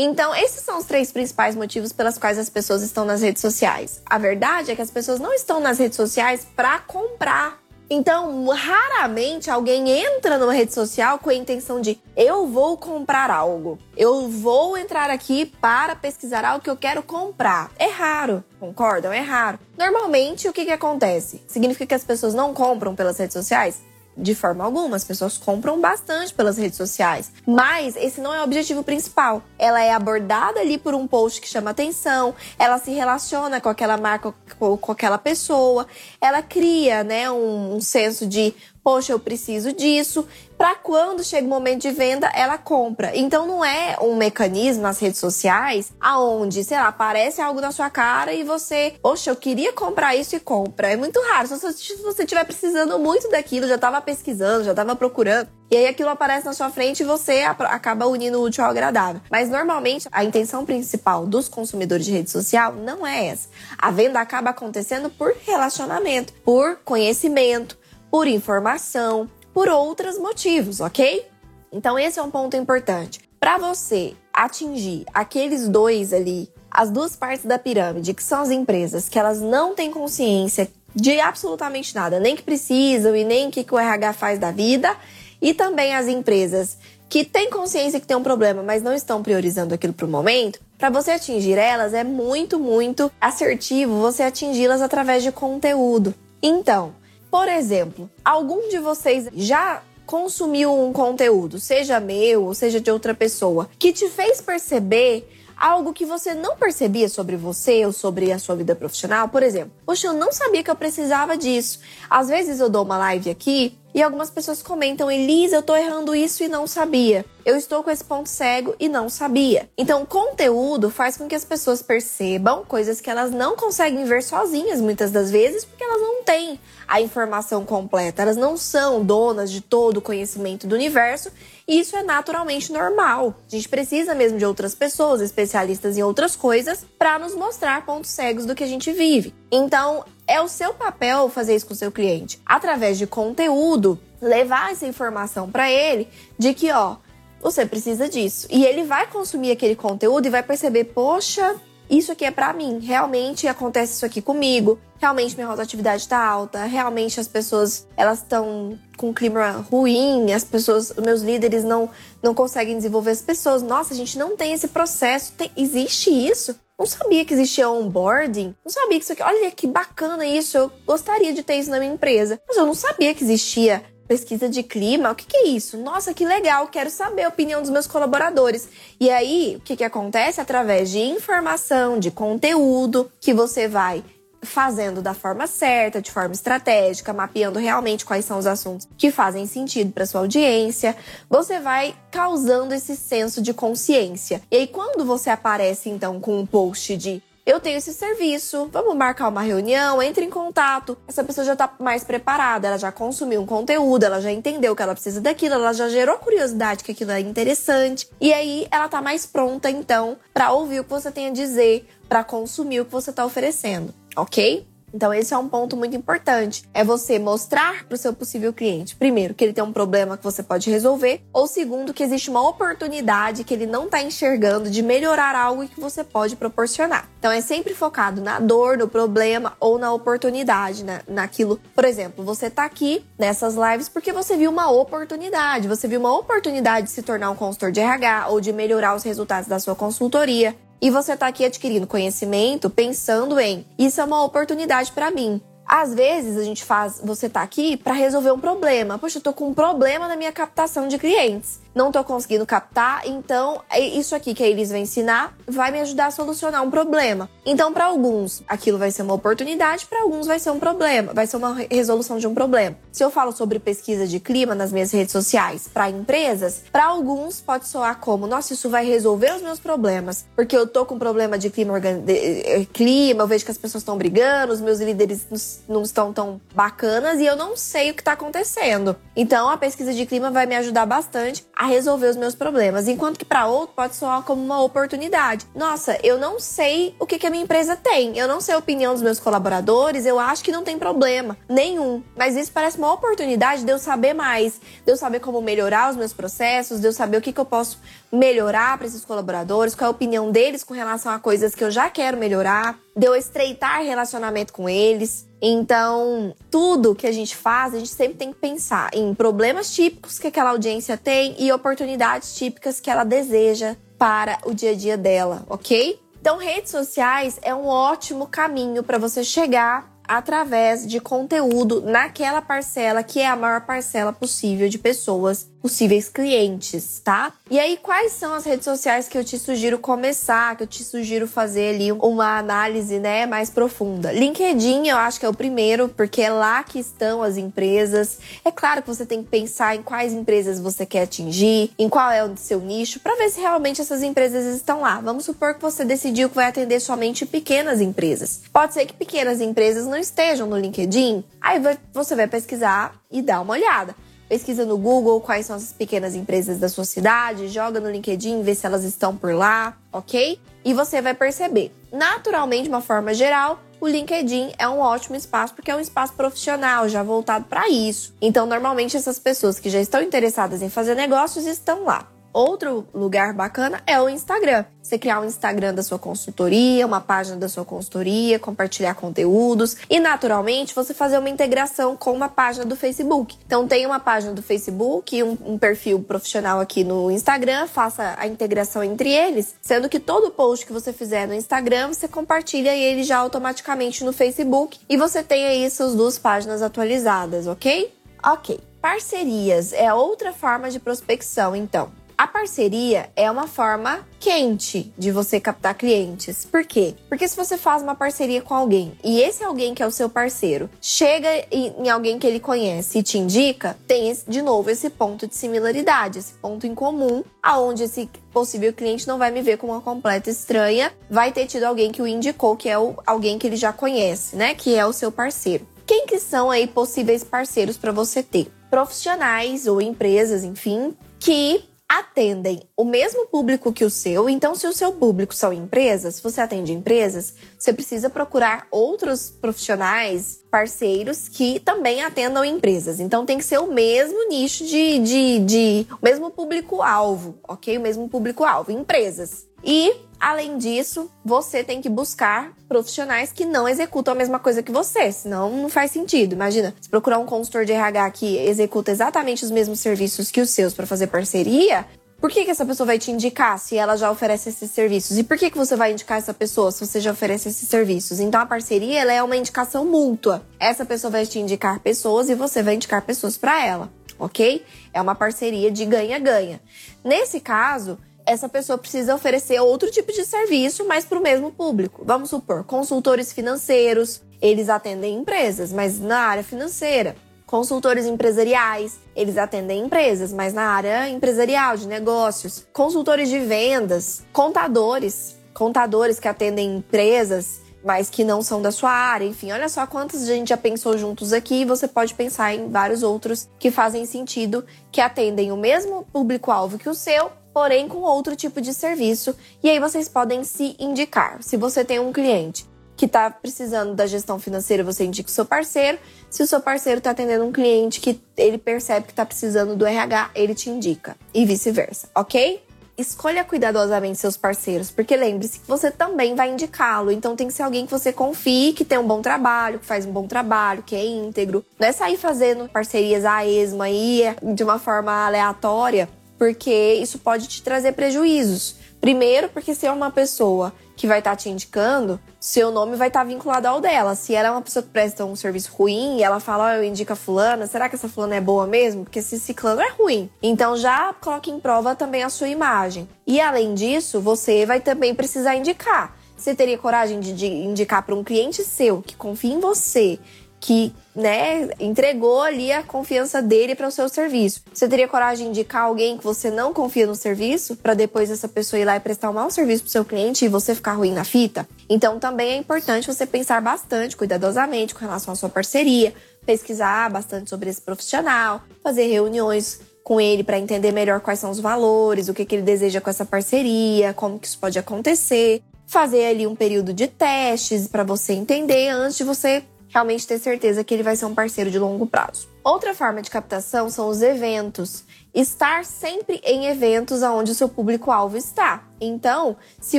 Então, 0.00 0.32
esses 0.32 0.62
são 0.62 0.78
os 0.78 0.84
três 0.84 1.10
principais 1.10 1.56
motivos 1.56 1.92
pelas 1.92 2.16
quais 2.16 2.38
as 2.38 2.48
pessoas 2.48 2.82
estão 2.82 3.04
nas 3.04 3.20
redes 3.20 3.42
sociais. 3.42 4.00
A 4.06 4.16
verdade 4.16 4.70
é 4.70 4.76
que 4.76 4.82
as 4.82 4.92
pessoas 4.92 5.18
não 5.18 5.34
estão 5.34 5.58
nas 5.58 5.80
redes 5.80 5.96
sociais 5.96 6.46
para 6.54 6.78
comprar. 6.78 7.58
Então, 7.90 8.46
raramente 8.46 9.50
alguém 9.50 9.90
entra 9.90 10.38
numa 10.38 10.52
rede 10.52 10.72
social 10.72 11.18
com 11.18 11.30
a 11.30 11.34
intenção 11.34 11.80
de 11.80 11.98
eu 12.16 12.46
vou 12.46 12.76
comprar 12.76 13.28
algo. 13.28 13.76
Eu 13.96 14.28
vou 14.28 14.78
entrar 14.78 15.10
aqui 15.10 15.46
para 15.46 15.96
pesquisar 15.96 16.44
algo 16.44 16.62
que 16.62 16.70
eu 16.70 16.76
quero 16.76 17.02
comprar. 17.02 17.72
É 17.76 17.86
raro, 17.86 18.44
concordam? 18.60 19.12
É 19.12 19.20
raro. 19.20 19.58
Normalmente, 19.76 20.46
o 20.46 20.52
que, 20.52 20.66
que 20.66 20.70
acontece? 20.70 21.42
Significa 21.48 21.86
que 21.86 21.94
as 21.94 22.04
pessoas 22.04 22.34
não 22.34 22.54
compram 22.54 22.94
pelas 22.94 23.18
redes 23.18 23.32
sociais? 23.32 23.80
De 24.18 24.34
forma 24.34 24.64
alguma, 24.64 24.96
as 24.96 25.04
pessoas 25.04 25.38
compram 25.38 25.80
bastante 25.80 26.34
pelas 26.34 26.58
redes 26.58 26.76
sociais. 26.76 27.30
Mas 27.46 27.94
esse 27.94 28.20
não 28.20 28.34
é 28.34 28.40
o 28.40 28.44
objetivo 28.44 28.82
principal. 28.82 29.42
Ela 29.56 29.80
é 29.80 29.92
abordada 29.92 30.58
ali 30.58 30.76
por 30.76 30.92
um 30.92 31.06
post 31.06 31.40
que 31.40 31.48
chama 31.48 31.70
atenção, 31.70 32.34
ela 32.58 32.78
se 32.78 32.90
relaciona 32.90 33.60
com 33.60 33.68
aquela 33.68 33.96
marca, 33.96 34.34
com 34.58 34.92
aquela 34.92 35.18
pessoa, 35.18 35.86
ela 36.20 36.42
cria 36.42 37.04
né, 37.04 37.30
um, 37.30 37.76
um 37.76 37.80
senso 37.80 38.26
de 38.26 38.52
poxa, 38.88 39.12
eu 39.12 39.20
preciso 39.20 39.70
disso, 39.70 40.26
para 40.56 40.74
quando 40.74 41.22
chega 41.22 41.46
o 41.46 41.50
momento 41.50 41.82
de 41.82 41.90
venda, 41.90 42.26
ela 42.34 42.56
compra. 42.56 43.14
Então 43.14 43.46
não 43.46 43.62
é 43.62 43.98
um 44.00 44.16
mecanismo 44.16 44.82
nas 44.82 44.98
redes 44.98 45.20
sociais 45.20 45.92
aonde, 46.00 46.64
sei 46.64 46.78
lá, 46.78 46.88
aparece 46.88 47.38
algo 47.38 47.60
na 47.60 47.70
sua 47.70 47.90
cara 47.90 48.32
e 48.32 48.42
você, 48.42 48.94
poxa, 49.02 49.28
eu 49.28 49.36
queria 49.36 49.74
comprar 49.74 50.16
isso 50.16 50.34
e 50.34 50.40
compra. 50.40 50.90
É 50.90 50.96
muito 50.96 51.20
raro. 51.20 51.46
Se 51.48 51.96
você 52.02 52.22
estiver 52.22 52.44
precisando 52.44 52.98
muito 52.98 53.28
daquilo, 53.28 53.68
já 53.68 53.74
estava 53.74 54.00
pesquisando, 54.00 54.64
já 54.64 54.70
estava 54.70 54.96
procurando, 54.96 55.50
e 55.70 55.76
aí 55.76 55.86
aquilo 55.86 56.08
aparece 56.08 56.46
na 56.46 56.54
sua 56.54 56.70
frente 56.70 57.00
e 57.00 57.06
você 57.06 57.42
acaba 57.42 58.06
unindo 58.06 58.40
o 58.40 58.44
útil 58.44 58.64
ao 58.64 58.70
agradável. 58.70 59.20
Mas 59.30 59.50
normalmente 59.50 60.08
a 60.10 60.24
intenção 60.24 60.64
principal 60.64 61.26
dos 61.26 61.46
consumidores 61.46 62.06
de 62.06 62.12
rede 62.12 62.30
social 62.30 62.72
não 62.72 63.06
é 63.06 63.26
essa. 63.26 63.50
A 63.76 63.90
venda 63.90 64.18
acaba 64.18 64.48
acontecendo 64.48 65.10
por 65.10 65.34
relacionamento, 65.46 66.32
por 66.42 66.78
conhecimento, 66.86 67.76
por 68.10 68.26
informação, 68.26 69.28
por 69.52 69.68
outros 69.68 70.18
motivos, 70.18 70.80
ok? 70.80 71.26
Então 71.72 71.98
esse 71.98 72.18
é 72.18 72.22
um 72.22 72.30
ponto 72.30 72.56
importante. 72.56 73.20
Para 73.40 73.58
você 73.58 74.14
atingir 74.32 75.04
aqueles 75.12 75.68
dois 75.68 76.12
ali, 76.12 76.50
as 76.70 76.90
duas 76.90 77.16
partes 77.16 77.44
da 77.44 77.58
pirâmide, 77.58 78.14
que 78.14 78.22
são 78.22 78.40
as 78.40 78.50
empresas 78.50 79.08
que 79.08 79.18
elas 79.18 79.40
não 79.40 79.74
têm 79.74 79.90
consciência 79.90 80.68
de 80.94 81.20
absolutamente 81.20 81.94
nada, 81.94 82.18
nem 82.18 82.34
que 82.34 82.42
precisam 82.42 83.14
e 83.14 83.24
nem 83.24 83.50
que, 83.50 83.62
que 83.62 83.74
o 83.74 83.78
RH 83.78 84.12
faz 84.14 84.38
da 84.38 84.50
vida, 84.50 84.94
e 85.40 85.54
também 85.54 85.94
as 85.94 86.08
empresas 86.08 86.78
que 87.08 87.24
têm 87.24 87.48
consciência 87.50 88.00
que 88.00 88.06
tem 88.06 88.16
um 88.16 88.22
problema, 88.22 88.62
mas 88.62 88.82
não 88.82 88.92
estão 88.92 89.22
priorizando 89.22 89.74
aquilo 89.74 89.92
para 89.92 90.06
o 90.06 90.08
momento, 90.08 90.60
para 90.76 90.90
você 90.90 91.12
atingir 91.12 91.56
elas 91.56 91.94
é 91.94 92.04
muito, 92.04 92.58
muito 92.58 93.10
assertivo 93.20 94.00
você 94.00 94.22
atingi-las 94.22 94.82
através 94.82 95.22
de 95.22 95.32
conteúdo. 95.32 96.14
Então, 96.42 96.94
por 97.30 97.48
exemplo, 97.48 98.10
algum 98.24 98.68
de 98.68 98.78
vocês 98.78 99.28
já 99.34 99.82
consumiu 100.06 100.72
um 100.72 100.92
conteúdo, 100.92 101.58
seja 101.60 102.00
meu 102.00 102.44
ou 102.44 102.54
seja 102.54 102.80
de 102.80 102.90
outra 102.90 103.14
pessoa, 103.14 103.68
que 103.78 103.92
te 103.92 104.08
fez 104.08 104.40
perceber 104.40 105.28
algo 105.58 105.92
que 105.92 106.06
você 106.06 106.34
não 106.34 106.56
percebia 106.56 107.08
sobre 107.08 107.36
você 107.36 107.84
ou 107.84 107.92
sobre 107.92 108.32
a 108.32 108.38
sua 108.38 108.56
vida 108.56 108.74
profissional? 108.74 109.28
Por 109.28 109.42
exemplo, 109.42 109.72
poxa, 109.84 110.06
eu 110.06 110.14
não 110.14 110.32
sabia 110.32 110.62
que 110.62 110.70
eu 110.70 110.76
precisava 110.76 111.36
disso. 111.36 111.80
Às 112.08 112.28
vezes 112.28 112.60
eu 112.60 112.70
dou 112.70 112.84
uma 112.84 112.96
live 112.96 113.28
aqui 113.30 113.77
e 113.94 114.02
algumas 114.02 114.30
pessoas 114.30 114.62
comentam: 114.62 115.10
Elisa, 115.10 115.56
eu 115.56 115.62
tô 115.62 115.74
errando 115.74 116.14
isso 116.14 116.42
e 116.42 116.48
não 116.48 116.66
sabia. 116.66 117.24
Eu 117.44 117.56
estou 117.56 117.82
com 117.82 117.90
esse 117.90 118.04
ponto 118.04 118.28
cego 118.28 118.74
e 118.78 118.88
não 118.88 119.08
sabia. 119.08 119.68
Então, 119.76 120.04
conteúdo 120.04 120.90
faz 120.90 121.16
com 121.16 121.26
que 121.26 121.34
as 121.34 121.44
pessoas 121.44 121.82
percebam 121.82 122.64
coisas 122.64 123.00
que 123.00 123.08
elas 123.08 123.30
não 123.30 123.56
conseguem 123.56 124.04
ver 124.04 124.22
sozinhas 124.22 124.80
muitas 124.80 125.10
das 125.10 125.30
vezes, 125.30 125.64
porque 125.64 125.82
elas 125.82 126.00
não 126.00 126.22
têm 126.22 126.60
a 126.86 127.00
informação 127.00 127.64
completa, 127.64 128.22
elas 128.22 128.36
não 128.36 128.56
são 128.56 129.04
donas 129.04 129.50
de 129.50 129.60
todo 129.60 129.98
o 129.98 130.02
conhecimento 130.02 130.66
do 130.66 130.74
universo, 130.74 131.30
e 131.68 131.78
isso 131.78 131.94
é 131.94 132.02
naturalmente 132.02 132.72
normal. 132.72 133.34
A 133.46 133.54
gente 133.54 133.68
precisa 133.68 134.14
mesmo 134.14 134.38
de 134.38 134.46
outras 134.46 134.74
pessoas, 134.74 135.20
especialistas 135.20 135.98
em 135.98 136.02
outras 136.02 136.34
coisas, 136.34 136.86
para 136.98 137.18
nos 137.18 137.34
mostrar 137.34 137.84
pontos 137.84 138.10
cegos 138.10 138.46
do 138.46 138.54
que 138.54 138.64
a 138.64 138.66
gente 138.66 138.90
vive. 138.90 139.34
Então, 139.52 140.02
é 140.26 140.40
o 140.40 140.48
seu 140.48 140.72
papel 140.72 141.28
fazer 141.28 141.54
isso 141.54 141.66
com 141.66 141.74
o 141.74 141.76
seu 141.76 141.92
cliente. 141.92 142.40
Através 142.46 142.96
de 142.96 143.06
conteúdo, 143.06 144.00
levar 144.18 144.72
essa 144.72 144.86
informação 144.86 145.50
para 145.50 145.70
ele 145.70 146.08
de 146.38 146.54
que, 146.54 146.72
ó, 146.72 146.96
você 147.38 147.66
precisa 147.66 148.08
disso. 148.08 148.48
E 148.50 148.64
ele 148.64 148.84
vai 148.84 149.06
consumir 149.06 149.50
aquele 149.50 149.76
conteúdo 149.76 150.26
e 150.26 150.30
vai 150.30 150.42
perceber, 150.42 150.84
poxa, 150.84 151.54
isso 151.90 152.12
aqui 152.12 152.24
é 152.24 152.30
para 152.30 152.52
mim. 152.52 152.78
Realmente 152.80 153.46
acontece 153.46 153.94
isso 153.94 154.06
aqui 154.06 154.22
comigo. 154.22 154.78
Realmente 154.98 155.34
minha 155.34 155.46
rotatividade 155.46 156.08
tá 156.08 156.18
alta. 156.18 156.64
Realmente 156.64 157.20
as 157.20 157.28
pessoas, 157.28 157.86
elas 157.96 158.18
estão 158.18 158.78
com 158.98 159.10
um 159.10 159.14
clima 159.14 159.64
ruim, 159.70 160.32
as 160.32 160.44
pessoas, 160.44 160.92
meus 160.96 161.22
líderes 161.22 161.64
não 161.64 161.88
não 162.22 162.34
conseguem 162.34 162.76
desenvolver 162.76 163.12
as 163.12 163.22
pessoas. 163.22 163.62
Nossa, 163.62 163.94
a 163.94 163.96
gente 163.96 164.18
não 164.18 164.36
tem 164.36 164.52
esse 164.52 164.68
processo. 164.68 165.32
Tem, 165.32 165.50
existe 165.56 166.10
isso? 166.10 166.58
Não 166.78 166.84
sabia 166.84 167.24
que 167.24 167.32
existia 167.32 167.70
onboarding. 167.70 168.54
Não 168.64 168.70
sabia 168.70 168.98
que 168.98 169.04
isso 169.04 169.12
aqui. 169.12 169.22
Olha 169.22 169.50
que 169.50 169.66
bacana 169.66 170.26
isso. 170.26 170.58
Eu 170.58 170.72
gostaria 170.86 171.32
de 171.32 171.42
ter 171.42 171.56
isso 171.56 171.70
na 171.70 171.78
minha 171.78 171.92
empresa. 171.92 172.40
Mas 172.46 172.56
eu 172.56 172.66
não 172.66 172.74
sabia 172.74 173.14
que 173.14 173.24
existia 173.24 173.82
pesquisa 174.06 174.48
de 174.48 174.62
clima. 174.62 175.10
O 175.10 175.14
que, 175.14 175.26
que 175.26 175.36
é 175.36 175.48
isso? 175.48 175.76
Nossa, 175.76 176.14
que 176.14 176.24
legal. 176.24 176.66
Quero 176.68 176.90
saber 176.90 177.22
a 177.22 177.28
opinião 177.28 177.60
dos 177.60 177.70
meus 177.70 177.86
colaboradores. 177.86 178.68
E 178.98 179.10
aí, 179.10 179.56
o 179.56 179.60
que, 179.60 179.76
que 179.76 179.84
acontece? 179.84 180.40
Através 180.40 180.90
de 180.90 180.98
informação, 180.98 181.98
de 181.98 182.10
conteúdo 182.10 183.10
que 183.20 183.34
você 183.34 183.68
vai 183.68 184.02
fazendo 184.42 185.02
da 185.02 185.14
forma 185.14 185.46
certa, 185.46 186.00
de 186.00 186.10
forma 186.10 186.34
estratégica, 186.34 187.12
mapeando 187.12 187.58
realmente 187.58 188.04
quais 188.04 188.24
são 188.24 188.38
os 188.38 188.46
assuntos 188.46 188.88
que 188.96 189.10
fazem 189.10 189.46
sentido 189.46 189.92
para 189.92 190.06
sua 190.06 190.20
audiência, 190.20 190.96
você 191.28 191.58
vai 191.60 191.94
causando 192.10 192.74
esse 192.74 192.96
senso 192.96 193.42
de 193.42 193.52
consciência. 193.52 194.42
E 194.50 194.56
aí 194.56 194.66
quando 194.66 195.04
você 195.04 195.30
aparece 195.30 195.88
então 195.88 196.20
com 196.20 196.38
um 196.38 196.46
post 196.46 196.96
de 196.96 197.22
eu 197.48 197.58
tenho 197.58 197.78
esse 197.78 197.94
serviço, 197.94 198.68
vamos 198.70 198.94
marcar 198.94 199.26
uma 199.28 199.40
reunião, 199.40 200.02
entre 200.02 200.22
em 200.22 200.28
contato. 200.28 200.98
Essa 201.08 201.24
pessoa 201.24 201.46
já 201.46 201.56
tá 201.56 201.72
mais 201.80 202.04
preparada, 202.04 202.68
ela 202.68 202.76
já 202.76 202.92
consumiu 202.92 203.40
um 203.40 203.46
conteúdo, 203.46 204.04
ela 204.04 204.20
já 204.20 204.30
entendeu 204.30 204.76
que 204.76 204.82
ela 204.82 204.92
precisa 204.92 205.18
daquilo, 205.18 205.54
ela 205.54 205.72
já 205.72 205.88
gerou 205.88 206.18
curiosidade 206.18 206.84
que 206.84 206.92
aquilo 206.92 207.10
é 207.10 207.20
interessante. 207.20 208.06
E 208.20 208.34
aí 208.34 208.68
ela 208.70 208.86
tá 208.86 209.00
mais 209.00 209.24
pronta 209.24 209.70
então 209.70 210.18
para 210.34 210.52
ouvir 210.52 210.80
o 210.80 210.84
que 210.84 210.90
você 210.90 211.10
tem 211.10 211.28
a 211.28 211.30
dizer, 211.30 211.88
para 212.06 212.22
consumir 212.22 212.82
o 212.82 212.84
que 212.84 212.92
você 212.92 213.10
tá 213.10 213.24
oferecendo, 213.24 213.94
ok? 214.20 214.66
Então, 214.92 215.12
esse 215.12 215.34
é 215.34 215.38
um 215.38 215.48
ponto 215.48 215.76
muito 215.76 215.96
importante. 215.96 216.64
É 216.72 216.82
você 216.82 217.18
mostrar 217.18 217.84
para 217.84 217.94
o 217.94 217.98
seu 217.98 218.12
possível 218.12 218.52
cliente, 218.52 218.96
primeiro, 218.96 219.34
que 219.34 219.44
ele 219.44 219.52
tem 219.52 219.62
um 219.62 219.72
problema 219.72 220.16
que 220.16 220.24
você 220.24 220.42
pode 220.42 220.70
resolver, 220.70 221.20
ou 221.32 221.46
segundo, 221.46 221.92
que 221.92 222.02
existe 222.02 222.30
uma 222.30 222.46
oportunidade 222.48 223.44
que 223.44 223.52
ele 223.52 223.66
não 223.66 223.84
está 223.84 224.02
enxergando 224.02 224.70
de 224.70 224.82
melhorar 224.82 225.36
algo 225.36 225.68
que 225.68 225.80
você 225.80 226.02
pode 226.02 226.36
proporcionar. 226.36 227.08
Então, 227.18 227.30
é 227.30 227.40
sempre 227.40 227.74
focado 227.74 228.20
na 228.22 228.40
dor, 228.40 228.78
no 228.78 228.88
problema 228.88 229.54
ou 229.60 229.78
na 229.78 229.92
oportunidade, 229.92 230.84
né? 230.84 231.00
naquilo. 231.06 231.60
Por 231.74 231.84
exemplo, 231.84 232.24
você 232.24 232.46
está 232.46 232.64
aqui 232.64 233.04
nessas 233.18 233.54
lives 233.54 233.88
porque 233.88 234.12
você 234.12 234.36
viu 234.36 234.50
uma 234.50 234.70
oportunidade, 234.70 235.68
você 235.68 235.86
viu 235.86 236.00
uma 236.00 236.16
oportunidade 236.16 236.86
de 236.86 236.92
se 236.92 237.02
tornar 237.02 237.30
um 237.30 237.36
consultor 237.36 237.70
de 237.70 237.80
RH 237.80 238.28
ou 238.28 238.40
de 238.40 238.52
melhorar 238.52 238.94
os 238.94 239.02
resultados 239.02 239.48
da 239.48 239.58
sua 239.58 239.74
consultoria. 239.74 240.56
E 240.80 240.90
você 240.90 241.14
está 241.14 241.26
aqui 241.26 241.44
adquirindo 241.44 241.88
conhecimento 241.88 242.70
pensando 242.70 243.38
em 243.40 243.66
isso 243.76 244.00
é 244.00 244.04
uma 244.04 244.22
oportunidade 244.22 244.92
para 244.92 245.10
mim. 245.10 245.40
Às 245.66 245.92
vezes 245.92 246.36
a 246.38 246.44
gente 246.44 246.64
faz, 246.64 247.00
você 247.04 247.28
tá 247.28 247.42
aqui 247.42 247.76
para 247.76 247.92
resolver 247.92 248.30
um 248.30 248.38
problema. 248.38 248.96
Poxa, 248.96 249.18
eu 249.18 249.22
tô 249.22 249.32
com 249.32 249.48
um 249.48 249.54
problema 249.54 250.06
na 250.06 250.16
minha 250.16 250.32
captação 250.32 250.86
de 250.86 250.96
clientes 250.96 251.60
não 251.78 251.92
tô 251.92 252.02
conseguindo 252.02 252.44
captar, 252.44 253.06
então 253.06 253.62
é 253.70 253.78
isso 253.78 254.12
aqui 254.16 254.34
que 254.34 254.42
a 254.42 254.48
Elis 254.48 254.70
vai 254.70 254.80
ensinar 254.80 255.36
vai 255.46 255.70
me 255.70 255.80
ajudar 255.80 256.06
a 256.06 256.10
solucionar 256.10 256.62
um 256.62 256.70
problema. 256.70 257.30
Então, 257.46 257.72
para 257.72 257.86
alguns, 257.86 258.42
aquilo 258.48 258.78
vai 258.78 258.90
ser 258.90 259.02
uma 259.02 259.14
oportunidade, 259.14 259.86
para 259.86 260.02
alguns 260.02 260.26
vai 260.26 260.40
ser 260.40 260.50
um 260.50 260.58
problema, 260.58 261.14
vai 261.14 261.26
ser 261.26 261.36
uma 261.36 261.54
resolução 261.70 262.18
de 262.18 262.26
um 262.26 262.34
problema. 262.34 262.76
Se 262.90 263.04
eu 263.04 263.10
falo 263.10 263.30
sobre 263.30 263.60
pesquisa 263.60 264.08
de 264.08 264.18
clima 264.18 264.56
nas 264.56 264.72
minhas 264.72 264.90
redes 264.90 265.12
sociais 265.12 265.68
para 265.72 265.88
empresas, 265.88 266.64
para 266.72 266.86
alguns 266.86 267.40
pode 267.40 267.68
soar 267.68 267.98
como, 268.00 268.26
nossa, 268.26 268.52
isso 268.52 268.68
vai 268.68 268.84
resolver 268.84 269.36
os 269.36 269.42
meus 269.42 269.60
problemas, 269.60 270.26
porque 270.34 270.56
eu 270.56 270.66
tô 270.66 270.84
com 270.84 270.98
problema 270.98 271.38
de 271.38 271.48
clima, 271.48 271.80
de 271.80 272.66
clima, 272.72 273.22
eu 273.22 273.28
vejo 273.28 273.44
que 273.44 273.52
as 273.52 273.58
pessoas 273.58 273.82
estão 273.82 273.96
brigando, 273.96 274.52
os 274.52 274.60
meus 274.60 274.80
líderes 274.80 275.62
não 275.68 275.82
estão 275.82 276.12
tão 276.12 276.40
bacanas 276.52 277.20
e 277.20 277.24
eu 277.24 277.36
não 277.36 277.56
sei 277.56 277.92
o 277.92 277.94
que 277.94 278.00
está 278.00 278.12
acontecendo. 278.12 278.96
Então, 279.14 279.48
a 279.48 279.56
pesquisa 279.56 279.94
de 279.94 280.04
clima 280.04 280.30
vai 280.30 280.44
me 280.44 280.56
ajudar 280.56 280.84
bastante 280.84 281.46
a 281.56 281.67
resolver 281.68 282.08
os 282.08 282.16
meus 282.16 282.34
problemas, 282.34 282.88
enquanto 282.88 283.18
que 283.18 283.24
para 283.24 283.46
outro 283.46 283.74
pode 283.76 283.94
soar 283.94 284.22
como 284.22 284.42
uma 284.42 284.60
oportunidade. 284.62 285.46
Nossa, 285.54 285.98
eu 286.02 286.18
não 286.18 286.40
sei 286.40 286.94
o 286.98 287.06
que, 287.06 287.18
que 287.18 287.26
a 287.26 287.30
minha 287.30 287.44
empresa 287.44 287.76
tem, 287.76 288.18
eu 288.18 288.26
não 288.26 288.40
sei 288.40 288.54
a 288.54 288.58
opinião 288.58 288.92
dos 288.92 289.02
meus 289.02 289.20
colaboradores, 289.20 290.06
eu 290.06 290.18
acho 290.18 290.42
que 290.42 290.50
não 290.50 290.64
tem 290.64 290.78
problema 290.78 291.36
nenhum, 291.48 292.02
mas 292.16 292.36
isso 292.36 292.50
parece 292.50 292.78
uma 292.78 292.92
oportunidade 292.92 293.64
de 293.64 293.70
eu 293.70 293.78
saber 293.78 294.14
mais, 294.14 294.60
de 294.84 294.90
eu 294.90 294.96
saber 294.96 295.20
como 295.20 295.40
melhorar 295.40 295.90
os 295.90 295.96
meus 295.96 296.12
processos, 296.12 296.80
de 296.80 296.88
eu 296.88 296.92
saber 296.92 297.18
o 297.18 297.20
que, 297.20 297.32
que 297.32 297.40
eu 297.40 297.44
posso 297.44 297.78
melhorar 298.10 298.76
para 298.78 298.86
esses 298.86 299.04
colaboradores, 299.04 299.74
qual 299.74 299.86
é 299.86 299.88
a 299.88 299.90
opinião 299.90 300.30
deles 300.30 300.64
com 300.64 300.74
relação 300.74 301.12
a 301.12 301.18
coisas 301.18 301.54
que 301.54 301.62
eu 301.62 301.70
já 301.70 301.90
quero 301.90 302.16
melhorar, 302.16 302.78
de 302.96 303.06
eu 303.06 303.14
estreitar 303.14 303.82
relacionamento 303.82 304.52
com 304.52 304.68
eles. 304.68 305.27
Então, 305.40 306.34
tudo 306.50 306.94
que 306.94 307.06
a 307.06 307.12
gente 307.12 307.36
faz, 307.36 307.74
a 307.74 307.78
gente 307.78 307.90
sempre 307.90 308.16
tem 308.16 308.32
que 308.32 308.38
pensar 308.38 308.90
em 308.92 309.14
problemas 309.14 309.72
típicos 309.72 310.18
que 310.18 310.26
aquela 310.26 310.50
audiência 310.50 310.96
tem 310.96 311.36
e 311.38 311.52
oportunidades 311.52 312.34
típicas 312.34 312.80
que 312.80 312.90
ela 312.90 313.04
deseja 313.04 313.76
para 313.96 314.38
o 314.44 314.52
dia 314.52 314.72
a 314.72 314.74
dia 314.74 314.96
dela, 314.96 315.44
ok? 315.48 316.00
Então, 316.20 316.36
redes 316.36 316.70
sociais 316.70 317.38
é 317.42 317.54
um 317.54 317.66
ótimo 317.66 318.26
caminho 318.26 318.82
para 318.82 318.98
você 318.98 319.22
chegar 319.22 319.98
através 320.08 320.86
de 320.86 320.98
conteúdo 321.00 321.82
naquela 321.82 322.40
parcela 322.40 323.02
que 323.02 323.20
é 323.20 323.26
a 323.26 323.36
maior 323.36 323.60
parcela 323.60 324.12
possível 324.12 324.68
de 324.68 324.78
pessoas 324.78 325.48
possíveis 325.68 326.08
clientes, 326.08 326.98
tá? 327.04 327.30
E 327.50 327.58
aí, 327.58 327.76
quais 327.76 328.12
são 328.12 328.32
as 328.32 328.46
redes 328.46 328.64
sociais 328.64 329.06
que 329.06 329.18
eu 329.18 329.22
te 329.22 329.38
sugiro 329.38 329.78
começar, 329.78 330.56
que 330.56 330.62
eu 330.62 330.66
te 330.66 330.82
sugiro 330.82 331.28
fazer 331.28 331.74
ali 331.74 331.92
uma 331.92 332.38
análise, 332.38 332.98
né, 332.98 333.26
mais 333.26 333.50
profunda? 333.50 334.10
LinkedIn, 334.10 334.88
eu 334.88 334.96
acho 334.96 335.20
que 335.20 335.26
é 335.26 335.28
o 335.28 335.34
primeiro, 335.34 335.90
porque 335.90 336.22
é 336.22 336.30
lá 336.30 336.62
que 336.62 336.78
estão 336.78 337.22
as 337.22 337.36
empresas. 337.36 338.18
É 338.42 338.50
claro 338.50 338.80
que 338.80 338.88
você 338.88 339.04
tem 339.04 339.22
que 339.22 339.28
pensar 339.28 339.76
em 339.76 339.82
quais 339.82 340.14
empresas 340.14 340.58
você 340.58 340.86
quer 340.86 341.02
atingir, 341.02 341.70
em 341.78 341.86
qual 341.86 342.10
é 342.10 342.24
o 342.24 342.34
seu 342.34 342.60
nicho, 342.60 342.98
para 343.00 343.16
ver 343.16 343.28
se 343.28 343.38
realmente 343.38 343.82
essas 343.82 344.02
empresas 344.02 344.46
estão 344.56 344.80
lá. 344.80 345.02
Vamos 345.02 345.26
supor 345.26 345.54
que 345.54 345.60
você 345.60 345.84
decidiu 345.84 346.30
que 346.30 346.36
vai 346.36 346.46
atender 346.46 346.80
somente 346.80 347.26
pequenas 347.26 347.82
empresas. 347.82 348.40
Pode 348.50 348.72
ser 348.72 348.86
que 348.86 348.94
pequenas 348.94 349.42
empresas 349.42 349.84
não 349.84 349.98
estejam 349.98 350.46
no 350.46 350.56
LinkedIn. 350.56 351.22
Aí 351.38 351.60
você 351.92 352.16
vai 352.16 352.26
pesquisar 352.26 352.98
e 353.10 353.20
dar 353.20 353.42
uma 353.42 353.52
olhada 353.52 353.94
pesquisa 354.28 354.64
no 354.64 354.76
Google 354.76 355.20
quais 355.20 355.46
são 355.46 355.56
as 355.56 355.72
pequenas 355.72 356.14
empresas 356.14 356.58
da 356.58 356.68
sua 356.68 356.84
cidade, 356.84 357.48
joga 357.48 357.80
no 357.80 357.90
LinkedIn, 357.90 358.42
vê 358.42 358.54
se 358.54 358.66
elas 358.66 358.84
estão 358.84 359.16
por 359.16 359.34
lá, 359.34 359.76
ok? 359.92 360.38
E 360.64 360.74
você 360.74 361.00
vai 361.00 361.14
perceber. 361.14 361.72
Naturalmente, 361.90 362.64
de 362.64 362.68
uma 362.68 362.80
forma 362.80 363.14
geral, 363.14 363.60
o 363.80 363.88
LinkedIn 363.88 364.52
é 364.58 364.68
um 364.68 364.80
ótimo 364.80 365.16
espaço 365.16 365.54
porque 365.54 365.70
é 365.70 365.76
um 365.76 365.80
espaço 365.80 366.12
profissional, 366.12 366.88
já 366.88 367.02
voltado 367.02 367.46
para 367.46 367.68
isso. 367.68 368.14
Então, 368.20 368.44
normalmente, 368.44 368.96
essas 368.96 369.18
pessoas 369.18 369.58
que 369.58 369.70
já 369.70 369.80
estão 369.80 370.02
interessadas 370.02 370.60
em 370.60 370.68
fazer 370.68 370.94
negócios 370.94 371.46
estão 371.46 371.84
lá. 371.84 372.06
Outro 372.32 372.86
lugar 372.92 373.32
bacana 373.32 373.82
é 373.86 374.00
o 374.00 374.08
Instagram. 374.08 374.64
Você 374.82 374.98
criar 374.98 375.20
um 375.20 375.24
Instagram 375.24 375.74
da 375.74 375.82
sua 375.82 375.98
consultoria, 375.98 376.86
uma 376.86 377.00
página 377.00 377.36
da 377.36 377.48
sua 377.48 377.64
consultoria, 377.64 378.38
compartilhar 378.38 378.94
conteúdos 378.94 379.76
e, 379.88 379.98
naturalmente, 380.00 380.74
você 380.74 380.94
fazer 380.94 381.18
uma 381.18 381.28
integração 381.28 381.96
com 381.96 382.12
uma 382.12 382.28
página 382.28 382.64
do 382.64 382.76
Facebook. 382.76 383.36
Então, 383.46 383.66
tem 383.66 383.84
uma 383.84 384.00
página 384.00 384.32
do 384.32 384.42
Facebook, 384.42 385.22
um, 385.22 385.36
um 385.44 385.58
perfil 385.58 386.00
profissional 386.00 386.60
aqui 386.60 386.84
no 386.84 387.10
Instagram, 387.10 387.66
faça 387.66 388.14
a 388.18 388.26
integração 388.26 388.82
entre 388.82 389.10
eles, 389.10 389.54
sendo 389.60 389.88
que 389.88 390.00
todo 390.00 390.30
post 390.30 390.64
que 390.64 390.72
você 390.72 390.92
fizer 390.92 391.26
no 391.26 391.34
Instagram, 391.34 391.88
você 391.88 392.08
compartilha 392.08 392.74
ele 392.74 393.02
já 393.02 393.18
automaticamente 393.18 394.04
no 394.04 394.12
Facebook 394.12 394.78
e 394.88 394.96
você 394.96 395.22
tem 395.22 395.46
aí 395.46 395.68
suas 395.70 395.94
duas 395.94 396.18
páginas 396.18 396.62
atualizadas, 396.62 397.46
ok? 397.46 397.92
Ok. 398.24 398.60
Parcerias 398.80 399.72
é 399.72 399.92
outra 399.92 400.32
forma 400.32 400.70
de 400.70 400.78
prospecção, 400.78 401.54
então. 401.54 401.97
A 402.18 402.26
parceria 402.26 403.10
é 403.14 403.30
uma 403.30 403.46
forma 403.46 404.04
quente 404.18 404.92
de 404.98 405.12
você 405.12 405.38
captar 405.38 405.76
clientes. 405.76 406.44
Por 406.44 406.64
quê? 406.64 406.96
Porque 407.08 407.28
se 407.28 407.36
você 407.36 407.56
faz 407.56 407.80
uma 407.80 407.94
parceria 407.94 408.42
com 408.42 408.54
alguém 408.54 408.92
e 409.04 409.20
esse 409.20 409.44
alguém 409.44 409.72
que 409.72 409.84
é 409.84 409.86
o 409.86 409.90
seu 409.92 410.10
parceiro 410.10 410.68
chega 410.80 411.28
em 411.52 411.88
alguém 411.88 412.18
que 412.18 412.26
ele 412.26 412.40
conhece 412.40 412.98
e 412.98 413.02
te 413.04 413.18
indica, 413.18 413.78
tem 413.86 414.12
de 414.26 414.42
novo 414.42 414.68
esse 414.68 414.90
ponto 414.90 415.28
de 415.28 415.36
similaridade, 415.36 416.18
esse 416.18 416.32
ponto 416.34 416.66
em 416.66 416.74
comum, 416.74 417.22
aonde 417.40 417.84
esse 417.84 418.10
possível 418.32 418.72
cliente 418.72 419.06
não 419.06 419.16
vai 419.16 419.30
me 419.30 419.40
ver 419.40 419.56
como 419.56 419.72
uma 419.72 419.80
completa 419.80 420.28
estranha, 420.28 420.92
vai 421.08 421.30
ter 421.30 421.46
tido 421.46 421.62
alguém 421.62 421.92
que 421.92 422.02
o 422.02 422.06
indicou, 422.06 422.56
que 422.56 422.68
é 422.68 422.76
o, 422.76 422.96
alguém 423.06 423.38
que 423.38 423.46
ele 423.46 423.56
já 423.56 423.72
conhece, 423.72 424.34
né? 424.34 424.56
Que 424.56 424.74
é 424.74 424.84
o 424.84 424.92
seu 424.92 425.12
parceiro. 425.12 425.64
Quem 425.86 426.04
que 426.04 426.18
são 426.18 426.50
aí 426.50 426.66
possíveis 426.66 427.22
parceiros 427.22 427.76
para 427.76 427.92
você 427.92 428.24
ter? 428.24 428.50
Profissionais 428.68 429.68
ou 429.68 429.80
empresas, 429.80 430.42
enfim, 430.42 430.96
que 431.20 431.62
atendem 431.88 432.62
o 432.76 432.84
mesmo 432.84 433.26
público 433.26 433.72
que 433.72 433.84
o 433.84 433.90
seu. 433.90 434.28
Então, 434.28 434.54
se 434.54 434.66
o 434.66 434.72
seu 434.72 434.92
público 434.92 435.34
são 435.34 435.52
empresas, 435.52 436.16
se 436.16 436.22
você 436.22 436.40
atende 436.40 436.72
empresas, 436.72 437.34
você 437.58 437.72
precisa 437.72 438.10
procurar 438.10 438.66
outros 438.70 439.30
profissionais, 439.30 440.40
parceiros 440.50 441.28
que 441.28 441.60
também 441.60 442.02
atendam 442.02 442.44
empresas. 442.44 443.00
Então, 443.00 443.26
tem 443.26 443.38
que 443.38 443.44
ser 443.44 443.58
o 443.58 443.72
mesmo 443.72 444.28
nicho 444.28 444.64
de, 444.64 444.98
de, 444.98 445.38
de 445.40 445.86
o 445.90 445.98
mesmo 446.04 446.30
público-alvo, 446.30 447.38
ok? 447.46 447.78
O 447.78 447.80
mesmo 447.80 448.08
público-alvo, 448.08 448.72
empresas. 448.72 449.48
E, 449.64 449.92
além 450.20 450.56
disso, 450.56 451.10
você 451.24 451.64
tem 451.64 451.80
que 451.80 451.88
buscar 451.88 452.52
profissionais 452.68 453.32
que 453.32 453.44
não 453.44 453.68
executam 453.68 454.12
a 454.12 454.16
mesma 454.16 454.38
coisa 454.38 454.62
que 454.62 454.70
você, 454.70 455.10
senão 455.10 455.50
não 455.50 455.68
faz 455.68 455.90
sentido. 455.90 456.32
Imagina, 456.32 456.74
se 456.80 456.88
procurar 456.88 457.18
um 457.18 457.26
consultor 457.26 457.64
de 457.64 457.72
RH 457.72 458.10
que 458.12 458.36
executa 458.38 458.90
exatamente 458.90 459.44
os 459.44 459.50
mesmos 459.50 459.80
serviços 459.80 460.30
que 460.30 460.40
os 460.40 460.50
seus 460.50 460.74
para 460.74 460.86
fazer 460.86 461.08
parceria, 461.08 461.86
por 462.20 462.30
que, 462.30 462.44
que 462.44 462.50
essa 462.50 462.66
pessoa 462.66 462.86
vai 462.86 462.98
te 462.98 463.12
indicar 463.12 463.58
se 463.58 463.76
ela 463.76 463.96
já 463.96 464.10
oferece 464.10 464.48
esses 464.48 464.70
serviços? 464.72 465.16
E 465.18 465.22
por 465.22 465.38
que, 465.38 465.50
que 465.50 465.56
você 465.56 465.76
vai 465.76 465.92
indicar 465.92 466.18
essa 466.18 466.34
pessoa 466.34 466.72
se 466.72 466.84
você 466.84 467.00
já 467.00 467.12
oferece 467.12 467.48
esses 467.48 467.68
serviços? 467.68 468.18
Então 468.18 468.40
a 468.40 468.46
parceria 468.46 469.00
ela 469.00 469.12
é 469.12 469.22
uma 469.22 469.36
indicação 469.36 469.84
mútua. 469.84 470.44
Essa 470.58 470.84
pessoa 470.84 471.12
vai 471.12 471.24
te 471.26 471.38
indicar 471.38 471.78
pessoas 471.78 472.28
e 472.28 472.34
você 472.34 472.60
vai 472.60 472.74
indicar 472.74 473.02
pessoas 473.02 473.36
para 473.36 473.64
ela, 473.64 473.88
ok? 474.18 474.64
É 474.92 475.00
uma 475.00 475.14
parceria 475.14 475.70
de 475.70 475.84
ganha-ganha. 475.84 476.60
Nesse 477.04 477.38
caso, 477.38 477.96
essa 478.26 478.48
pessoa 478.48 478.76
precisa 478.76 479.14
oferecer 479.14 479.60
outro 479.60 479.88
tipo 479.88 480.12
de 480.12 480.24
serviço, 480.24 480.84
mas 480.86 481.04
para 481.04 481.18
o 481.18 481.22
mesmo 481.22 481.52
público. 481.52 482.02
Vamos 482.04 482.30
supor, 482.30 482.64
consultores 482.64 483.32
financeiros, 483.32 484.20
eles 484.42 484.68
atendem 484.68 485.18
empresas, 485.18 485.72
mas 485.72 486.00
na 486.00 486.18
área 486.18 486.42
financeira. 486.42 487.14
Consultores 487.48 488.04
empresariais, 488.04 489.00
eles 489.16 489.38
atendem 489.38 489.86
empresas, 489.86 490.34
mas 490.34 490.52
na 490.52 490.64
área 490.64 491.08
empresarial, 491.08 491.78
de 491.78 491.88
negócios. 491.88 492.66
Consultores 492.74 493.30
de 493.30 493.38
vendas, 493.38 494.22
contadores, 494.34 495.34
contadores 495.54 496.20
que 496.20 496.28
atendem 496.28 496.76
empresas, 496.76 497.62
mas 497.82 498.10
que 498.10 498.22
não 498.22 498.42
são 498.42 498.60
da 498.60 498.70
sua 498.70 498.90
área. 498.90 499.24
Enfim, 499.24 499.50
olha 499.50 499.66
só 499.70 499.86
quantas 499.86 500.24
a 500.24 500.26
gente 500.26 500.50
já 500.50 500.58
pensou 500.58 500.98
juntos 500.98 501.32
aqui. 501.32 501.64
Você 501.64 501.88
pode 501.88 502.12
pensar 502.12 502.54
em 502.54 502.68
vários 502.68 503.02
outros 503.02 503.48
que 503.58 503.70
fazem 503.70 504.04
sentido, 504.04 504.62
que 504.92 505.00
atendem 505.00 505.50
o 505.50 505.56
mesmo 505.56 506.04
público-alvo 506.12 506.76
que 506.76 506.90
o 506.90 506.94
seu, 506.94 507.30
porém 507.54 507.88
com 507.88 508.00
outro 508.00 508.36
tipo 508.36 508.60
de 508.60 508.74
serviço. 508.74 509.34
E 509.62 509.70
aí 509.70 509.80
vocês 509.80 510.06
podem 510.06 510.44
se 510.44 510.76
indicar. 510.78 511.42
Se 511.42 511.56
você 511.56 511.82
tem 511.82 511.98
um 511.98 512.12
cliente 512.12 512.66
que 512.98 513.06
está 513.06 513.30
precisando 513.30 513.94
da 513.94 514.08
gestão 514.08 514.40
financeira, 514.40 514.82
você 514.82 515.04
indica 515.04 515.28
o 515.28 515.32
seu 515.32 515.44
parceiro. 515.44 515.98
Se 516.28 516.42
o 516.42 516.46
seu 516.48 516.60
parceiro 516.60 516.98
está 516.98 517.12
atendendo 517.12 517.44
um 517.44 517.52
cliente 517.52 518.00
que 518.00 518.20
ele 518.36 518.58
percebe 518.58 519.06
que 519.06 519.12
está 519.12 519.24
precisando 519.24 519.76
do 519.76 519.86
RH, 519.86 520.32
ele 520.34 520.52
te 520.52 520.68
indica. 520.68 521.16
E 521.32 521.46
vice-versa, 521.46 522.10
ok? 522.12 522.60
Escolha 522.98 523.44
cuidadosamente 523.44 524.18
seus 524.18 524.36
parceiros, 524.36 524.90
porque 524.90 525.16
lembre-se 525.16 525.60
que 525.60 525.68
você 525.68 525.92
também 525.92 526.34
vai 526.34 526.50
indicá-lo. 526.50 527.12
Então 527.12 527.36
tem 527.36 527.46
que 527.46 527.52
ser 527.52 527.62
alguém 527.62 527.86
que 527.86 527.92
você 527.92 528.12
confie, 528.12 528.72
que 528.72 528.84
tem 528.84 528.98
um 528.98 529.06
bom 529.06 529.22
trabalho, 529.22 529.78
que 529.78 529.86
faz 529.86 530.04
um 530.04 530.10
bom 530.10 530.26
trabalho, 530.26 530.82
que 530.82 530.96
é 530.96 531.06
íntegro. 531.06 531.64
Não 531.78 531.86
é 531.86 531.92
sair 531.92 532.16
fazendo 532.16 532.68
parcerias 532.68 533.24
a 533.24 533.46
esmo 533.46 533.84
aí 533.84 534.24
de 534.42 534.64
uma 534.64 534.80
forma 534.80 535.12
aleatória, 535.24 536.08
porque 536.36 536.94
isso 536.94 537.20
pode 537.20 537.46
te 537.46 537.62
trazer 537.62 537.92
prejuízos. 537.92 538.74
Primeiro, 539.00 539.48
porque 539.50 539.72
se 539.72 539.86
é 539.86 539.92
uma 539.92 540.10
pessoa 540.10 540.72
que 540.98 541.06
vai 541.06 541.20
estar 541.20 541.30
tá 541.30 541.36
te 541.36 541.48
indicando, 541.48 542.20
seu 542.40 542.72
nome 542.72 542.96
vai 542.96 543.06
estar 543.06 543.20
tá 543.20 543.24
vinculado 543.24 543.68
ao 543.68 543.80
dela. 543.80 544.16
Se 544.16 544.34
ela 544.34 544.48
é 544.48 544.50
uma 544.50 544.60
pessoa 544.60 544.82
que 544.82 544.88
presta 544.88 545.24
um 545.24 545.36
serviço 545.36 545.70
ruim 545.72 546.18
e 546.18 546.24
ela 546.24 546.40
fala, 546.40 546.72
oh, 546.72 546.76
eu 546.76 546.84
indico 546.84 547.12
a 547.12 547.16
fulana, 547.16 547.68
será 547.68 547.88
que 547.88 547.94
essa 547.94 548.08
fulana 548.08 548.34
é 548.34 548.40
boa 548.40 548.66
mesmo? 548.66 549.04
Porque 549.04 549.20
esse 549.20 549.38
ciclano 549.38 549.80
é 549.80 549.90
ruim. 549.90 550.28
Então 550.42 550.76
já 550.76 551.14
coloque 551.20 551.52
em 551.52 551.60
prova 551.60 551.94
também 551.94 552.24
a 552.24 552.28
sua 552.28 552.48
imagem. 552.48 553.08
E 553.24 553.40
além 553.40 553.74
disso, 553.74 554.20
você 554.20 554.66
vai 554.66 554.80
também 554.80 555.14
precisar 555.14 555.54
indicar. 555.54 556.16
Você 556.36 556.52
teria 556.52 556.76
coragem 556.76 557.20
de 557.20 557.46
indicar 557.46 558.02
para 558.02 558.14
um 558.14 558.24
cliente 558.24 558.64
seu 558.64 559.00
que 559.00 559.14
confia 559.14 559.54
em 559.54 559.60
você, 559.60 560.18
que 560.60 560.92
né, 561.14 561.68
entregou 561.80 562.42
ali 562.42 562.70
a 562.72 562.82
confiança 562.82 563.42
dele 563.42 563.74
para 563.74 563.88
o 563.88 563.90
seu 563.90 564.08
serviço. 564.08 564.62
Você 564.72 564.88
teria 564.88 565.08
coragem 565.08 565.46
de 565.46 565.60
indicar 565.60 565.82
alguém 565.82 566.16
que 566.16 566.24
você 566.24 566.50
não 566.50 566.72
confia 566.72 567.06
no 567.06 567.14
serviço 567.14 567.76
para 567.76 567.94
depois 567.94 568.30
essa 568.30 568.48
pessoa 568.48 568.78
ir 568.78 568.84
lá 568.84 568.96
e 568.96 569.00
prestar 569.00 569.30
um 569.30 569.34
mau 569.34 569.50
serviço 569.50 569.82
para 569.82 569.88
o 569.88 569.92
seu 569.92 570.04
cliente 570.04 570.44
e 570.44 570.48
você 570.48 570.74
ficar 570.74 570.92
ruim 570.92 571.12
na 571.12 571.24
fita? 571.24 571.68
Então 571.88 572.18
também 572.18 572.52
é 572.52 572.56
importante 572.56 573.06
você 573.06 573.26
pensar 573.26 573.60
bastante, 573.60 574.16
cuidadosamente 574.16 574.94
com 574.94 575.00
relação 575.00 575.32
à 575.32 575.36
sua 575.36 575.48
parceria, 575.48 576.14
pesquisar 576.46 577.10
bastante 577.10 577.50
sobre 577.50 577.68
esse 577.68 577.80
profissional, 577.80 578.62
fazer 578.82 579.06
reuniões 579.06 579.80
com 580.02 580.20
ele 580.20 580.42
para 580.42 580.58
entender 580.58 580.90
melhor 580.90 581.20
quais 581.20 581.38
são 581.38 581.50
os 581.50 581.60
valores, 581.60 582.28
o 582.28 582.34
que, 582.34 582.46
que 582.46 582.54
ele 582.54 582.62
deseja 582.62 583.00
com 583.00 583.10
essa 583.10 583.26
parceria, 583.26 584.14
como 584.14 584.38
que 584.38 584.46
isso 584.46 584.58
pode 584.58 584.78
acontecer, 584.78 585.62
fazer 585.86 586.26
ali 586.26 586.46
um 586.46 586.56
período 586.56 586.94
de 586.94 587.06
testes 587.06 587.86
para 587.86 588.04
você 588.04 588.32
entender 588.32 588.88
antes 588.88 589.18
de 589.18 589.24
você 589.24 589.62
realmente 589.88 590.26
ter 590.26 590.38
certeza 590.38 590.84
que 590.84 590.94
ele 590.94 591.02
vai 591.02 591.16
ser 591.16 591.24
um 591.24 591.34
parceiro 591.34 591.70
de 591.70 591.78
longo 591.78 592.06
prazo. 592.06 592.48
Outra 592.62 592.94
forma 592.94 593.22
de 593.22 593.30
captação 593.30 593.88
são 593.88 594.08
os 594.08 594.20
eventos. 594.20 595.04
Estar 595.34 595.84
sempre 595.84 596.40
em 596.44 596.66
eventos 596.66 597.22
onde 597.22 597.52
o 597.52 597.54
seu 597.54 597.68
público-alvo 597.68 598.36
está. 598.36 598.82
Então, 599.00 599.56
se 599.80 599.98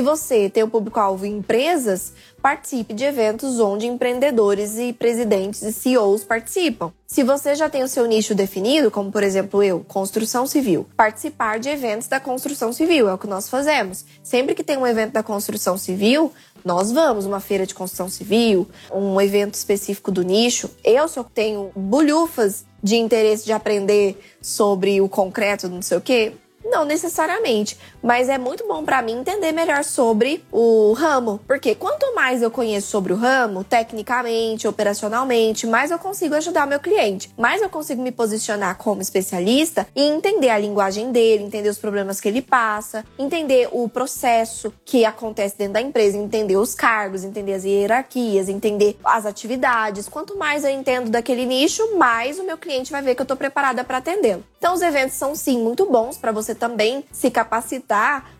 você 0.00 0.50
tem 0.50 0.62
o 0.62 0.68
público-alvo 0.68 1.24
em 1.24 1.38
empresas, 1.38 2.12
participe 2.42 2.92
de 2.92 3.04
eventos 3.04 3.58
onde 3.58 3.86
empreendedores 3.86 4.78
e 4.78 4.92
presidentes 4.92 5.62
e 5.62 5.72
CEOs 5.72 6.24
participam. 6.24 6.92
Se 7.06 7.22
você 7.22 7.54
já 7.54 7.68
tem 7.68 7.82
o 7.82 7.88
seu 7.88 8.06
nicho 8.06 8.34
definido, 8.34 8.90
como 8.90 9.10
por 9.10 9.22
exemplo 9.22 9.62
eu, 9.62 9.84
construção 9.88 10.46
civil, 10.46 10.86
participar 10.96 11.58
de 11.58 11.68
eventos 11.68 12.06
da 12.06 12.20
construção 12.20 12.72
civil 12.72 13.08
é 13.08 13.14
o 13.14 13.18
que 13.18 13.26
nós 13.26 13.48
fazemos. 13.48 14.04
Sempre 14.22 14.54
que 14.54 14.62
tem 14.62 14.76
um 14.76 14.86
evento 14.86 15.12
da 15.12 15.22
construção 15.22 15.76
civil, 15.78 16.32
nós 16.64 16.92
vamos, 16.92 17.26
uma 17.26 17.40
feira 17.40 17.66
de 17.66 17.74
construção 17.74 18.08
civil, 18.08 18.68
um 18.92 19.20
evento 19.20 19.54
específico 19.54 20.10
do 20.10 20.22
nicho. 20.22 20.70
Eu 20.84 21.08
só 21.08 21.22
tenho 21.22 21.70
bulhufas 21.74 22.64
de 22.82 22.96
interesse 22.96 23.44
de 23.44 23.52
aprender 23.52 24.18
sobre 24.40 25.00
o 25.00 25.08
concreto, 25.08 25.68
não 25.68 25.82
sei 25.82 25.98
o 25.98 26.00
quê. 26.00 26.32
Não 26.64 26.84
necessariamente, 26.84 27.78
mas 28.02 28.28
é 28.28 28.38
muito 28.38 28.66
bom 28.66 28.84
para 28.84 29.02
mim 29.02 29.18
entender 29.18 29.52
melhor 29.52 29.84
sobre 29.84 30.44
o 30.50 30.92
ramo, 30.92 31.40
porque 31.46 31.74
quanto 31.74 32.14
mais 32.14 32.42
eu 32.42 32.50
conheço 32.50 32.88
sobre 32.88 33.12
o 33.12 33.16
ramo, 33.16 33.64
tecnicamente, 33.64 34.66
operacionalmente, 34.66 35.66
mais 35.66 35.90
eu 35.90 35.98
consigo 35.98 36.34
ajudar 36.34 36.66
meu 36.66 36.80
cliente, 36.80 37.30
mais 37.36 37.62
eu 37.62 37.68
consigo 37.68 38.02
me 38.02 38.12
posicionar 38.12 38.76
como 38.78 39.02
especialista 39.02 39.86
e 39.94 40.02
entender 40.02 40.48
a 40.48 40.58
linguagem 40.58 41.12
dele, 41.12 41.44
entender 41.44 41.68
os 41.68 41.78
problemas 41.78 42.20
que 42.20 42.28
ele 42.28 42.42
passa, 42.42 43.04
entender 43.18 43.68
o 43.72 43.88
processo 43.88 44.72
que 44.84 45.04
acontece 45.04 45.56
dentro 45.58 45.74
da 45.74 45.80
empresa, 45.80 46.16
entender 46.16 46.56
os 46.56 46.74
cargos, 46.74 47.24
entender 47.24 47.54
as 47.54 47.64
hierarquias, 47.64 48.48
entender 48.48 48.98
as 49.04 49.26
atividades. 49.26 50.08
Quanto 50.08 50.36
mais 50.36 50.64
eu 50.64 50.70
entendo 50.70 51.10
daquele 51.10 51.44
nicho, 51.44 51.96
mais 51.96 52.38
o 52.38 52.44
meu 52.44 52.56
cliente 52.56 52.90
vai 52.92 53.02
ver 53.02 53.14
que 53.14 53.22
eu 53.22 53.26
tô 53.26 53.36
preparada 53.36 53.84
para 53.84 53.98
atendê-lo. 53.98 54.44
Então 54.58 54.74
os 54.74 54.82
eventos 54.82 55.16
são 55.16 55.34
sim 55.34 55.62
muito 55.62 55.86
bons 55.86 56.18
para 56.18 56.32
você 56.32 56.54
também 56.54 57.04
se 57.10 57.30
capacitar 57.30 57.89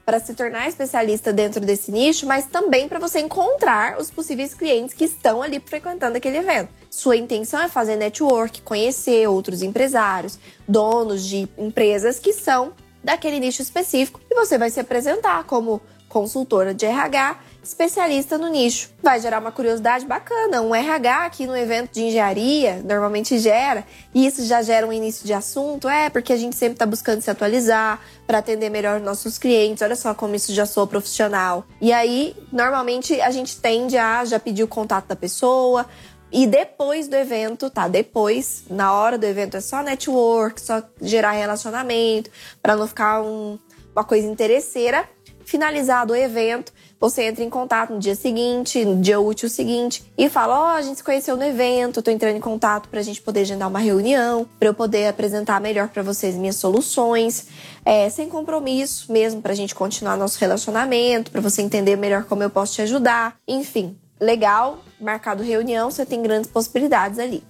para 0.05 0.21
se 0.21 0.35
tornar 0.35 0.69
especialista 0.69 1.33
dentro 1.33 1.61
desse 1.61 1.91
nicho, 1.91 2.27
mas 2.27 2.47
também 2.47 2.89
para 2.89 2.99
você 2.99 3.21
encontrar 3.21 3.99
os 3.99 4.11
possíveis 4.11 4.55
clientes 4.55 4.95
que 4.95 5.05
estão 5.05 5.43
ali 5.43 5.61
frequentando 5.61 6.17
aquele 6.17 6.39
evento. 6.39 6.69
Sua 6.91 7.17
intenção 7.17 7.61
é 7.61 7.69
fazer 7.69 7.97
network, 7.97 8.63
conhecer 8.63 9.29
outros 9.29 9.63
empresários, 9.63 10.39
donos 10.67 11.25
de 11.25 11.49
empresas 11.59 12.19
que 12.19 12.33
são 12.33 12.73
daquele 13.03 13.41
nicho 13.41 13.63
específico 13.63 14.21
e 14.31 14.35
você 14.35 14.59
vai 14.59 14.71
se 14.71 14.79
apresentar 14.79 15.45
como 15.45 15.81
consultora 16.09 16.75
de 16.75 16.87
RH 16.87 17.39
especialista 17.71 18.37
no 18.37 18.49
nicho. 18.49 18.91
Vai 19.03 19.21
gerar 19.21 19.39
uma 19.39 19.53
curiosidade 19.53 20.05
bacana. 20.05 20.61
Um 20.61 20.75
RH 20.75 21.25
aqui 21.25 21.47
no 21.47 21.57
evento 21.57 21.93
de 21.93 22.03
engenharia 22.03 22.83
normalmente 22.85 23.39
gera, 23.39 23.85
e 24.14 24.27
isso 24.27 24.45
já 24.45 24.62
gera 24.62 24.87
um 24.87 24.93
início 24.93 25.27
de 25.27 25.33
assunto. 25.33 25.89
É, 25.89 26.11
porque 26.11 26.33
a 26.33 26.37
gente 26.37 26.57
sempre 26.57 26.75
está 26.75 26.87
buscando 26.87 27.21
se 27.21 27.31
atualizar 27.31 28.01
para 28.27 28.39
atender 28.39 28.71
melhor 28.71 29.01
nossos 29.01 29.39
clientes. 29.39 29.83
Olha 29.83 29.97
só 29.97 30.14
como 30.14 30.35
isso 30.35 30.53
já 30.53 30.66
sou 30.66 30.87
profissional. 30.87 31.64
E 31.81 31.93
aí, 31.93 32.37
normalmente, 32.53 33.21
a 33.21 33.31
gente 33.31 33.57
tende 33.57 33.97
a 33.97 34.25
já 34.25 34.39
pedir 34.39 34.62
o 34.62 34.68
contato 34.68 35.07
da 35.07 35.16
pessoa. 35.16 35.87
E 36.33 36.47
depois 36.47 37.09
do 37.09 37.16
evento, 37.16 37.68
tá? 37.71 37.89
Depois, 37.89 38.64
na 38.71 38.93
hora 38.93 39.18
do 39.18 39.27
evento, 39.27 39.57
é 39.57 39.61
só 39.61 39.83
network, 39.83 40.61
só 40.61 40.83
gerar 41.01 41.33
relacionamento, 41.33 42.31
para 42.62 42.77
não 42.77 42.87
ficar 42.87 43.21
um, 43.21 43.59
uma 43.93 44.05
coisa 44.05 44.29
interesseira. 44.29 45.09
Finalizado 45.45 46.12
o 46.12 46.16
evento, 46.16 46.73
você 47.01 47.23
entra 47.23 47.43
em 47.43 47.49
contato 47.49 47.95
no 47.95 47.99
dia 47.99 48.15
seguinte, 48.15 48.85
no 48.85 49.01
dia 49.01 49.19
útil 49.19 49.49
seguinte, 49.49 50.05
e 50.19 50.29
fala: 50.29 50.61
Ó, 50.61 50.63
oh, 50.65 50.77
a 50.77 50.83
gente 50.83 50.99
se 50.99 51.05
conheceu 51.05 51.35
no 51.35 51.43
evento, 51.43 52.03
tô 52.03 52.11
entrando 52.11 52.37
em 52.37 52.41
contato 52.41 52.91
pra 52.91 53.01
gente 53.01 53.23
poder 53.23 53.41
agendar 53.41 53.69
uma 53.69 53.79
reunião, 53.79 54.47
pra 54.59 54.69
eu 54.69 54.75
poder 54.75 55.09
apresentar 55.09 55.59
melhor 55.61 55.89
para 55.89 56.03
vocês 56.03 56.35
minhas 56.35 56.57
soluções, 56.57 57.47
é, 57.85 58.11
sem 58.11 58.29
compromisso 58.29 59.11
mesmo, 59.11 59.41
pra 59.41 59.55
gente 59.55 59.75
continuar 59.75 60.17
nosso 60.19 60.39
relacionamento, 60.39 61.31
pra 61.31 61.41
você 61.41 61.63
entender 61.63 61.97
melhor 61.97 62.25
como 62.25 62.43
eu 62.43 62.51
posso 62.51 62.75
te 62.75 62.83
ajudar. 62.83 63.37
Enfim, 63.49 63.97
legal, 64.21 64.81
marcado 65.01 65.43
reunião, 65.43 65.91
você 65.91 66.05
tem 66.05 66.23
grandes 66.23 66.51
possibilidades 66.51 67.19
ali. 67.19 67.43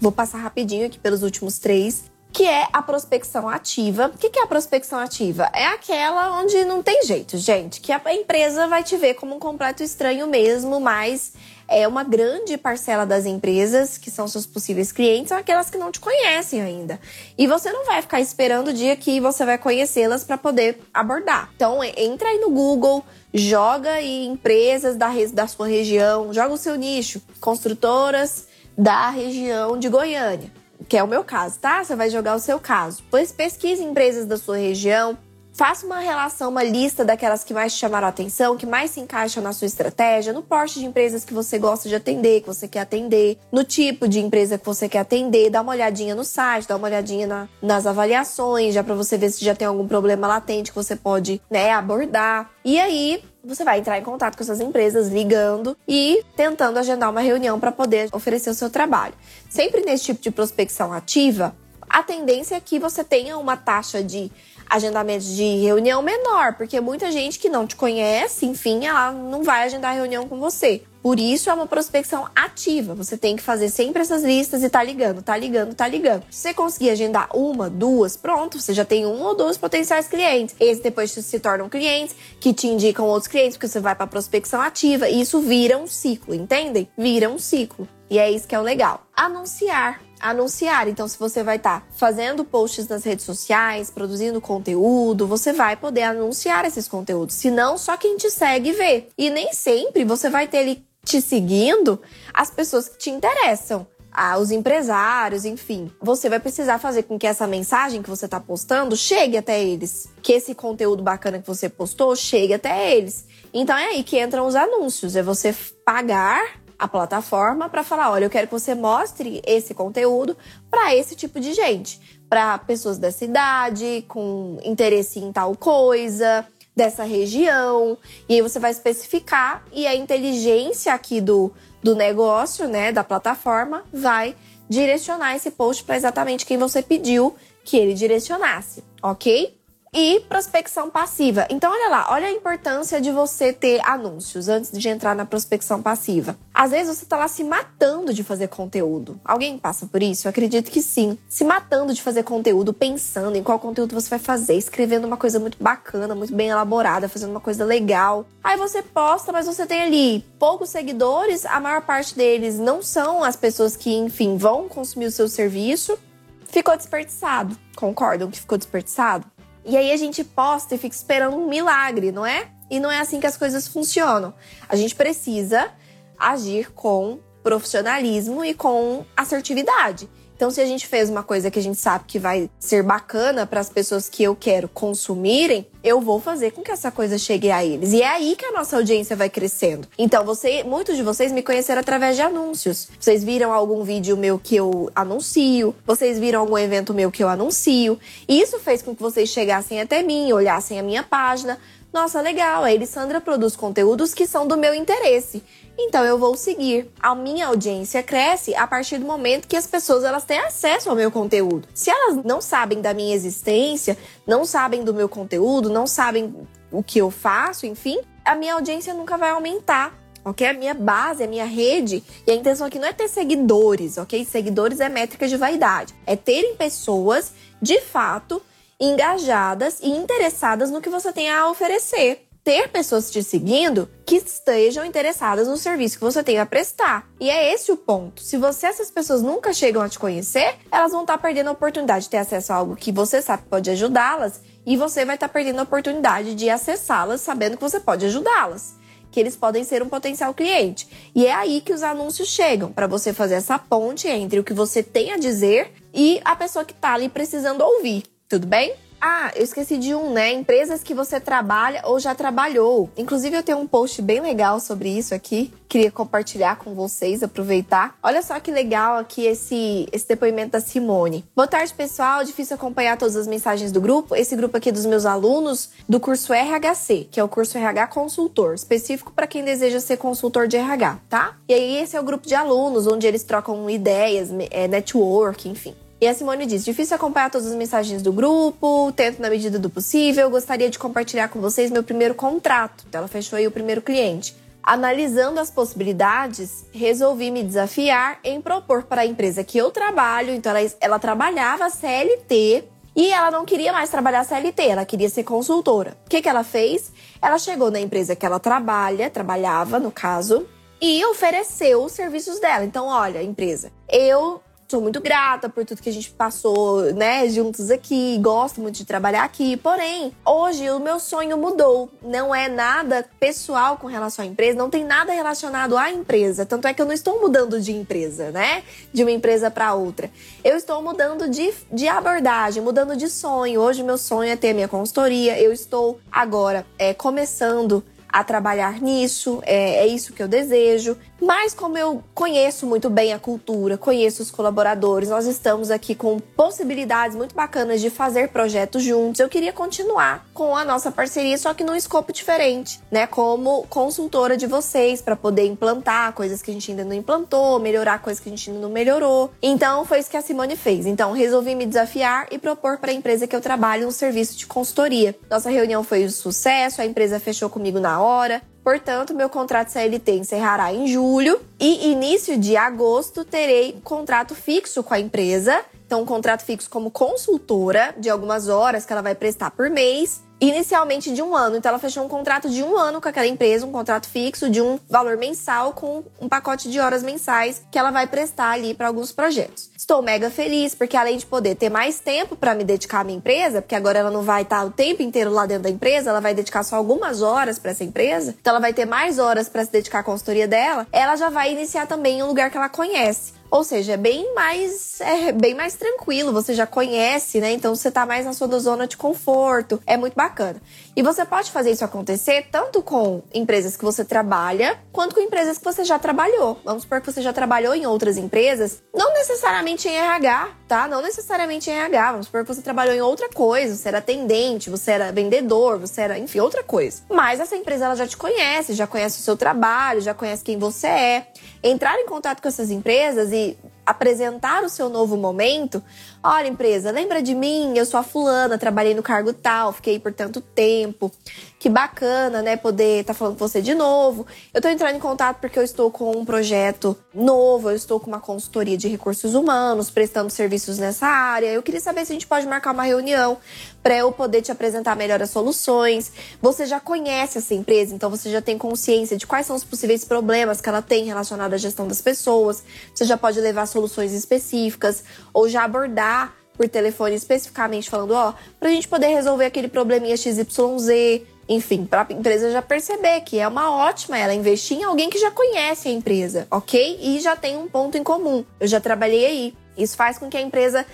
Vou 0.00 0.12
passar 0.12 0.38
rapidinho 0.38 0.86
aqui 0.86 0.98
pelos 0.98 1.22
últimos 1.22 1.58
três 1.58 2.04
que 2.32 2.44
é 2.44 2.68
a 2.72 2.82
prospecção 2.82 3.48
ativa. 3.48 4.06
O 4.14 4.18
que 4.18 4.38
é 4.38 4.42
a 4.42 4.46
prospecção 4.46 4.98
ativa? 4.98 5.50
É 5.54 5.66
aquela 5.66 6.40
onde 6.40 6.64
não 6.64 6.82
tem 6.82 7.02
jeito, 7.04 7.36
gente, 7.36 7.80
que 7.80 7.92
a 7.92 8.00
empresa 8.14 8.66
vai 8.66 8.82
te 8.82 8.96
ver 8.96 9.14
como 9.14 9.36
um 9.36 9.38
completo 9.38 9.82
estranho 9.82 10.26
mesmo, 10.26 10.78
mas 10.78 11.32
é 11.66 11.86
uma 11.86 12.02
grande 12.02 12.56
parcela 12.56 13.04
das 13.04 13.26
empresas 13.26 13.98
que 13.98 14.10
são 14.10 14.26
seus 14.26 14.46
possíveis 14.46 14.90
clientes 14.90 15.28
são 15.28 15.36
aquelas 15.36 15.68
que 15.68 15.76
não 15.76 15.92
te 15.92 16.00
conhecem 16.00 16.62
ainda. 16.62 16.98
E 17.36 17.46
você 17.46 17.70
não 17.70 17.84
vai 17.84 18.00
ficar 18.00 18.20
esperando 18.20 18.68
o 18.68 18.72
dia 18.72 18.96
que 18.96 19.20
você 19.20 19.44
vai 19.44 19.58
conhecê-las 19.58 20.24
para 20.24 20.38
poder 20.38 20.80
abordar. 20.94 21.50
Então, 21.54 21.82
entra 21.84 22.28
aí 22.28 22.38
no 22.38 22.50
Google, 22.50 23.04
joga 23.34 23.90
aí 23.90 24.26
empresas 24.26 24.96
da, 24.96 25.10
da 25.32 25.46
sua 25.46 25.66
região, 25.66 26.32
joga 26.32 26.54
o 26.54 26.58
seu 26.58 26.76
nicho, 26.76 27.20
construtoras 27.40 28.46
da 28.76 29.10
região 29.10 29.76
de 29.76 29.88
Goiânia 29.88 30.57
que 30.88 30.96
é 30.96 31.02
o 31.02 31.08
meu 31.08 31.22
caso, 31.22 31.58
tá? 31.58 31.84
Você 31.84 31.94
vai 31.94 32.10
jogar 32.10 32.34
o 32.34 32.40
seu 32.40 32.58
caso. 32.58 33.02
Pois 33.10 33.30
pesquise 33.30 33.82
empresas 33.82 34.26
da 34.26 34.36
sua 34.36 34.56
região, 34.56 35.18
Faça 35.58 35.84
uma 35.84 35.98
relação, 35.98 36.50
uma 36.50 36.62
lista 36.62 37.04
daquelas 37.04 37.42
que 37.42 37.52
mais 37.52 37.74
te 37.74 37.80
chamaram 37.80 38.06
a 38.06 38.10
atenção, 38.10 38.56
que 38.56 38.64
mais 38.64 38.92
se 38.92 39.00
encaixam 39.00 39.42
na 39.42 39.52
sua 39.52 39.66
estratégia, 39.66 40.32
no 40.32 40.40
porte 40.40 40.78
de 40.78 40.86
empresas 40.86 41.24
que 41.24 41.34
você 41.34 41.58
gosta 41.58 41.88
de 41.88 41.96
atender, 41.96 42.42
que 42.42 42.46
você 42.46 42.68
quer 42.68 42.78
atender, 42.78 43.36
no 43.50 43.64
tipo 43.64 44.06
de 44.06 44.20
empresa 44.20 44.56
que 44.56 44.64
você 44.64 44.88
quer 44.88 45.00
atender. 45.00 45.50
Dá 45.50 45.60
uma 45.60 45.72
olhadinha 45.72 46.14
no 46.14 46.22
site, 46.22 46.68
dá 46.68 46.76
uma 46.76 46.86
olhadinha 46.86 47.26
na, 47.26 47.48
nas 47.60 47.88
avaliações, 47.88 48.72
já 48.72 48.84
para 48.84 48.94
você 48.94 49.18
ver 49.18 49.30
se 49.30 49.44
já 49.44 49.52
tem 49.52 49.66
algum 49.66 49.88
problema 49.88 50.28
latente 50.28 50.70
que 50.70 50.76
você 50.76 50.94
pode 50.94 51.42
né, 51.50 51.72
abordar. 51.72 52.52
E 52.64 52.78
aí, 52.78 53.24
você 53.48 53.64
vai 53.64 53.78
entrar 53.78 53.98
em 53.98 54.02
contato 54.02 54.36
com 54.36 54.42
essas 54.42 54.60
empresas, 54.60 55.08
ligando 55.08 55.76
e 55.88 56.22
tentando 56.36 56.78
agendar 56.78 57.10
uma 57.10 57.20
reunião 57.20 57.58
para 57.58 57.72
poder 57.72 58.08
oferecer 58.12 58.50
o 58.50 58.54
seu 58.54 58.68
trabalho. 58.68 59.14
Sempre 59.48 59.80
nesse 59.80 60.04
tipo 60.04 60.20
de 60.20 60.30
prospecção 60.30 60.92
ativa, 60.92 61.56
a 61.88 62.02
tendência 62.02 62.54
é 62.54 62.60
que 62.60 62.78
você 62.78 63.02
tenha 63.02 63.38
uma 63.38 63.56
taxa 63.56 64.02
de 64.02 64.30
agendamento 64.68 65.24
de 65.24 65.56
reunião 65.62 66.02
menor, 66.02 66.54
porque 66.54 66.78
muita 66.78 67.10
gente 67.10 67.38
que 67.38 67.48
não 67.48 67.66
te 67.66 67.74
conhece, 67.74 68.44
enfim, 68.44 68.84
ela 68.84 69.10
não 69.12 69.42
vai 69.42 69.64
agendar 69.64 69.94
reunião 69.94 70.28
com 70.28 70.38
você. 70.38 70.82
Por 71.08 71.18
isso 71.18 71.48
é 71.48 71.54
uma 71.54 71.66
prospecção 71.66 72.28
ativa. 72.36 72.94
Você 72.94 73.16
tem 73.16 73.34
que 73.34 73.42
fazer 73.42 73.70
sempre 73.70 74.02
essas 74.02 74.22
listas 74.22 74.62
e 74.62 74.68
tá 74.68 74.82
ligando, 74.82 75.22
tá 75.22 75.34
ligando, 75.38 75.74
tá 75.74 75.88
ligando. 75.88 76.22
Se 76.30 76.42
você 76.42 76.52
conseguir 76.52 76.90
agendar 76.90 77.34
uma, 77.34 77.70
duas, 77.70 78.14
pronto, 78.14 78.60
você 78.60 78.74
já 78.74 78.84
tem 78.84 79.06
um 79.06 79.22
ou 79.22 79.34
dois 79.34 79.56
potenciais 79.56 80.06
clientes. 80.06 80.54
Esses 80.60 80.82
depois 80.82 81.10
se 81.10 81.40
tornam 81.40 81.66
clientes 81.66 82.14
que 82.38 82.52
te 82.52 82.66
indicam 82.66 83.06
outros 83.06 83.26
clientes, 83.26 83.56
porque 83.56 83.68
você 83.68 83.80
vai 83.80 83.94
para 83.94 84.06
prospecção 84.06 84.60
ativa 84.60 85.08
e 85.08 85.22
isso 85.22 85.40
vira 85.40 85.78
um 85.78 85.86
ciclo, 85.86 86.34
entendem? 86.34 86.86
Vira 86.94 87.30
um 87.30 87.38
ciclo. 87.38 87.88
E 88.10 88.18
é 88.18 88.30
isso 88.30 88.46
que 88.46 88.54
é 88.54 88.60
o 88.60 88.62
legal. 88.62 89.06
Anunciar 89.16 90.00
anunciar. 90.20 90.88
Então, 90.88 91.06
se 91.06 91.18
você 91.18 91.42
vai 91.42 91.56
estar 91.56 91.80
tá 91.80 91.86
fazendo 91.92 92.44
posts 92.44 92.88
nas 92.88 93.04
redes 93.04 93.24
sociais, 93.24 93.90
produzindo 93.90 94.40
conteúdo, 94.40 95.26
você 95.26 95.52
vai 95.52 95.76
poder 95.76 96.02
anunciar 96.02 96.64
esses 96.64 96.88
conteúdos. 96.88 97.36
Senão, 97.36 97.78
só 97.78 97.96
quem 97.96 98.16
te 98.16 98.30
segue 98.30 98.72
vê. 98.72 99.08
E 99.16 99.30
nem 99.30 99.52
sempre 99.52 100.04
você 100.04 100.28
vai 100.28 100.48
ter 100.48 100.58
ali 100.58 100.87
te 101.08 101.22
seguindo 101.22 102.00
as 102.32 102.50
pessoas 102.50 102.88
que 102.88 102.98
te 102.98 103.10
interessam. 103.10 103.86
Ah, 104.12 104.38
os 104.38 104.50
empresários, 104.50 105.44
enfim. 105.44 105.90
Você 106.00 106.28
vai 106.28 106.40
precisar 106.40 106.78
fazer 106.78 107.04
com 107.04 107.18
que 107.18 107.26
essa 107.26 107.46
mensagem 107.46 108.02
que 108.02 108.10
você 108.10 108.24
está 108.24 108.40
postando 108.40 108.96
chegue 108.96 109.36
até 109.36 109.62
eles. 109.62 110.08
Que 110.22 110.32
esse 110.32 110.54
conteúdo 110.54 111.02
bacana 111.02 111.38
que 111.38 111.46
você 111.46 111.68
postou 111.68 112.16
chegue 112.16 112.54
até 112.54 112.94
eles. 112.94 113.26
Então 113.54 113.76
é 113.76 113.86
aí 113.86 114.02
que 114.02 114.20
entram 114.20 114.46
os 114.46 114.54
anúncios. 114.54 115.14
É 115.14 115.22
você 115.22 115.54
pagar 115.84 116.58
a 116.78 116.86
plataforma 116.88 117.68
para 117.68 117.82
falar: 117.82 118.10
olha, 118.10 118.24
eu 118.24 118.30
quero 118.30 118.46
que 118.46 118.52
você 118.52 118.74
mostre 118.74 119.42
esse 119.46 119.72
conteúdo 119.72 120.36
para 120.70 120.94
esse 120.94 121.14
tipo 121.14 121.40
de 121.40 121.52
gente, 121.52 122.00
para 122.28 122.58
pessoas 122.58 122.98
da 122.98 123.10
cidade, 123.10 124.04
com 124.08 124.58
interesse 124.64 125.18
em 125.18 125.32
tal 125.32 125.54
coisa, 125.56 126.46
dessa 126.78 127.02
região. 127.02 127.98
E 128.28 128.34
aí 128.36 128.40
você 128.40 128.60
vai 128.60 128.70
especificar 128.70 129.64
e 129.72 129.84
a 129.84 129.96
inteligência 129.96 130.94
aqui 130.94 131.20
do, 131.20 131.52
do 131.82 131.96
negócio, 131.96 132.68
né, 132.68 132.92
da 132.92 133.02
plataforma, 133.02 133.82
vai 133.92 134.36
direcionar 134.68 135.34
esse 135.34 135.50
post 135.50 135.82
para 135.82 135.96
exatamente 135.96 136.46
quem 136.46 136.56
você 136.56 136.80
pediu 136.80 137.34
que 137.64 137.76
ele 137.76 137.94
direcionasse, 137.94 138.84
ok? 139.02 139.57
E 140.00 140.20
prospecção 140.20 140.88
passiva. 140.88 141.44
Então, 141.50 141.72
olha 141.72 141.90
lá, 141.90 142.06
olha 142.10 142.28
a 142.28 142.30
importância 142.30 143.00
de 143.00 143.10
você 143.10 143.52
ter 143.52 143.80
anúncios 143.84 144.48
antes 144.48 144.70
de 144.70 144.88
entrar 144.88 145.12
na 145.12 145.26
prospecção 145.26 145.82
passiva. 145.82 146.38
Às 146.54 146.70
vezes 146.70 146.96
você 146.96 147.02
está 147.02 147.16
lá 147.16 147.26
se 147.26 147.42
matando 147.42 148.14
de 148.14 148.22
fazer 148.22 148.46
conteúdo. 148.46 149.20
Alguém 149.24 149.58
passa 149.58 149.86
por 149.86 150.00
isso? 150.00 150.28
Eu 150.28 150.30
acredito 150.30 150.70
que 150.70 150.80
sim. 150.80 151.18
Se 151.28 151.42
matando 151.42 151.92
de 151.92 152.00
fazer 152.00 152.22
conteúdo, 152.22 152.72
pensando 152.72 153.34
em 153.34 153.42
qual 153.42 153.58
conteúdo 153.58 153.92
você 153.92 154.08
vai 154.08 154.20
fazer, 154.20 154.54
escrevendo 154.54 155.04
uma 155.04 155.16
coisa 155.16 155.40
muito 155.40 155.58
bacana, 155.60 156.14
muito 156.14 156.32
bem 156.32 156.50
elaborada, 156.50 157.08
fazendo 157.08 157.30
uma 157.30 157.40
coisa 157.40 157.64
legal. 157.64 158.24
Aí 158.44 158.56
você 158.56 158.82
posta, 158.82 159.32
mas 159.32 159.46
você 159.46 159.66
tem 159.66 159.82
ali 159.82 160.24
poucos 160.38 160.70
seguidores, 160.70 161.44
a 161.44 161.58
maior 161.58 161.82
parte 161.82 162.14
deles 162.14 162.56
não 162.56 162.80
são 162.82 163.24
as 163.24 163.34
pessoas 163.34 163.76
que, 163.76 163.92
enfim, 163.92 164.36
vão 164.36 164.68
consumir 164.68 165.06
o 165.06 165.10
seu 165.10 165.26
serviço. 165.26 165.98
Ficou 166.44 166.76
desperdiçado. 166.76 167.58
Concordam 167.74 168.30
que 168.30 168.38
ficou 168.38 168.56
desperdiçado? 168.56 169.26
E 169.64 169.76
aí 169.76 169.92
a 169.92 169.96
gente 169.96 170.24
posta 170.24 170.74
e 170.74 170.78
fica 170.78 170.94
esperando 170.94 171.36
um 171.36 171.48
milagre, 171.48 172.10
não 172.12 172.24
é? 172.24 172.48
E 172.70 172.78
não 172.80 172.90
é 172.90 172.98
assim 172.98 173.20
que 173.20 173.26
as 173.26 173.36
coisas 173.36 173.66
funcionam. 173.68 174.34
A 174.68 174.76
gente 174.76 174.94
precisa 174.94 175.70
agir 176.18 176.72
com 176.72 177.18
profissionalismo 177.42 178.44
e 178.44 178.54
com 178.54 179.04
assertividade. 179.16 180.08
Então, 180.38 180.52
se 180.52 180.60
a 180.60 180.64
gente 180.64 180.86
fez 180.86 181.10
uma 181.10 181.24
coisa 181.24 181.50
que 181.50 181.58
a 181.58 181.62
gente 181.62 181.80
sabe 181.80 182.04
que 182.06 182.16
vai 182.16 182.48
ser 182.60 182.84
bacana 182.84 183.44
para 183.44 183.58
as 183.58 183.68
pessoas 183.68 184.08
que 184.08 184.22
eu 184.22 184.36
quero 184.36 184.68
consumirem, 184.68 185.66
eu 185.82 186.00
vou 186.00 186.20
fazer 186.20 186.52
com 186.52 186.62
que 186.62 186.70
essa 186.70 186.92
coisa 186.92 187.18
chegue 187.18 187.50
a 187.50 187.64
eles. 187.64 187.92
E 187.92 188.02
é 188.02 188.06
aí 188.06 188.36
que 188.36 188.44
a 188.44 188.52
nossa 188.52 188.76
audiência 188.76 189.16
vai 189.16 189.28
crescendo. 189.28 189.88
Então, 189.98 190.24
você, 190.24 190.62
muitos 190.62 190.96
de 190.96 191.02
vocês 191.02 191.32
me 191.32 191.42
conheceram 191.42 191.80
através 191.80 192.14
de 192.14 192.22
anúncios. 192.22 192.88
Vocês 193.00 193.24
viram 193.24 193.52
algum 193.52 193.82
vídeo 193.82 194.16
meu 194.16 194.38
que 194.38 194.54
eu 194.54 194.88
anuncio, 194.94 195.74
vocês 195.84 196.20
viram 196.20 196.38
algum 196.38 196.56
evento 196.56 196.94
meu 196.94 197.10
que 197.10 197.24
eu 197.24 197.28
anuncio. 197.28 197.98
E 198.28 198.40
isso 198.40 198.60
fez 198.60 198.80
com 198.80 198.94
que 198.94 199.02
vocês 199.02 199.28
chegassem 199.30 199.80
até 199.80 200.04
mim, 200.04 200.32
olhassem 200.32 200.78
a 200.78 200.84
minha 200.84 201.02
página. 201.02 201.58
Nossa, 201.92 202.20
legal, 202.20 202.64
a 202.64 202.72
Elisandra 202.72 203.20
produz 203.20 203.56
conteúdos 203.56 204.12
que 204.12 204.26
são 204.26 204.46
do 204.46 204.56
meu 204.56 204.74
interesse 204.74 205.42
então 205.78 206.04
eu 206.04 206.18
vou 206.18 206.36
seguir. 206.36 206.90
A 207.00 207.14
minha 207.14 207.46
audiência 207.46 208.02
cresce 208.02 208.54
a 208.56 208.66
partir 208.66 208.98
do 208.98 209.06
momento 209.06 209.46
que 209.46 209.56
as 209.56 209.66
pessoas 209.66 210.02
elas 210.02 210.24
têm 210.24 210.40
acesso 210.40 210.90
ao 210.90 210.96
meu 210.96 211.10
conteúdo. 211.10 211.68
Se 211.72 211.88
elas 211.88 212.16
não 212.24 212.40
sabem 212.40 212.80
da 212.80 212.92
minha 212.92 213.14
existência, 213.14 213.96
não 214.26 214.44
sabem 214.44 214.82
do 214.82 214.92
meu 214.92 215.08
conteúdo, 215.08 215.70
não 215.70 215.86
sabem 215.86 216.34
o 216.72 216.82
que 216.82 216.98
eu 216.98 217.10
faço, 217.10 217.64
enfim, 217.64 218.00
a 218.24 218.34
minha 218.34 218.54
audiência 218.54 218.92
nunca 218.92 219.16
vai 219.16 219.30
aumentar. 219.30 219.96
Ok? 220.24 220.46
A 220.46 220.52
minha 220.52 220.74
base, 220.74 221.22
a 221.22 221.28
minha 221.28 221.46
rede. 221.46 222.02
E 222.26 222.30
a 222.32 222.34
intenção 222.34 222.66
aqui 222.66 222.78
não 222.78 222.88
é 222.88 222.92
ter 222.92 223.08
seguidores, 223.08 223.96
ok? 223.96 224.24
Seguidores 224.24 224.80
é 224.80 224.88
métrica 224.88 225.28
de 225.28 225.36
vaidade. 225.36 225.94
É 226.04 226.16
terem 226.16 226.56
pessoas, 226.56 227.32
de 227.62 227.80
fato, 227.80 228.42
engajadas 228.80 229.80
e 229.80 229.88
interessadas 229.88 230.70
no 230.70 230.80
que 230.80 230.88
você 230.88 231.12
tem 231.12 231.30
a 231.30 231.50
oferecer 231.50 232.28
ter 232.48 232.70
pessoas 232.70 233.10
te 233.10 233.22
seguindo 233.22 233.90
que 234.06 234.16
estejam 234.16 234.82
interessadas 234.82 235.46
no 235.46 235.58
serviço 235.58 235.98
que 235.98 236.04
você 236.04 236.22
tem 236.22 236.38
a 236.38 236.46
prestar. 236.46 237.06
E 237.20 237.28
é 237.28 237.52
esse 237.52 237.70
o 237.70 237.76
ponto. 237.76 238.22
Se 238.22 238.38
você 238.38 238.66
essas 238.68 238.90
pessoas 238.90 239.20
nunca 239.20 239.52
chegam 239.52 239.82
a 239.82 239.88
te 239.88 239.98
conhecer, 239.98 240.54
elas 240.72 240.92
vão 240.92 241.02
estar 241.02 241.18
perdendo 241.18 241.48
a 241.48 241.52
oportunidade 241.52 242.04
de 242.04 242.10
ter 242.10 242.16
acesso 242.16 242.50
a 242.50 242.56
algo 242.56 242.74
que 242.74 242.90
você 242.90 243.20
sabe 243.20 243.42
que 243.42 243.50
pode 243.50 243.68
ajudá-las 243.70 244.40
e 244.64 244.78
você 244.78 245.04
vai 245.04 245.16
estar 245.16 245.28
perdendo 245.28 245.58
a 245.58 245.64
oportunidade 245.64 246.34
de 246.34 246.48
acessá-las 246.48 247.20
sabendo 247.20 247.58
que 247.58 247.62
você 247.62 247.80
pode 247.80 248.06
ajudá-las 248.06 248.78
que 249.10 249.20
eles 249.20 249.36
podem 249.36 249.64
ser 249.64 249.82
um 249.82 249.88
potencial 249.88 250.32
cliente. 250.32 250.88
E 251.14 251.26
é 251.26 251.32
aí 251.32 251.60
que 251.62 251.72
os 251.72 251.82
anúncios 251.82 252.28
chegam, 252.28 252.72
para 252.72 252.86
você 252.86 253.12
fazer 253.12 253.34
essa 253.34 253.58
ponte 253.58 254.06
entre 254.06 254.38
o 254.38 254.44
que 254.44 254.52
você 254.52 254.82
tem 254.82 255.12
a 255.12 255.18
dizer 255.18 255.72
e 255.92 256.20
a 256.24 256.36
pessoa 256.36 256.64
que 256.64 256.72
está 256.72 256.92
ali 256.92 257.08
precisando 257.08 257.62
ouvir. 257.62 258.04
Tudo 258.28 258.46
bem? 258.46 258.74
Ah, 259.00 259.30
eu 259.34 259.42
esqueci 259.42 259.78
de 259.78 259.94
um, 259.94 260.12
né? 260.12 260.32
Empresas 260.32 260.82
que 260.82 260.92
você 260.92 261.18
trabalha 261.18 261.80
ou 261.84 261.98
já 261.98 262.14
trabalhou. 262.14 262.90
Inclusive, 262.94 263.36
eu 263.36 263.42
tenho 263.42 263.56
um 263.56 263.66
post 263.66 264.02
bem 264.02 264.20
legal 264.20 264.60
sobre 264.60 264.90
isso 264.90 265.14
aqui. 265.14 265.50
Queria 265.66 265.90
compartilhar 265.90 266.56
com 266.56 266.74
vocês, 266.74 267.22
aproveitar. 267.22 267.96
Olha 268.02 268.20
só 268.20 268.38
que 268.38 268.50
legal 268.50 268.98
aqui 268.98 269.24
esse, 269.24 269.88
esse 269.92 270.06
depoimento 270.06 270.52
da 270.52 270.60
Simone. 270.60 271.24
Boa 271.34 271.46
tarde, 271.46 271.72
pessoal. 271.72 272.22
Difícil 272.22 272.56
acompanhar 272.56 272.98
todas 272.98 273.16
as 273.16 273.26
mensagens 273.26 273.72
do 273.72 273.80
grupo. 273.80 274.14
Esse 274.14 274.36
grupo 274.36 274.58
aqui 274.58 274.68
é 274.68 274.72
dos 274.72 274.84
meus 274.84 275.06
alunos 275.06 275.70
do 275.88 275.98
curso 275.98 276.34
RHC, 276.34 277.08
que 277.10 277.20
é 277.20 277.24
o 277.24 277.28
curso 277.28 277.56
RH 277.56 277.86
Consultor, 277.86 278.52
específico 278.52 279.12
para 279.12 279.26
quem 279.26 279.42
deseja 279.42 279.80
ser 279.80 279.96
consultor 279.96 280.48
de 280.48 280.58
RH, 280.58 280.98
tá? 281.08 281.36
E 281.48 281.54
aí, 281.54 281.76
esse 281.78 281.96
é 281.96 282.00
o 282.00 282.04
grupo 282.04 282.26
de 282.26 282.34
alunos, 282.34 282.86
onde 282.86 283.06
eles 283.06 283.22
trocam 283.22 283.70
ideias, 283.70 284.28
é, 284.50 284.68
network, 284.68 285.48
enfim. 285.48 285.74
E 286.00 286.06
a 286.06 286.14
Simone 286.14 286.46
diz: 286.46 286.64
difícil 286.64 286.94
acompanhar 286.94 287.30
todas 287.30 287.48
as 287.48 287.54
mensagens 287.54 288.02
do 288.02 288.12
grupo, 288.12 288.92
tento 288.92 289.20
na 289.20 289.28
medida 289.28 289.58
do 289.58 289.68
possível, 289.68 290.30
gostaria 290.30 290.70
de 290.70 290.78
compartilhar 290.78 291.28
com 291.28 291.40
vocês 291.40 291.70
meu 291.70 291.82
primeiro 291.82 292.14
contrato. 292.14 292.84
Então, 292.88 293.00
ela 293.00 293.08
fechou 293.08 293.36
aí 293.36 293.46
o 293.46 293.50
primeiro 293.50 293.82
cliente. 293.82 294.34
Analisando 294.62 295.40
as 295.40 295.50
possibilidades, 295.50 296.66
resolvi 296.72 297.30
me 297.30 297.42
desafiar 297.42 298.20
em 298.22 298.40
propor 298.40 298.82
para 298.84 299.00
a 299.00 299.06
empresa 299.06 299.42
que 299.42 299.58
eu 299.58 299.70
trabalho. 299.70 300.32
Então, 300.32 300.54
ela, 300.54 300.70
ela 300.80 300.98
trabalhava 300.98 301.70
CLT 301.70 302.64
e 302.94 303.10
ela 303.10 303.30
não 303.30 303.44
queria 303.44 303.72
mais 303.72 303.90
trabalhar 303.90 304.24
CLT, 304.24 304.62
ela 304.62 304.84
queria 304.84 305.08
ser 305.08 305.24
consultora. 305.24 305.96
O 306.04 306.10
que, 306.10 306.20
que 306.20 306.28
ela 306.28 306.44
fez? 306.44 306.92
Ela 307.22 307.38
chegou 307.38 307.70
na 307.70 307.80
empresa 307.80 308.14
que 308.14 308.26
ela 308.26 308.38
trabalha, 308.38 309.08
trabalhava 309.08 309.78
no 309.78 309.90
caso, 309.90 310.46
e 310.80 311.04
ofereceu 311.06 311.84
os 311.84 311.92
serviços 311.92 312.38
dela. 312.40 312.64
Então, 312.64 312.86
olha, 312.86 313.22
empresa, 313.22 313.72
eu 313.88 314.40
sou 314.70 314.82
muito 314.82 315.00
grata 315.00 315.48
por 315.48 315.64
tudo 315.64 315.80
que 315.80 315.88
a 315.88 315.92
gente 315.92 316.10
passou, 316.10 316.92
né, 316.92 317.26
juntos 317.30 317.70
aqui, 317.70 318.18
gosto 318.20 318.60
muito 318.60 318.76
de 318.76 318.84
trabalhar 318.84 319.24
aqui. 319.24 319.56
Porém, 319.56 320.12
hoje 320.26 320.68
o 320.70 320.78
meu 320.78 321.00
sonho 321.00 321.38
mudou. 321.38 321.90
Não 322.02 322.34
é 322.34 322.48
nada 322.48 323.08
pessoal 323.18 323.78
com 323.78 323.86
relação 323.86 324.22
à 324.22 324.28
empresa, 324.28 324.58
não 324.58 324.68
tem 324.68 324.84
nada 324.84 325.10
relacionado 325.10 325.74
à 325.74 325.90
empresa. 325.90 326.44
Tanto 326.44 326.68
é 326.68 326.74
que 326.74 326.82
eu 326.82 326.86
não 326.86 326.92
estou 326.92 327.18
mudando 327.18 327.58
de 327.58 327.72
empresa, 327.72 328.30
né? 328.30 328.62
De 328.92 329.02
uma 329.02 329.10
empresa 329.10 329.50
para 329.50 329.72
outra. 329.72 330.10
Eu 330.44 330.58
estou 330.58 330.82
mudando 330.82 331.30
de, 331.30 331.50
de 331.72 331.88
abordagem, 331.88 332.62
mudando 332.62 332.94
de 332.94 333.08
sonho. 333.08 333.62
Hoje, 333.62 333.82
meu 333.82 333.96
sonho 333.96 334.30
é 334.30 334.36
ter 334.36 334.50
a 334.50 334.54
minha 334.54 334.68
consultoria. 334.68 335.40
Eu 335.40 335.50
estou 335.50 335.98
agora 336.12 336.66
é, 336.78 336.92
começando 336.92 337.82
a 338.08 338.24
trabalhar 338.24 338.80
nisso, 338.80 339.42
é, 339.44 339.84
é 339.84 339.86
isso 339.86 340.12
que 340.12 340.22
eu 340.22 340.28
desejo. 340.28 340.96
Mas 341.20 341.52
como 341.52 341.76
eu 341.76 342.02
conheço 342.14 342.66
muito 342.66 342.88
bem 342.88 343.12
a 343.12 343.18
cultura, 343.18 343.76
conheço 343.76 344.22
os 344.22 344.30
colaboradores, 344.30 345.08
nós 345.08 345.26
estamos 345.26 345.70
aqui 345.70 345.94
com 345.94 346.18
possibilidades 346.18 347.16
muito 347.16 347.34
bacanas 347.34 347.80
de 347.80 347.90
fazer 347.90 348.28
projetos 348.28 348.82
juntos. 348.82 349.20
Eu 349.20 349.28
queria 349.28 349.52
continuar 349.52 350.26
com 350.32 350.56
a 350.56 350.64
nossa 350.64 350.90
parceria, 350.90 351.36
só 351.36 351.52
que 351.52 351.64
num 351.64 351.74
escopo 351.74 352.12
diferente, 352.12 352.80
né? 352.90 353.06
Como 353.06 353.66
consultora 353.68 354.36
de 354.36 354.46
vocês 354.46 355.02
para 355.02 355.16
poder 355.16 355.46
implantar 355.46 356.12
coisas 356.12 356.40
que 356.40 356.50
a 356.50 356.54
gente 356.54 356.70
ainda 356.70 356.84
não 356.84 356.94
implantou, 356.94 357.58
melhorar 357.58 358.00
coisas 358.00 358.22
que 358.22 358.28
a 358.28 358.32
gente 358.32 358.50
ainda 358.50 358.62
não 358.62 358.70
melhorou. 358.70 359.30
Então 359.42 359.84
foi 359.84 359.98
isso 359.98 360.10
que 360.10 360.16
a 360.16 360.22
Simone 360.22 360.56
fez. 360.56 360.86
Então 360.86 361.12
resolvi 361.12 361.54
me 361.54 361.66
desafiar 361.66 362.28
e 362.30 362.38
propor 362.38 362.78
para 362.78 362.92
a 362.92 362.94
empresa 362.94 363.26
que 363.26 363.34
eu 363.34 363.40
trabalho 363.40 363.88
um 363.88 363.90
serviço 363.90 364.36
de 364.36 364.46
consultoria. 364.46 365.16
Nossa 365.28 365.50
reunião 365.50 365.82
foi 365.82 366.04
um 366.04 366.10
sucesso, 366.10 366.80
a 366.80 366.86
empresa 366.86 367.18
fechou 367.18 367.50
comigo 367.50 367.80
na 367.80 368.00
hora. 368.00 368.40
Portanto, 368.68 369.14
meu 369.14 369.30
contrato 369.30 369.70
CLT 369.70 370.12
encerrará 370.12 370.70
em 370.74 370.86
julho 370.86 371.40
e 371.58 371.90
início 371.90 372.38
de 372.38 372.54
agosto 372.54 373.24
terei 373.24 373.80
contrato 373.82 374.34
fixo 374.34 374.82
com 374.82 374.92
a 374.92 375.00
empresa. 375.00 375.64
Então, 375.86 376.02
um 376.02 376.04
contrato 376.04 376.42
fixo 376.42 376.68
como 376.68 376.90
consultora 376.90 377.94
de 377.96 378.10
algumas 378.10 378.46
horas 378.46 378.84
que 378.84 378.92
ela 378.92 379.00
vai 379.00 379.14
prestar 379.14 379.52
por 379.52 379.70
mês 379.70 380.22
inicialmente 380.40 381.12
de 381.12 381.22
um 381.22 381.34
ano. 381.34 381.56
Então 381.56 381.70
ela 381.70 381.78
fechou 381.78 382.04
um 382.04 382.08
contrato 382.08 382.48
de 382.48 382.62
um 382.62 382.76
ano 382.76 383.00
com 383.00 383.08
aquela 383.08 383.26
empresa, 383.26 383.66
um 383.66 383.72
contrato 383.72 384.08
fixo 384.08 384.48
de 384.50 384.60
um 384.60 384.78
valor 384.88 385.16
mensal 385.16 385.72
com 385.72 386.04
um 386.20 386.28
pacote 386.28 386.70
de 386.70 386.80
horas 386.80 387.02
mensais 387.02 387.62
que 387.70 387.78
ela 387.78 387.90
vai 387.90 388.06
prestar 388.06 388.50
ali 388.50 388.74
para 388.74 388.88
alguns 388.88 389.12
projetos. 389.12 389.70
Estou 389.76 390.02
mega 390.02 390.30
feliz 390.30 390.74
porque 390.74 390.96
além 390.96 391.16
de 391.16 391.26
poder 391.26 391.54
ter 391.54 391.70
mais 391.70 392.00
tempo 392.00 392.36
para 392.36 392.54
me 392.54 392.64
dedicar 392.64 393.00
à 393.00 393.04
minha 393.04 393.18
empresa, 393.18 393.62
porque 393.62 393.74
agora 393.74 393.98
ela 393.98 394.10
não 394.10 394.22
vai 394.22 394.42
estar 394.42 394.64
o 394.64 394.70
tempo 394.70 395.02
inteiro 395.02 395.32
lá 395.32 395.46
dentro 395.46 395.64
da 395.64 395.70
empresa, 395.70 396.10
ela 396.10 396.20
vai 396.20 396.34
dedicar 396.34 396.62
só 396.62 396.76
algumas 396.76 397.22
horas 397.22 397.58
para 397.58 397.70
essa 397.70 397.84
empresa. 397.84 398.34
Então 398.40 398.52
ela 398.52 398.60
vai 398.60 398.72
ter 398.72 398.86
mais 398.86 399.18
horas 399.18 399.48
para 399.48 399.64
se 399.64 399.72
dedicar 399.72 400.00
à 400.00 400.02
consultoria 400.02 400.46
dela. 400.46 400.86
Ela 400.92 401.16
já 401.16 401.28
vai 401.28 401.52
iniciar 401.52 401.86
também 401.86 402.18
em 402.18 402.22
um 402.22 402.26
lugar 402.26 402.50
que 402.50 402.56
ela 402.56 402.68
conhece. 402.68 403.37
Ou 403.50 403.64
seja, 403.64 403.92
é 403.94 403.96
bem 403.96 404.34
mais 404.34 405.00
é 405.00 405.32
bem 405.32 405.54
mais 405.54 405.74
tranquilo, 405.74 406.32
você 406.32 406.54
já 406.54 406.66
conhece, 406.66 407.40
né? 407.40 407.52
Então 407.52 407.74
você 407.74 407.90
tá 407.90 408.04
mais 408.04 408.26
na 408.26 408.32
sua 408.32 408.46
zona 408.58 408.86
de 408.86 408.96
conforto. 408.96 409.80
É 409.86 409.96
muito 409.96 410.14
bacana. 410.14 410.60
E 410.94 411.02
você 411.02 411.24
pode 411.24 411.50
fazer 411.50 411.70
isso 411.70 411.84
acontecer 411.84 412.46
tanto 412.50 412.82
com 412.82 413.22
empresas 413.32 413.76
que 413.76 413.84
você 413.84 414.04
trabalha, 414.04 414.78
quanto 414.92 415.14
com 415.14 415.20
empresas 415.20 415.58
que 415.58 415.64
você 415.64 415.84
já 415.84 415.98
trabalhou. 415.98 416.60
Vamos 416.64 416.82
supor 416.82 417.00
que 417.00 417.10
você 417.10 417.22
já 417.22 417.32
trabalhou 417.32 417.74
em 417.74 417.86
outras 417.86 418.16
empresas, 418.16 418.82
não 418.94 419.12
necessariamente 419.14 419.88
em 419.88 419.96
RH, 419.96 420.48
tá? 420.68 420.86
Não 420.86 421.00
necessariamente 421.00 421.70
em 421.70 421.72
RH. 421.72 422.12
Vamos 422.12 422.26
supor 422.26 422.44
que 422.44 422.54
você 422.54 422.60
trabalhou 422.60 422.94
em 422.94 423.00
outra 423.00 423.28
coisa, 423.30 423.74
você 423.74 423.88
era 423.88 423.98
atendente, 423.98 424.68
você 424.68 424.92
era 424.92 425.10
vendedor, 425.10 425.78
você 425.78 426.02
era, 426.02 426.18
enfim, 426.18 426.40
outra 426.40 426.62
coisa. 426.62 427.02
Mas 427.08 427.40
essa 427.40 427.56
empresa 427.56 427.86
ela 427.86 427.96
já 427.96 428.06
te 428.06 428.16
conhece, 428.16 428.74
já 428.74 428.86
conhece 428.86 429.18
o 429.18 429.22
seu 429.22 429.36
trabalho, 429.36 430.02
já 430.02 430.12
conhece 430.12 430.44
quem 430.44 430.58
você 430.58 430.86
é. 430.86 431.26
Entrar 431.62 431.98
em 431.98 432.06
contato 432.06 432.42
com 432.42 432.48
essas 432.48 432.70
empresas 432.70 433.32
e 433.32 433.58
apresentar 433.84 434.62
o 434.62 434.68
seu 434.68 434.90
novo 434.90 435.16
momento. 435.16 435.82
Olha, 436.20 436.48
empresa, 436.48 436.90
lembra 436.90 437.22
de 437.22 437.32
mim? 437.32 437.78
Eu 437.78 437.86
sou 437.86 437.98
a 437.98 438.02
fulana, 438.02 438.58
trabalhei 438.58 438.92
no 438.92 439.04
cargo 439.04 439.32
tal, 439.32 439.72
fiquei 439.72 440.00
por 440.00 440.12
tanto 440.12 440.40
tempo. 440.40 441.12
Que 441.60 441.68
bacana, 441.68 442.42
né? 442.42 442.56
Poder 442.56 443.00
estar 443.00 443.12
tá 443.12 443.18
falando 443.18 443.34
com 443.38 443.46
você 443.46 443.62
de 443.62 443.72
novo. 443.72 444.26
Eu 444.52 444.60
tô 444.60 444.68
entrando 444.68 444.96
em 444.96 445.00
contato 445.00 445.38
porque 445.40 445.58
eu 445.58 445.62
estou 445.62 445.92
com 445.92 446.10
um 446.16 446.24
projeto 446.24 446.96
novo, 447.14 447.70
eu 447.70 447.76
estou 447.76 448.00
com 448.00 448.08
uma 448.08 448.20
consultoria 448.20 448.76
de 448.76 448.88
recursos 448.88 449.34
humanos, 449.34 449.90
prestando 449.90 450.28
serviços 450.28 450.76
nessa 450.78 451.06
área. 451.06 451.46
Eu 451.46 451.62
queria 451.62 451.80
saber 451.80 452.04
se 452.04 452.12
a 452.12 452.14
gente 452.14 452.26
pode 452.26 452.46
marcar 452.48 452.72
uma 452.72 452.84
reunião 452.84 453.38
para 453.82 453.96
eu 453.96 454.10
poder 454.10 454.42
te 454.42 454.50
apresentar 454.50 454.96
melhor 454.96 455.22
as 455.22 455.30
soluções. 455.30 456.12
Você 456.42 456.66
já 456.66 456.80
conhece 456.80 457.38
essa 457.38 457.54
empresa, 457.54 457.94
então 457.94 458.10
você 458.10 458.28
já 458.28 458.42
tem 458.42 458.58
consciência 458.58 459.16
de 459.16 459.26
quais 459.26 459.46
são 459.46 459.54
os 459.54 459.64
possíveis 459.64 460.04
problemas 460.04 460.60
que 460.60 460.68
ela 460.68 460.82
tem 460.82 461.04
relacionados 461.04 461.54
à 461.54 461.58
gestão 461.58 461.86
das 461.86 462.02
pessoas. 462.02 462.62
Você 462.92 463.04
já 463.04 463.16
pode 463.16 463.40
levar 463.40 463.66
soluções 463.66 464.12
específicas 464.12 465.04
ou 465.32 465.48
já 465.48 465.64
abordar 465.64 466.07
por 466.56 466.68
telefone 466.68 467.14
especificamente 467.14 467.88
falando, 467.88 468.10
ó, 468.12 468.34
pra 468.58 468.70
gente 468.70 468.88
poder 468.88 469.08
resolver 469.08 469.44
aquele 469.44 469.68
probleminha 469.68 470.16
XYZ, 470.16 471.22
enfim, 471.48 471.86
para 471.86 472.06
a 472.08 472.12
empresa 472.12 472.50
já 472.50 472.60
perceber 472.60 473.20
que 473.22 473.38
é 473.38 473.46
uma 473.46 473.70
ótima 473.70 474.18
ela 474.18 474.34
investir 474.34 474.76
em 474.76 474.84
alguém 474.84 475.08
que 475.08 475.18
já 475.18 475.30
conhece 475.30 475.88
a 475.88 475.92
empresa, 475.92 476.46
ok? 476.50 476.98
E 477.00 477.20
já 477.20 477.36
tem 477.36 477.56
um 477.56 477.68
ponto 477.68 477.96
em 477.96 478.02
comum. 478.02 478.44
Eu 478.60 478.66
já 478.66 478.80
trabalhei 478.80 479.24
aí. 479.24 479.54
Isso 479.76 479.96
faz 479.96 480.18
com 480.18 480.28
que 480.28 480.36
a 480.36 480.40
empresa 480.40 480.84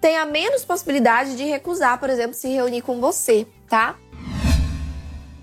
tenha 0.00 0.24
menos 0.24 0.64
possibilidade 0.64 1.36
de 1.36 1.44
recusar, 1.44 2.00
por 2.00 2.08
exemplo, 2.08 2.34
se 2.34 2.48
reunir 2.48 2.80
com 2.80 2.98
você, 2.98 3.46
tá? 3.68 3.96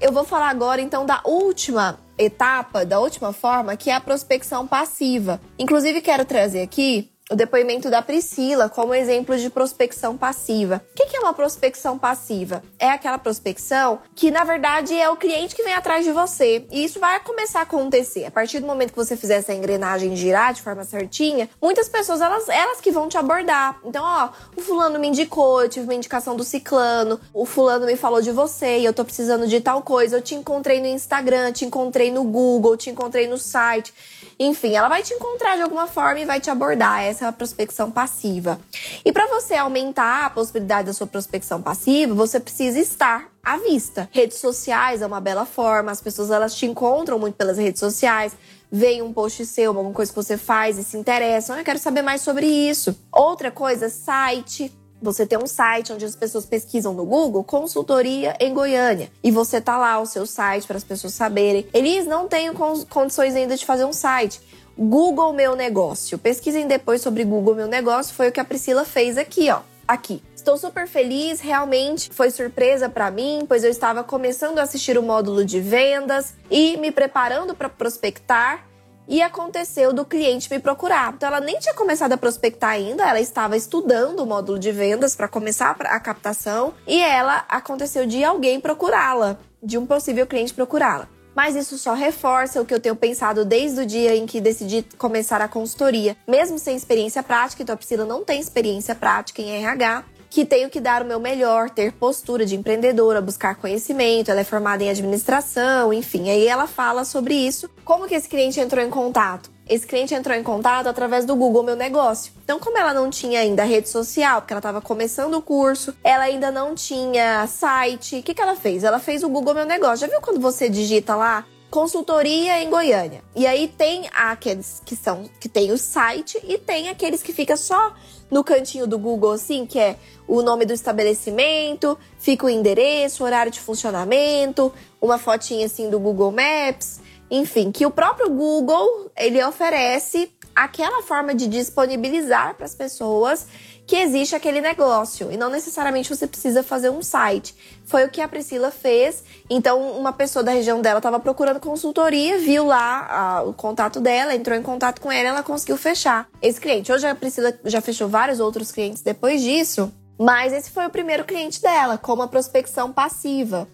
Eu 0.02 0.12
vou 0.12 0.24
falar 0.24 0.50
agora 0.50 0.82
então 0.82 1.06
da 1.06 1.22
última 1.24 2.00
etapa, 2.18 2.84
da 2.84 3.00
última 3.00 3.32
forma, 3.32 3.78
que 3.78 3.90
é 3.90 3.94
a 3.94 4.02
prospecção 4.02 4.68
passiva. 4.68 5.40
Inclusive, 5.58 6.02
quero 6.02 6.26
trazer 6.26 6.62
aqui 6.62 7.12
o 7.30 7.36
depoimento 7.36 7.90
da 7.90 8.02
Priscila 8.02 8.70
como 8.70 8.94
exemplo 8.94 9.38
de 9.38 9.50
prospecção 9.50 10.16
passiva. 10.16 10.82
O 10.92 10.96
que 10.96 11.16
é 11.16 11.20
uma 11.20 11.34
prospecção 11.34 11.98
passiva? 11.98 12.64
É 12.80 12.90
aquela 12.90 13.18
prospecção 13.18 14.00
que, 14.16 14.32
na 14.32 14.44
verdade, 14.44 14.98
é 14.98 15.10
o 15.10 15.18
cliente 15.18 15.56
que 15.56 15.64
vem 15.64 15.74
atrás 15.74 16.06
de 16.06 16.12
você. 16.12 16.66
E 16.72 16.84
isso 16.84 17.00
vai 17.00 17.20
começar 17.20 17.60
a 17.60 17.64
acontecer. 17.64 18.26
A 18.26 18.32
partir 18.32 18.60
do 18.60 18.68
momento 18.68 18.92
que 18.92 18.98
você 18.98 19.18
fizer 19.18 19.36
essa 19.36 19.54
engrenagem 19.54 20.16
girar 20.16 20.54
de 20.54 20.62
forma 20.62 20.84
certinha, 20.86 21.50
muitas 21.62 21.90
pessoas, 21.90 22.22
elas, 22.22 22.48
elas 22.48 22.80
que 22.80 22.92
vão 22.92 23.10
te 23.10 23.18
abordar. 23.18 23.78
Então, 23.84 24.04
ó, 24.04 24.30
o 24.56 24.62
fulano 24.62 24.98
me 24.98 25.08
indicou, 25.08 25.62
eu 25.62 25.70
tive 25.70 25.86
uma 25.86 25.96
indicação 25.96 26.36
do 26.36 26.44
ciclano, 26.44 27.20
o 27.34 27.46
fulano 27.46 27.86
me 27.86 27.98
falou 27.98 28.22
de 28.22 28.32
você 28.32 28.80
e 28.80 28.86
eu 28.86 28.94
tô 28.94 29.04
precisando 29.04 29.48
de 29.48 29.60
tal 29.60 29.82
coisa, 29.82 30.18
eu 30.18 30.22
te 30.22 30.36
encontrei 30.36 30.80
no 30.80 30.88
Instagram, 30.88 31.52
te 31.52 31.66
encontrei 31.66 32.10
no 32.10 32.24
Google, 32.24 32.78
te 32.78 32.90
encontrei 32.90 33.28
no 33.28 33.38
site. 33.38 33.94
Enfim, 34.40 34.76
ela 34.76 34.88
vai 34.88 35.02
te 35.02 35.14
encontrar 35.14 35.56
de 35.56 35.64
alguma 35.64 35.88
forma 35.88 36.20
e 36.20 36.26
vai 36.26 36.40
te 36.40 36.50
abordar. 36.50 37.04
Essa 37.04 37.17
é 37.24 37.28
a 37.28 37.32
prospecção 37.32 37.92
passiva. 37.92 38.60
E 39.04 39.12
para 39.12 39.28
você 39.28 39.56
aumentar 39.56 40.26
a 40.26 40.30
possibilidade 40.30 40.88
da 40.88 40.94
sua 40.94 41.08
prospecção 41.08 41.62
passiva, 41.62 42.14
você 42.14 42.40
precisa 42.40 42.80
estar 42.80 43.30
à 43.44 43.58
vista. 43.58 44.10
Redes 44.12 44.38
sociais 44.40 45.02
é 45.02 45.06
uma 45.06 45.22
bela 45.22 45.46
forma, 45.46 45.92
as 45.92 46.02
pessoas 46.02 46.32
elas 46.32 46.56
te 46.56 46.66
encontram 46.66 47.18
muito 47.18 47.36
pelas 47.36 47.58
redes 47.58 47.80
sociais, 47.80 48.34
veem 48.72 49.02
um 49.02 49.14
post 49.14 49.46
seu, 49.46 49.72
alguma 49.72 49.94
coisa 49.94 50.12
que 50.12 50.16
você 50.16 50.38
faz 50.38 50.78
e 50.78 50.84
se 50.84 50.98
interessam. 50.98 51.58
Eu 51.58 51.64
quero 51.64 51.80
saber 51.80 52.02
mais 52.02 52.22
sobre 52.22 52.46
isso. 52.46 52.96
Outra 53.12 53.50
coisa, 53.52 53.90
site. 53.90 54.72
Você 55.00 55.28
tem 55.28 55.38
um 55.38 55.46
site 55.46 55.94
onde 55.94 56.06
as 56.06 56.16
pessoas 56.16 56.46
pesquisam 56.46 56.92
no 56.92 57.06
Google 57.06 57.44
consultoria 57.44 58.36
em 58.40 58.52
Goiânia 58.52 59.12
e 59.24 59.30
você 59.30 59.62
tá 59.62 59.78
lá 59.78 60.00
o 60.00 60.08
seu 60.08 60.26
site 60.26 60.66
para 60.66 60.78
as 60.78 60.84
pessoas 60.84 61.14
saberem. 61.14 61.68
Eles 61.72 62.08
não 62.08 62.28
têm 62.28 62.52
condições 62.90 63.36
ainda 63.36 63.56
de 63.56 63.64
fazer 63.64 63.86
um 63.86 63.94
site. 63.94 64.42
Google 64.78 65.34
Meu 65.34 65.56
Negócio. 65.56 66.20
Pesquisem 66.20 66.68
depois 66.68 67.02
sobre 67.02 67.24
Google 67.24 67.56
Meu 67.56 67.68
Negócio, 67.68 68.14
foi 68.14 68.30
o 68.30 68.32
que 68.32 68.40
a 68.40 68.46
Priscila 68.46 68.86
fez 68.86 69.18
aqui, 69.18 69.50
ó. 69.50 69.62
Aqui. 69.88 70.22
Estou 70.36 70.58
super 70.58 70.88
feliz, 70.88 71.40
realmente 71.40 72.10
foi 72.14 72.30
surpresa 72.30 72.88
para 72.88 73.10
mim, 73.10 73.46
pois 73.48 73.64
eu 73.64 73.72
estava 73.72 74.04
começando 74.04 74.60
a 74.60 74.64
assistir 74.64 74.98
o 74.98 75.04
módulo 75.04 75.44
de 75.44 75.60
vendas 75.60 76.36
e 76.52 76.78
me 76.78 76.92
preparando 76.92 77.56
para 77.56 77.70
prospectar 77.70 78.66
e 79.08 79.22
aconteceu 79.22 79.94
do 79.94 80.06
cliente 80.06 80.52
me 80.52 80.60
procurar. 80.60 81.14
Então 81.14 81.28
ela 81.28 81.40
nem 81.40 81.58
tinha 81.58 81.74
começado 81.74 82.14
a 82.14 82.18
prospectar 82.18 82.72
ainda, 82.72 83.08
ela 83.08 83.20
estava 83.20 83.58
estudando 83.58 84.20
o 84.20 84.26
módulo 84.26 84.60
de 84.60 84.72
vendas 84.72 85.16
para 85.16 85.28
começar 85.28 85.76
a 85.80 86.00
captação 86.00 86.74
e 86.86 87.02
ela 87.02 87.46
aconteceu 87.50 88.06
de 88.06 88.24
alguém 88.24 88.60
procurá-la, 88.60 89.38
de 89.64 89.78
um 89.78 89.86
possível 89.86 90.28
cliente 90.28 90.54
procurá-la. 90.54 91.08
Mas 91.38 91.56
isso 91.56 91.78
só 91.78 91.94
reforça 91.94 92.60
o 92.60 92.66
que 92.66 92.74
eu 92.74 92.80
tenho 92.80 92.96
pensado 92.96 93.46
desde 93.46 93.82
o 93.82 93.86
dia 93.86 94.16
em 94.16 94.26
que 94.26 94.42
decidi 94.42 94.84
começar 94.98 95.40
a 95.40 95.48
consultoria. 95.48 96.18
Mesmo 96.28 96.58
sem 96.58 96.76
experiência 96.76 97.22
prática, 97.22 97.62
então 97.62 97.76
a 97.76 97.78
Priscila 97.78 98.06
não 98.06 98.26
tem 98.26 98.42
experiência 98.42 98.96
prática 98.96 99.40
em 99.40 99.52
RH, 99.64 100.04
que 100.32 100.44
tenho 100.44 100.68
que 100.68 100.82
dar 100.82 101.04
o 101.04 101.06
meu 101.06 101.20
melhor, 101.20 101.70
ter 101.70 101.94
postura 101.94 102.44
de 102.44 102.56
empreendedora, 102.56 103.22
buscar 103.22 103.54
conhecimento, 103.54 104.32
ela 104.32 104.42
é 104.42 104.44
formada 104.44 104.84
em 104.84 104.90
administração, 104.90 105.94
enfim. 105.94 106.28
Aí 106.28 106.48
ela 106.48 106.66
fala 106.66 107.06
sobre 107.06 107.36
isso. 107.36 107.70
Como 107.86 108.08
que 108.08 108.16
esse 108.16 108.28
cliente 108.28 108.60
entrou 108.60 108.84
em 108.84 108.90
contato? 108.90 109.57
Esse 109.70 109.86
cliente 109.86 110.14
entrou 110.14 110.36
em 110.36 110.44
contato 110.44 110.88
através 110.88 111.26
do 111.26 111.36
Google 111.36 111.64
Meu 111.64 111.76
Negócio. 111.76 112.32
Então, 112.44 112.60
como 112.60 112.78
ela 112.78 112.94
não 112.94 113.10
tinha 113.10 113.40
ainda 113.40 113.64
rede 113.64 113.90
social, 113.90 114.42
porque 114.42 114.54
ela 114.54 114.60
estava 114.60 114.82
começando 114.82 115.36
o 115.36 115.42
curso, 115.42 115.94
ela 116.04 116.24
ainda 116.24 116.52
não 116.52 116.74
tinha 116.74 117.46
site, 117.48 118.20
o 118.20 118.24
que, 118.24 118.34
que 118.34 118.42
ela 118.42 118.56
fez? 118.56 118.84
Ela 118.84 119.00
fez 119.00 119.24
o 119.24 119.30
Google 119.30 119.54
Meu 119.54 119.66
Negócio. 119.66 119.98
Já 119.98 120.08
viu 120.08 120.22
quando 120.22 120.40
você 120.40 120.70
digita 120.70 121.16
lá 121.16 121.46
consultoria 121.70 122.64
em 122.64 122.70
Goiânia. 122.70 123.22
E 123.36 123.46
aí 123.46 123.68
tem 123.68 124.10
aqueles 124.14 124.82
que 124.86 124.96
são 124.96 125.30
que 125.40 125.50
tem 125.50 125.72
o 125.72 125.78
site 125.78 126.40
e 126.48 126.58
tem 126.58 126.90
aqueles 126.90 127.22
que 127.22 127.34
fica 127.34 127.58
só 127.58 127.94
no 128.32 128.44
cantinho 128.44 128.88
do 128.88 128.98
Google 128.98 129.34
assim, 129.34 129.66
que 129.66 129.80
é 129.80 129.98
o 130.28 130.42
nome 130.42 130.66
do 130.66 130.74
estabelecimento, 130.74 131.98
fica 132.20 132.46
o 132.46 132.50
endereço, 132.50 133.24
horário 133.24 133.52
de 133.52 133.60
funcionamento, 133.60 134.74
uma 135.02 135.18
fotinha 135.18 135.66
assim 135.66 135.90
do 135.90 136.00
Google 136.00 136.32
Maps, 136.32 137.00
enfim, 137.30 137.72
que 137.72 137.86
o 137.86 137.92
próprio 137.92 138.30
Google 138.30 139.12
ele 139.18 139.44
oferece 139.44 140.32
aquela 140.56 141.04
forma 141.04 141.36
de 141.36 141.48
disponibilizar 141.48 142.56
para 142.56 142.66
as 142.66 142.74
pessoas 142.74 143.46
que 143.86 143.96
existe 143.96 144.36
aquele 144.36 144.60
negócio 144.60 145.32
e 145.32 145.38
não 145.38 145.50
necessariamente 145.50 146.14
você 146.14 146.28
precisa 146.28 146.62
fazer 146.62 146.90
um 146.90 147.02
site. 147.02 147.56
Foi 147.86 148.04
o 148.04 148.10
que 148.10 148.20
a 148.20 148.28
Priscila 148.28 148.70
fez. 148.70 149.24
Então, 149.50 149.92
uma 149.92 150.12
pessoa 150.12 150.44
da 150.44 150.52
região 150.52 150.82
dela 150.82 151.00
estava 151.00 151.20
procurando 151.22 151.60
consultoria, 151.60 152.38
viu 152.38 152.66
lá 152.66 153.08
a, 153.10 153.44
o 153.44 153.54
contato 153.54 154.02
dela, 154.02 154.36
entrou 154.36 154.58
em 154.58 154.62
contato 154.62 155.00
com 155.00 155.10
ela, 155.10 155.30
ela 155.30 155.44
conseguiu 155.44 155.78
fechar 155.78 156.28
esse 156.42 156.60
cliente. 156.60 156.92
Hoje 156.92 157.08
a 157.08 157.16
Priscila 157.16 157.58
já 157.64 157.80
fechou 157.80 158.10
vários 158.10 158.42
outros 158.42 158.74
clientes 158.74 159.02
depois 159.02 159.42
disso, 159.42 159.90
mas 160.20 160.52
esse 160.52 160.70
foi 160.70 160.86
o 160.86 160.90
primeiro 160.90 161.24
cliente 161.24 161.62
dela, 161.62 161.98
como 161.98 162.22
a 162.24 162.28
prospecção 162.28 162.92
passiva. 162.92 163.70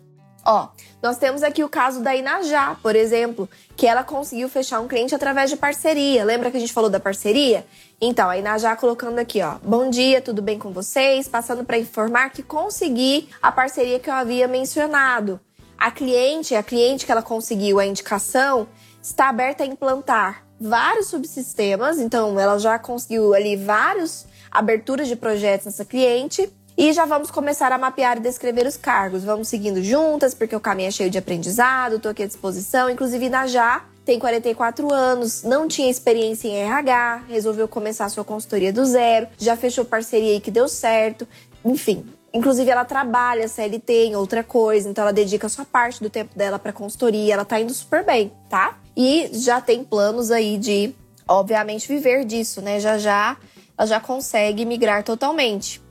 Ó, 0.46 0.68
nós 1.02 1.18
temos 1.18 1.42
aqui 1.42 1.64
o 1.64 1.70
caso 1.70 2.02
da 2.02 2.16
Inajá, 2.16 2.76
por 2.82 2.96
exemplo, 2.96 3.50
que 3.78 3.88
ela 3.88 4.04
conseguiu 4.04 4.50
fechar 4.50 4.82
um 4.82 4.88
cliente 4.88 5.16
através 5.16 5.50
de 5.50 5.56
parceria. 5.56 6.24
Lembra 6.26 6.52
que 6.52 6.58
a 6.58 6.60
gente 6.60 6.74
falou 6.74 6.90
da 6.90 7.00
parceria? 7.00 7.66
Então, 8.02 8.30
a 8.30 8.38
Inajá 8.38 8.76
colocando 8.76 9.20
aqui, 9.20 9.42
ó. 9.42 9.56
Bom 9.64 9.90
dia, 9.90 10.22
tudo 10.22 10.42
bem 10.42 10.60
com 10.60 10.72
vocês? 10.72 11.28
Passando 11.28 11.64
para 11.64 11.78
informar 11.78 12.30
que 12.30 12.44
consegui 12.44 13.30
a 13.42 13.52
parceria 13.52 14.00
que 14.00 14.10
eu 14.10 14.14
havia 14.14 14.48
mencionado. 14.48 15.40
A 15.78 15.90
cliente, 15.92 16.56
a 16.56 16.64
cliente 16.64 17.06
que 17.06 17.12
ela 17.12 17.22
conseguiu 17.22 17.80
a 17.80 17.86
indicação, 17.86 18.68
está 19.02 19.30
aberta 19.30 19.64
a 19.64 19.68
implantar 19.68 20.46
vários 20.60 21.08
subsistemas, 21.08 22.00
então 22.00 22.40
ela 22.40 22.58
já 22.58 22.78
conseguiu 22.80 23.34
ali 23.34 23.56
vários 23.56 24.26
aberturas 24.50 25.08
de 25.08 25.16
projetos 25.16 25.66
nessa 25.66 25.84
cliente 25.84 26.50
e 26.78 26.92
já 26.94 27.06
vamos 27.06 27.30
começar 27.30 27.72
a 27.72 27.78
mapear 27.78 28.18
e 28.18 28.22
descrever 28.22 28.66
os 28.66 28.78
cargos. 28.78 29.24
Vamos 29.24 29.48
seguindo 29.48 29.84
juntas, 29.84 30.34
porque 30.34 30.56
o 30.56 30.60
caminho 30.60 30.88
é 30.88 30.92
cheio 30.92 31.10
de 31.10 31.18
aprendizado, 31.18 31.98
estou 31.98 32.12
aqui 32.12 32.24
à 32.24 32.28
disposição. 32.28 32.90
Inclusive, 32.90 33.30
Najá 33.30 33.86
tem 34.06 34.20
44 34.20 34.92
anos, 34.92 35.44
não 35.44 35.68
tinha 35.68 35.90
experiência 35.90 36.48
em 36.48 36.56
RH, 36.56 37.24
resolveu 37.30 37.68
começar 37.68 38.10
sua 38.10 38.24
consultoria 38.24 38.74
do 38.74 38.86
zero, 38.86 39.28
já 39.38 39.56
fechou 39.56 39.86
parceria 39.86 40.34
aí 40.34 40.42
que 40.42 40.52
deu 40.52 40.68
certo. 40.68 41.28
Enfim, 41.64 42.06
Inclusive, 42.34 42.72
ela 42.72 42.84
trabalha 42.84 43.48
CLT 43.48 44.06
em 44.08 44.16
outra 44.16 44.44
coisa, 44.44 44.90
então 44.90 45.04
ela 45.04 45.14
dedica 45.14 45.48
sua 45.48 45.66
parte 45.66 46.02
do 46.02 46.10
tempo 46.10 46.36
dela 46.36 46.58
para 46.58 46.74
consultoria, 46.74 47.36
ela 47.36 47.46
tá 47.46 47.60
indo 47.60 47.72
super 47.72 48.04
bem, 48.04 48.32
tá? 48.50 48.80
E 48.98 49.30
já 49.34 49.62
tem 49.62 49.84
planos 49.84 50.32
aí 50.32 50.58
de, 50.58 50.96
obviamente, 51.28 51.88
viver 51.88 52.26
disso, 52.26 52.60
né? 52.60 52.80
Já 52.80 52.98
já 52.98 53.38
ela 53.78 53.88
já 53.88 54.00
consegue 54.00 54.66
migrar 54.66 55.04
totalmente. 55.04 55.83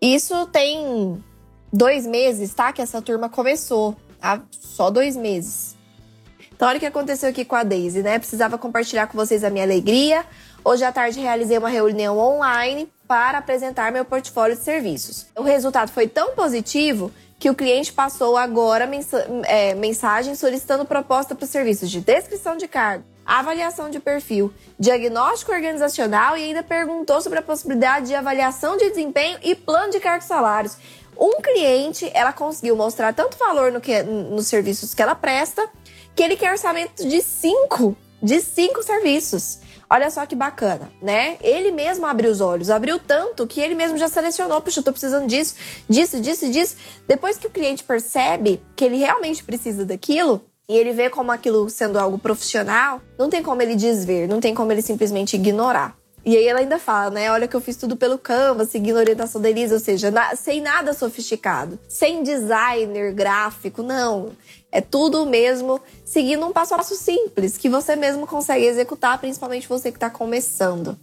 Isso 0.00 0.46
tem 0.46 1.22
dois 1.72 2.06
meses, 2.06 2.54
tá? 2.54 2.72
Que 2.72 2.82
essa 2.82 3.02
turma 3.02 3.28
começou. 3.28 3.96
Tá? 4.20 4.42
Só 4.50 4.90
dois 4.90 5.16
meses. 5.16 5.76
Então, 6.54 6.66
olha 6.66 6.78
o 6.78 6.80
que 6.80 6.86
aconteceu 6.86 7.28
aqui 7.28 7.44
com 7.44 7.54
a 7.54 7.62
Daisy, 7.62 8.02
né? 8.02 8.18
Precisava 8.18 8.58
compartilhar 8.58 9.06
com 9.06 9.16
vocês 9.16 9.44
a 9.44 9.50
minha 9.50 9.64
alegria. 9.64 10.24
Hoje 10.64 10.84
à 10.84 10.90
tarde 10.90 11.20
realizei 11.20 11.56
uma 11.56 11.68
reunião 11.68 12.18
online 12.18 12.88
para 13.06 13.38
apresentar 13.38 13.92
meu 13.92 14.04
portfólio 14.04 14.56
de 14.56 14.62
serviços. 14.62 15.26
O 15.36 15.42
resultado 15.42 15.90
foi 15.90 16.08
tão 16.08 16.34
positivo 16.34 17.12
que 17.38 17.48
o 17.48 17.54
cliente 17.54 17.92
passou 17.92 18.36
agora 18.36 18.90
é, 19.44 19.74
mensagem 19.74 20.34
solicitando 20.34 20.84
proposta 20.84 21.34
para 21.34 21.44
os 21.44 21.50
serviços 21.50 21.90
de 21.90 22.00
descrição 22.00 22.56
de 22.56 22.66
cargo, 22.66 23.04
avaliação 23.36 23.90
de 23.90 24.00
perfil, 24.00 24.52
diagnóstico 24.78 25.52
organizacional 25.52 26.36
e 26.36 26.44
ainda 26.44 26.62
perguntou 26.62 27.20
sobre 27.20 27.38
a 27.38 27.42
possibilidade 27.42 28.06
de 28.06 28.14
avaliação 28.14 28.78
de 28.78 28.88
desempenho 28.88 29.38
e 29.42 29.54
plano 29.54 29.92
de 29.92 30.00
cargos 30.00 30.26
salários. 30.26 30.76
Um 31.14 31.42
cliente, 31.42 32.10
ela 32.14 32.32
conseguiu 32.32 32.74
mostrar 32.74 33.12
tanto 33.12 33.36
valor 33.36 33.70
no 33.70 33.80
que, 33.80 34.02
nos 34.02 34.46
serviços 34.46 34.94
que 34.94 35.02
ela 35.02 35.14
presta, 35.14 35.68
que 36.16 36.22
ele 36.22 36.36
quer 36.36 36.52
orçamento 36.52 37.06
de 37.06 37.20
cinco, 37.20 37.94
de 38.22 38.40
cinco 38.40 38.82
serviços. 38.82 39.58
Olha 39.90 40.10
só 40.10 40.24
que 40.26 40.34
bacana, 40.34 40.90
né? 41.00 41.38
Ele 41.40 41.70
mesmo 41.70 42.06
abriu 42.06 42.30
os 42.30 42.40
olhos, 42.40 42.70
abriu 42.70 42.98
tanto 42.98 43.46
que 43.46 43.60
ele 43.60 43.74
mesmo 43.74 43.96
já 43.96 44.08
selecionou, 44.08 44.60
puxa, 44.60 44.80
eu 44.80 44.84
tô 44.84 44.92
precisando 44.92 45.26
disso, 45.26 45.54
disso, 45.88 46.20
disso, 46.20 46.50
disso. 46.50 46.76
Depois 47.06 47.38
que 47.38 47.46
o 47.46 47.50
cliente 47.50 47.82
percebe 47.82 48.62
que 48.76 48.84
ele 48.84 48.96
realmente 48.96 49.42
precisa 49.42 49.84
daquilo, 49.84 50.44
e 50.68 50.76
ele 50.76 50.92
vê 50.92 51.08
como 51.08 51.32
aquilo 51.32 51.68
sendo 51.70 51.98
algo 51.98 52.18
profissional, 52.18 53.00
não 53.18 53.30
tem 53.30 53.42
como 53.42 53.62
ele 53.62 53.74
desver, 53.74 54.28
não 54.28 54.38
tem 54.38 54.54
como 54.54 54.70
ele 54.70 54.82
simplesmente 54.82 55.34
ignorar. 55.34 55.96
E 56.24 56.36
aí 56.36 56.46
ela 56.46 56.60
ainda 56.60 56.78
fala, 56.78 57.10
né? 57.10 57.32
Olha 57.32 57.48
que 57.48 57.56
eu 57.56 57.60
fiz 57.60 57.74
tudo 57.76 57.96
pelo 57.96 58.18
Canva, 58.18 58.66
seguindo 58.66 58.96
a 58.96 59.00
orientação 59.00 59.40
da 59.40 59.48
Elisa, 59.48 59.76
ou 59.76 59.80
seja, 59.80 60.10
na, 60.10 60.36
sem 60.36 60.60
nada 60.60 60.92
sofisticado, 60.92 61.78
sem 61.88 62.22
designer 62.22 63.14
gráfico, 63.14 63.82
não. 63.82 64.32
É 64.70 64.82
tudo 64.82 65.24
mesmo 65.24 65.80
seguindo 66.04 66.44
um 66.46 66.52
passo 66.52 66.74
a 66.74 66.76
passo 66.76 66.96
simples 66.96 67.56
que 67.56 67.70
você 67.70 67.96
mesmo 67.96 68.26
consegue 68.26 68.66
executar, 68.66 69.18
principalmente 69.18 69.66
você 69.66 69.90
que 69.90 69.96
está 69.96 70.10
começando. 70.10 70.98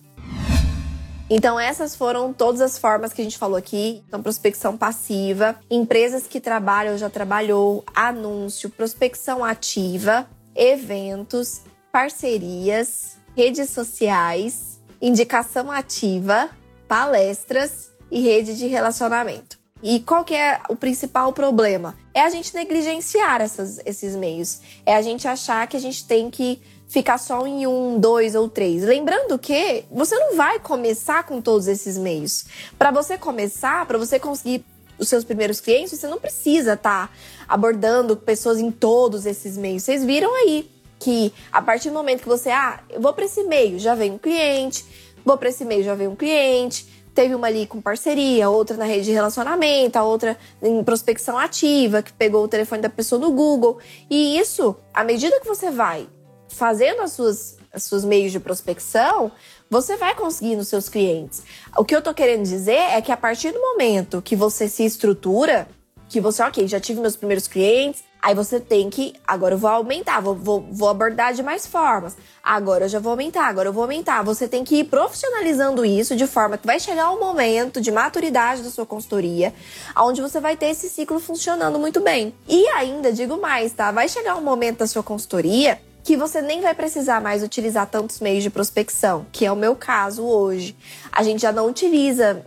Então, 1.28 1.60
essas 1.60 1.96
foram 1.96 2.32
todas 2.32 2.62
as 2.62 2.78
formas 2.78 3.12
que 3.12 3.22
a 3.22 3.24
gente 3.24 3.38
falou 3.38 3.58
aqui. 3.58 4.04
Então, 4.08 4.22
prospecção 4.22 4.78
passiva, 4.78 5.56
empresas 5.72 6.28
que 6.28 6.40
trabalham, 6.40 6.98
já 6.98 7.10
trabalhou, 7.10 7.84
anúncio, 7.96 8.70
prospecção 8.70 9.44
ativa, 9.44 10.30
eventos, 10.56 11.62
parcerias, 11.92 13.18
redes 13.36 13.72
sociais, 13.72 14.80
indicação 15.02 15.72
ativa, 15.72 16.50
palestras 16.88 17.90
e 18.12 18.22
rede 18.22 18.56
de 18.56 18.68
relacionamento. 18.68 19.58
E 19.82 20.00
qual 20.00 20.24
que 20.24 20.34
é 20.34 20.62
o 20.70 20.76
principal 20.76 21.34
problema? 21.34 21.96
É 22.14 22.22
a 22.22 22.30
gente 22.30 22.54
negligenciar 22.56 23.42
essas, 23.42 23.80
esses 23.86 24.16
meios. 24.16 24.62
É 24.86 24.96
a 24.96 25.02
gente 25.02 25.28
achar 25.28 25.68
que 25.68 25.76
a 25.76 25.80
gente 25.80 26.08
tem 26.08 26.30
que 26.30 26.62
ficar 26.96 27.18
só 27.18 27.46
em 27.46 27.68
um, 27.68 28.00
dois 28.00 28.36
ou 28.36 28.48
três. 28.48 28.82
Lembrando 28.82 29.38
que 29.38 29.84
você 29.92 30.18
não 30.18 30.38
vai 30.38 30.60
começar 30.60 31.26
com 31.26 31.42
todos 31.42 31.68
esses 31.68 31.98
meios. 31.98 32.46
Para 32.80 32.90
você 32.90 33.18
começar, 33.18 33.86
para 33.86 33.98
você 33.98 34.18
conseguir 34.18 34.64
os 34.98 35.10
seus 35.10 35.26
primeiros 35.26 35.60
clientes, 35.60 36.00
você 36.00 36.08
não 36.08 36.18
precisa 36.18 36.72
estar 36.72 37.08
tá 37.08 37.14
abordando 37.50 38.16
pessoas 38.16 38.60
em 38.60 38.72
todos 38.72 39.26
esses 39.26 39.58
meios. 39.58 39.84
Vocês 39.84 40.06
viram 40.06 40.34
aí 40.34 40.72
que 40.98 41.34
a 41.52 41.62
partir 41.62 41.90
do 41.90 41.96
momento 41.96 42.22
que 42.22 42.30
você, 42.30 42.50
ah, 42.50 42.80
eu 42.90 43.02
vou 43.02 43.12
para 43.12 43.26
esse 43.26 43.44
meio, 43.44 43.78
já 43.78 43.94
vem 43.94 44.12
um 44.12 44.18
cliente, 44.18 44.86
vou 45.26 45.38
para 45.38 45.50
esse 45.50 45.66
meio, 45.66 45.84
já 45.84 45.96
vem 45.96 46.08
um 46.08 46.16
cliente. 46.16 46.88
Teve 47.14 47.36
uma 47.36 47.48
ali 47.48 47.68
com 47.68 47.82
parceria, 47.82 48.50
outra 48.50 48.78
na 48.78 48.86
rede 48.86 49.04
de 49.04 49.12
relacionamento, 49.12 49.98
a 49.98 50.04
outra 50.04 50.38
em 50.64 50.82
prospecção 50.82 51.38
ativa, 51.38 52.02
que 52.02 52.14
pegou 52.14 52.46
o 52.46 52.48
telefone 52.48 52.82
da 52.82 52.90
pessoa 52.90 53.20
no 53.20 53.34
Google. 53.34 53.80
E 54.10 54.40
isso, 54.40 54.78
à 54.94 55.04
medida 55.04 55.42
que 55.42 55.48
você 55.48 55.70
vai 55.70 56.08
fazendo 56.56 57.02
as 57.02 57.12
suas, 57.12 57.58
as 57.72 57.84
suas 57.84 58.04
meios 58.06 58.32
de 58.32 58.40
prospecção, 58.40 59.32
você 59.70 59.98
vai 59.98 60.16
conseguir 60.16 60.56
nos 60.56 60.68
seus 60.68 60.88
clientes. 60.88 61.44
O 61.78 61.84
que 61.84 61.96
eu 61.96 62.02
tô 62.02 62.14
querendo 62.14 62.44
dizer 62.44 62.80
é 62.94 63.02
que 63.02 63.12
a 63.12 63.18
partir 63.18 63.52
do 63.52 63.60
momento 63.60 64.22
que 64.22 64.36
você 64.36 64.68
se 64.68 64.86
estrutura, 64.86 65.68
que 66.08 66.22
você, 66.22 66.42
ok, 66.44 66.68
já 66.68 66.80
tive 66.80 67.02
meus 67.02 67.16
primeiros 67.16 67.48
clientes, 67.48 68.04
aí 68.22 68.34
você 68.34 68.60
tem 68.60 68.90
que, 68.90 69.14
agora 69.28 69.56
eu 69.56 69.58
vou 69.58 69.70
aumentar, 69.70 70.20
vou, 70.20 70.36
vou, 70.36 70.68
vou 70.72 70.88
abordar 70.88 71.34
de 71.34 71.44
mais 71.44 71.68
formas. 71.68 72.16
Agora 72.44 72.86
eu 72.86 72.90
já 72.90 73.00
vou 73.00 73.12
aumentar, 73.12 73.48
agora 73.48 73.70
eu 73.70 73.74
vou 73.74 73.84
aumentar. 73.84 74.24
Você 74.24 74.48
tem 74.48 74.64
que 74.64 74.78
ir 74.78 74.86
profissionalizando 74.86 75.84
isso 75.84 76.16
de 76.16 76.26
forma 76.26 76.58
que 76.58 76.66
vai 76.66 76.80
chegar 76.80 77.12
um 77.12 77.20
momento 77.20 77.82
de 77.82 77.92
maturidade 77.92 78.62
da 78.62 78.70
sua 78.70 78.86
consultoria, 78.86 79.54
onde 79.98 80.22
você 80.22 80.40
vai 80.40 80.56
ter 80.56 80.68
esse 80.68 80.90
ciclo 80.90 81.20
funcionando 81.20 81.78
muito 81.78 82.00
bem. 82.00 82.34
E 82.48 82.68
ainda 82.70 83.12
digo 83.12 83.40
mais, 83.42 83.74
tá? 83.74 83.92
Vai 83.92 84.08
chegar 84.08 84.36
um 84.36 84.42
momento 84.42 84.80
da 84.80 84.88
sua 84.88 85.04
consultoria 85.04 85.80
que 86.06 86.16
você 86.16 86.40
nem 86.40 86.62
vai 86.62 86.76
precisar 86.76 87.20
mais 87.20 87.42
utilizar 87.42 87.88
tantos 87.88 88.20
meios 88.20 88.44
de 88.44 88.52
prospecção, 88.52 89.26
que 89.32 89.44
é 89.44 89.52
o 89.52 89.56
meu 89.56 89.76
caso 89.76 90.24
hoje. 90.24 90.78
A 91.12 91.24
gente 91.24 91.42
já 91.42 91.52
não 91.52 91.68
utiliza 91.68 92.46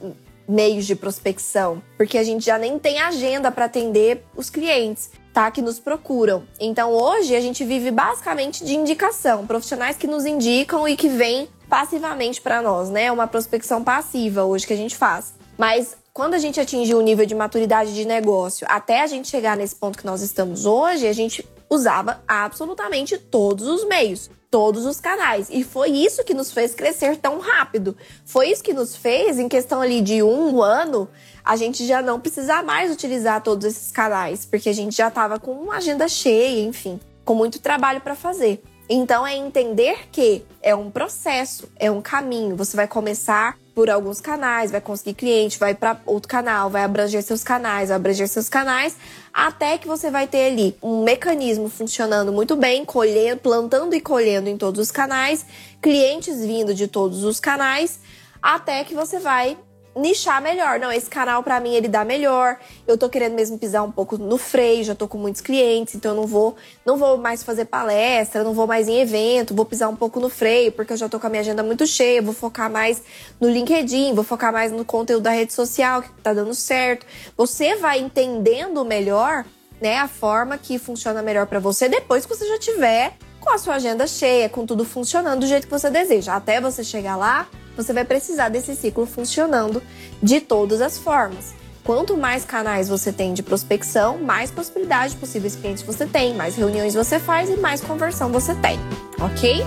meios 0.48 0.86
de 0.86 0.94
prospecção, 0.94 1.82
porque 1.96 2.16
a 2.16 2.22
gente 2.22 2.46
já 2.46 2.56
nem 2.56 2.78
tem 2.78 3.00
agenda 3.00 3.50
para 3.50 3.64
atender 3.64 4.24
os 4.36 4.48
clientes, 4.48 5.11
tá? 5.34 5.50
Que 5.50 5.61
nos 5.61 5.80
procuram. 5.80 6.44
Então 6.61 6.92
hoje 6.92 7.34
a 7.34 7.40
gente 7.40 7.64
vive 7.64 7.90
basicamente 7.90 8.64
de 8.64 8.76
indicação, 8.76 9.44
profissionais 9.44 9.96
que 9.96 10.06
nos 10.06 10.24
indicam 10.24 10.86
e 10.86 10.96
que 10.96 11.09
vêm 11.09 11.48
passivamente 11.68 12.40
para 12.40 12.62
nós, 12.62 12.88
né? 12.90 13.11
Uma 13.11 13.26
prospecção 13.26 13.82
passiva 13.82 14.44
hoje 14.44 14.68
que 14.68 14.72
a 14.72 14.76
gente 14.76 14.96
faz. 14.96 15.34
Mas 15.59 15.96
quando 16.14 16.34
a 16.34 16.38
gente 16.38 16.61
atingir 16.61 16.94
o 16.94 17.02
nível 17.02 17.26
de 17.26 17.34
maturidade 17.34 17.92
de 17.92 18.04
negócio, 18.04 18.66
até 18.70 19.02
a 19.02 19.06
gente 19.09 19.28
chegar 19.28 19.56
nesse 19.56 19.74
ponto 19.74 19.98
que 19.98 20.06
nós 20.06 20.22
estamos 20.22 20.64
hoje, 20.64 21.06
a 21.06 21.12
gente 21.12 21.46
usava 21.68 22.22
absolutamente 22.26 23.18
todos 23.18 23.66
os 23.66 23.84
meios, 23.84 24.30
todos 24.50 24.86
os 24.86 25.00
canais. 25.00 25.48
E 25.50 25.62
foi 25.64 25.90
isso 25.90 26.24
que 26.24 26.32
nos 26.32 26.52
fez 26.52 26.74
crescer 26.74 27.16
tão 27.16 27.40
rápido. 27.40 27.96
Foi 28.24 28.48
isso 28.50 28.62
que 28.62 28.72
nos 28.72 28.96
fez, 28.96 29.38
em 29.38 29.48
questão 29.48 29.80
ali 29.80 30.00
de 30.00 30.22
um 30.22 30.62
ano, 30.62 31.09
a 31.44 31.56
gente 31.56 31.84
já 31.86 32.00
não 32.00 32.20
precisar 32.20 32.62
mais 32.62 32.90
utilizar 32.92 33.42
todos 33.42 33.66
esses 33.66 33.90
canais, 33.90 34.46
porque 34.46 34.68
a 34.68 34.74
gente 34.74 34.96
já 34.96 35.09
estava 35.09 35.38
com 35.38 35.52
uma 35.52 35.76
agenda 35.76 36.06
cheia, 36.09 36.64
enfim. 36.64 37.00
com 37.24 37.34
muito 37.34 37.59
trabalho 37.59 38.00
para 38.00 38.14
fazer. 38.14 38.62
Então 38.88 39.26
é 39.26 39.36
entender 39.36 40.09
que 40.11 40.42
é 40.62 40.74
um 40.74 40.90
processo, 40.90 41.68
é 41.76 41.90
um 41.90 42.00
caminho. 42.00 42.56
Você 42.56 42.74
vai 42.74 42.88
começar 42.88 43.59
por 43.79 43.89
alguns 43.89 44.20
canais, 44.20 44.72
vai 44.72 44.81
conseguir 44.81 45.14
cliente, 45.14 45.57
vai 45.57 45.72
para 45.72 46.01
outro 46.05 46.29
canal, 46.29 46.68
vai 46.68 46.83
abranger 46.83 47.22
seus 47.22 47.45
canais, 47.45 47.91
vai 47.91 47.97
abranger 47.97 48.26
seus 48.26 48.49
canais, 48.49 48.97
até 49.33 49.79
que 49.79 49.87
você 49.87 50.11
vai 50.11 50.26
ter 50.26 50.51
ali 50.51 50.76
um 50.83 51.05
mecanismo 51.05 51.68
funcionando 51.68 52.33
muito 52.33 52.57
bem, 52.57 52.85
colhendo, 52.85 53.41
plantando 53.41 53.95
e 53.95 54.01
colhendo 54.01 54.49
em 54.49 54.57
todos 54.57 54.81
os 54.81 54.91
canais, 54.91 55.47
clientes 55.81 56.45
vindo 56.45 56.74
de 56.74 56.89
todos 56.89 57.22
os 57.22 57.39
canais, 57.39 58.01
até 58.43 58.83
que 58.83 58.95
você 58.95 59.20
vai 59.20 59.57
nichar 59.99 60.40
melhor. 60.40 60.78
Não, 60.78 60.90
esse 60.90 61.09
canal 61.09 61.42
para 61.42 61.61
mim 61.61 61.74
ele 61.74 61.88
dá 61.88 62.05
melhor. 62.05 62.59
Eu 62.86 62.96
tô 62.96 63.09
querendo 63.09 63.34
mesmo 63.34 63.59
pisar 63.59 63.82
um 63.82 63.90
pouco 63.90 64.16
no 64.16 64.38
freio, 64.38 64.84
já 64.84 64.94
tô 64.94 65.09
com 65.09 65.18
muitos 65.18 65.40
clientes, 65.40 65.94
então 65.94 66.12
eu 66.12 66.16
não 66.16 66.26
vou, 66.26 66.57
não 66.84 66.96
vou 66.96 67.18
mais 67.18 67.42
fazer 67.42 67.64
palestra, 67.64 68.44
não 68.44 68.55
vou 68.55 68.66
mais 68.66 68.88
em 68.88 69.01
evento, 69.01 69.55
vou 69.55 69.64
pisar 69.64 69.88
um 69.88 69.96
pouco 69.96 70.20
no 70.20 70.28
freio, 70.28 70.72
porque 70.72 70.92
eu 70.92 70.96
já 70.96 71.09
tô 71.09 71.18
com 71.18 71.26
a 71.26 71.30
minha 71.30 71.40
agenda 71.40 71.62
muito 71.62 71.86
cheia, 71.86 72.22
vou 72.22 72.34
focar 72.34 72.70
mais 72.70 73.03
no 73.40 73.49
LinkedIn, 73.49 74.14
vou 74.14 74.24
focar 74.24 74.53
mais 74.53 74.72
no 74.72 74.84
conteúdo 74.84 75.22
da 75.22 75.30
rede 75.30 75.53
social 75.53 76.03
que 76.03 76.11
tá 76.22 76.32
dando 76.32 76.55
certo. 76.55 77.07
Você 77.36 77.76
vai 77.76 77.99
entendendo 77.99 78.84
melhor, 78.84 79.44
né, 79.80 79.99
a 79.99 80.09
forma 80.09 80.59
que 80.59 80.78
funciona 80.78 81.22
melhor 81.22 81.46
para 81.46 81.59
você 81.59 81.88
depois 81.88 82.26
que 82.26 82.34
você 82.34 82.46
já 82.46 82.59
tiver 82.59 83.16
com 83.41 83.51
a 83.51 83.59
sua 83.59 83.74
agenda 83.74 84.07
cheia, 84.07 84.49
com 84.49 84.66
tudo 84.66 84.84
funcionando 84.84 85.41
do 85.41 85.47
jeito 85.47 85.66
que 85.66 85.72
você 85.72 85.91
deseja. 85.91 86.34
Até 86.34 86.61
você 86.61 86.82
chegar 86.82 87.16
lá, 87.16 87.47
você 87.76 87.93
vai 87.93 88.05
precisar 88.05 88.49
desse 88.49 88.74
ciclo 88.74 89.07
funcionando 89.07 89.82
de 90.22 90.41
todas 90.41 90.80
as 90.80 90.99
formas. 90.99 91.55
Quanto 91.84 92.16
mais 92.18 92.45
canais 92.45 92.89
você 92.89 93.11
tem 93.11 93.32
de 93.32 93.43
prospecção, 93.43 94.18
mais 94.18 94.51
possibilidade 94.51 95.14
de 95.14 95.20
possíveis 95.20 95.57
clientes 95.57 95.82
você 95.82 96.05
tem, 96.05 96.34
mais 96.34 96.55
reuniões 96.55 96.93
você 96.93 97.18
faz 97.18 97.49
e 97.49 97.57
mais 97.57 97.80
conversão 97.80 98.30
você 98.30 98.55
tem, 98.57 98.78
ok? 99.18 99.64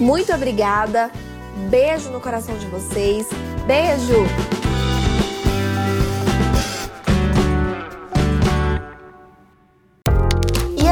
Muito 0.00 0.32
obrigada, 0.32 1.10
beijo 1.68 2.08
no 2.08 2.20
coração 2.20 2.56
de 2.56 2.66
vocês, 2.66 3.26
beijo! 3.66 4.65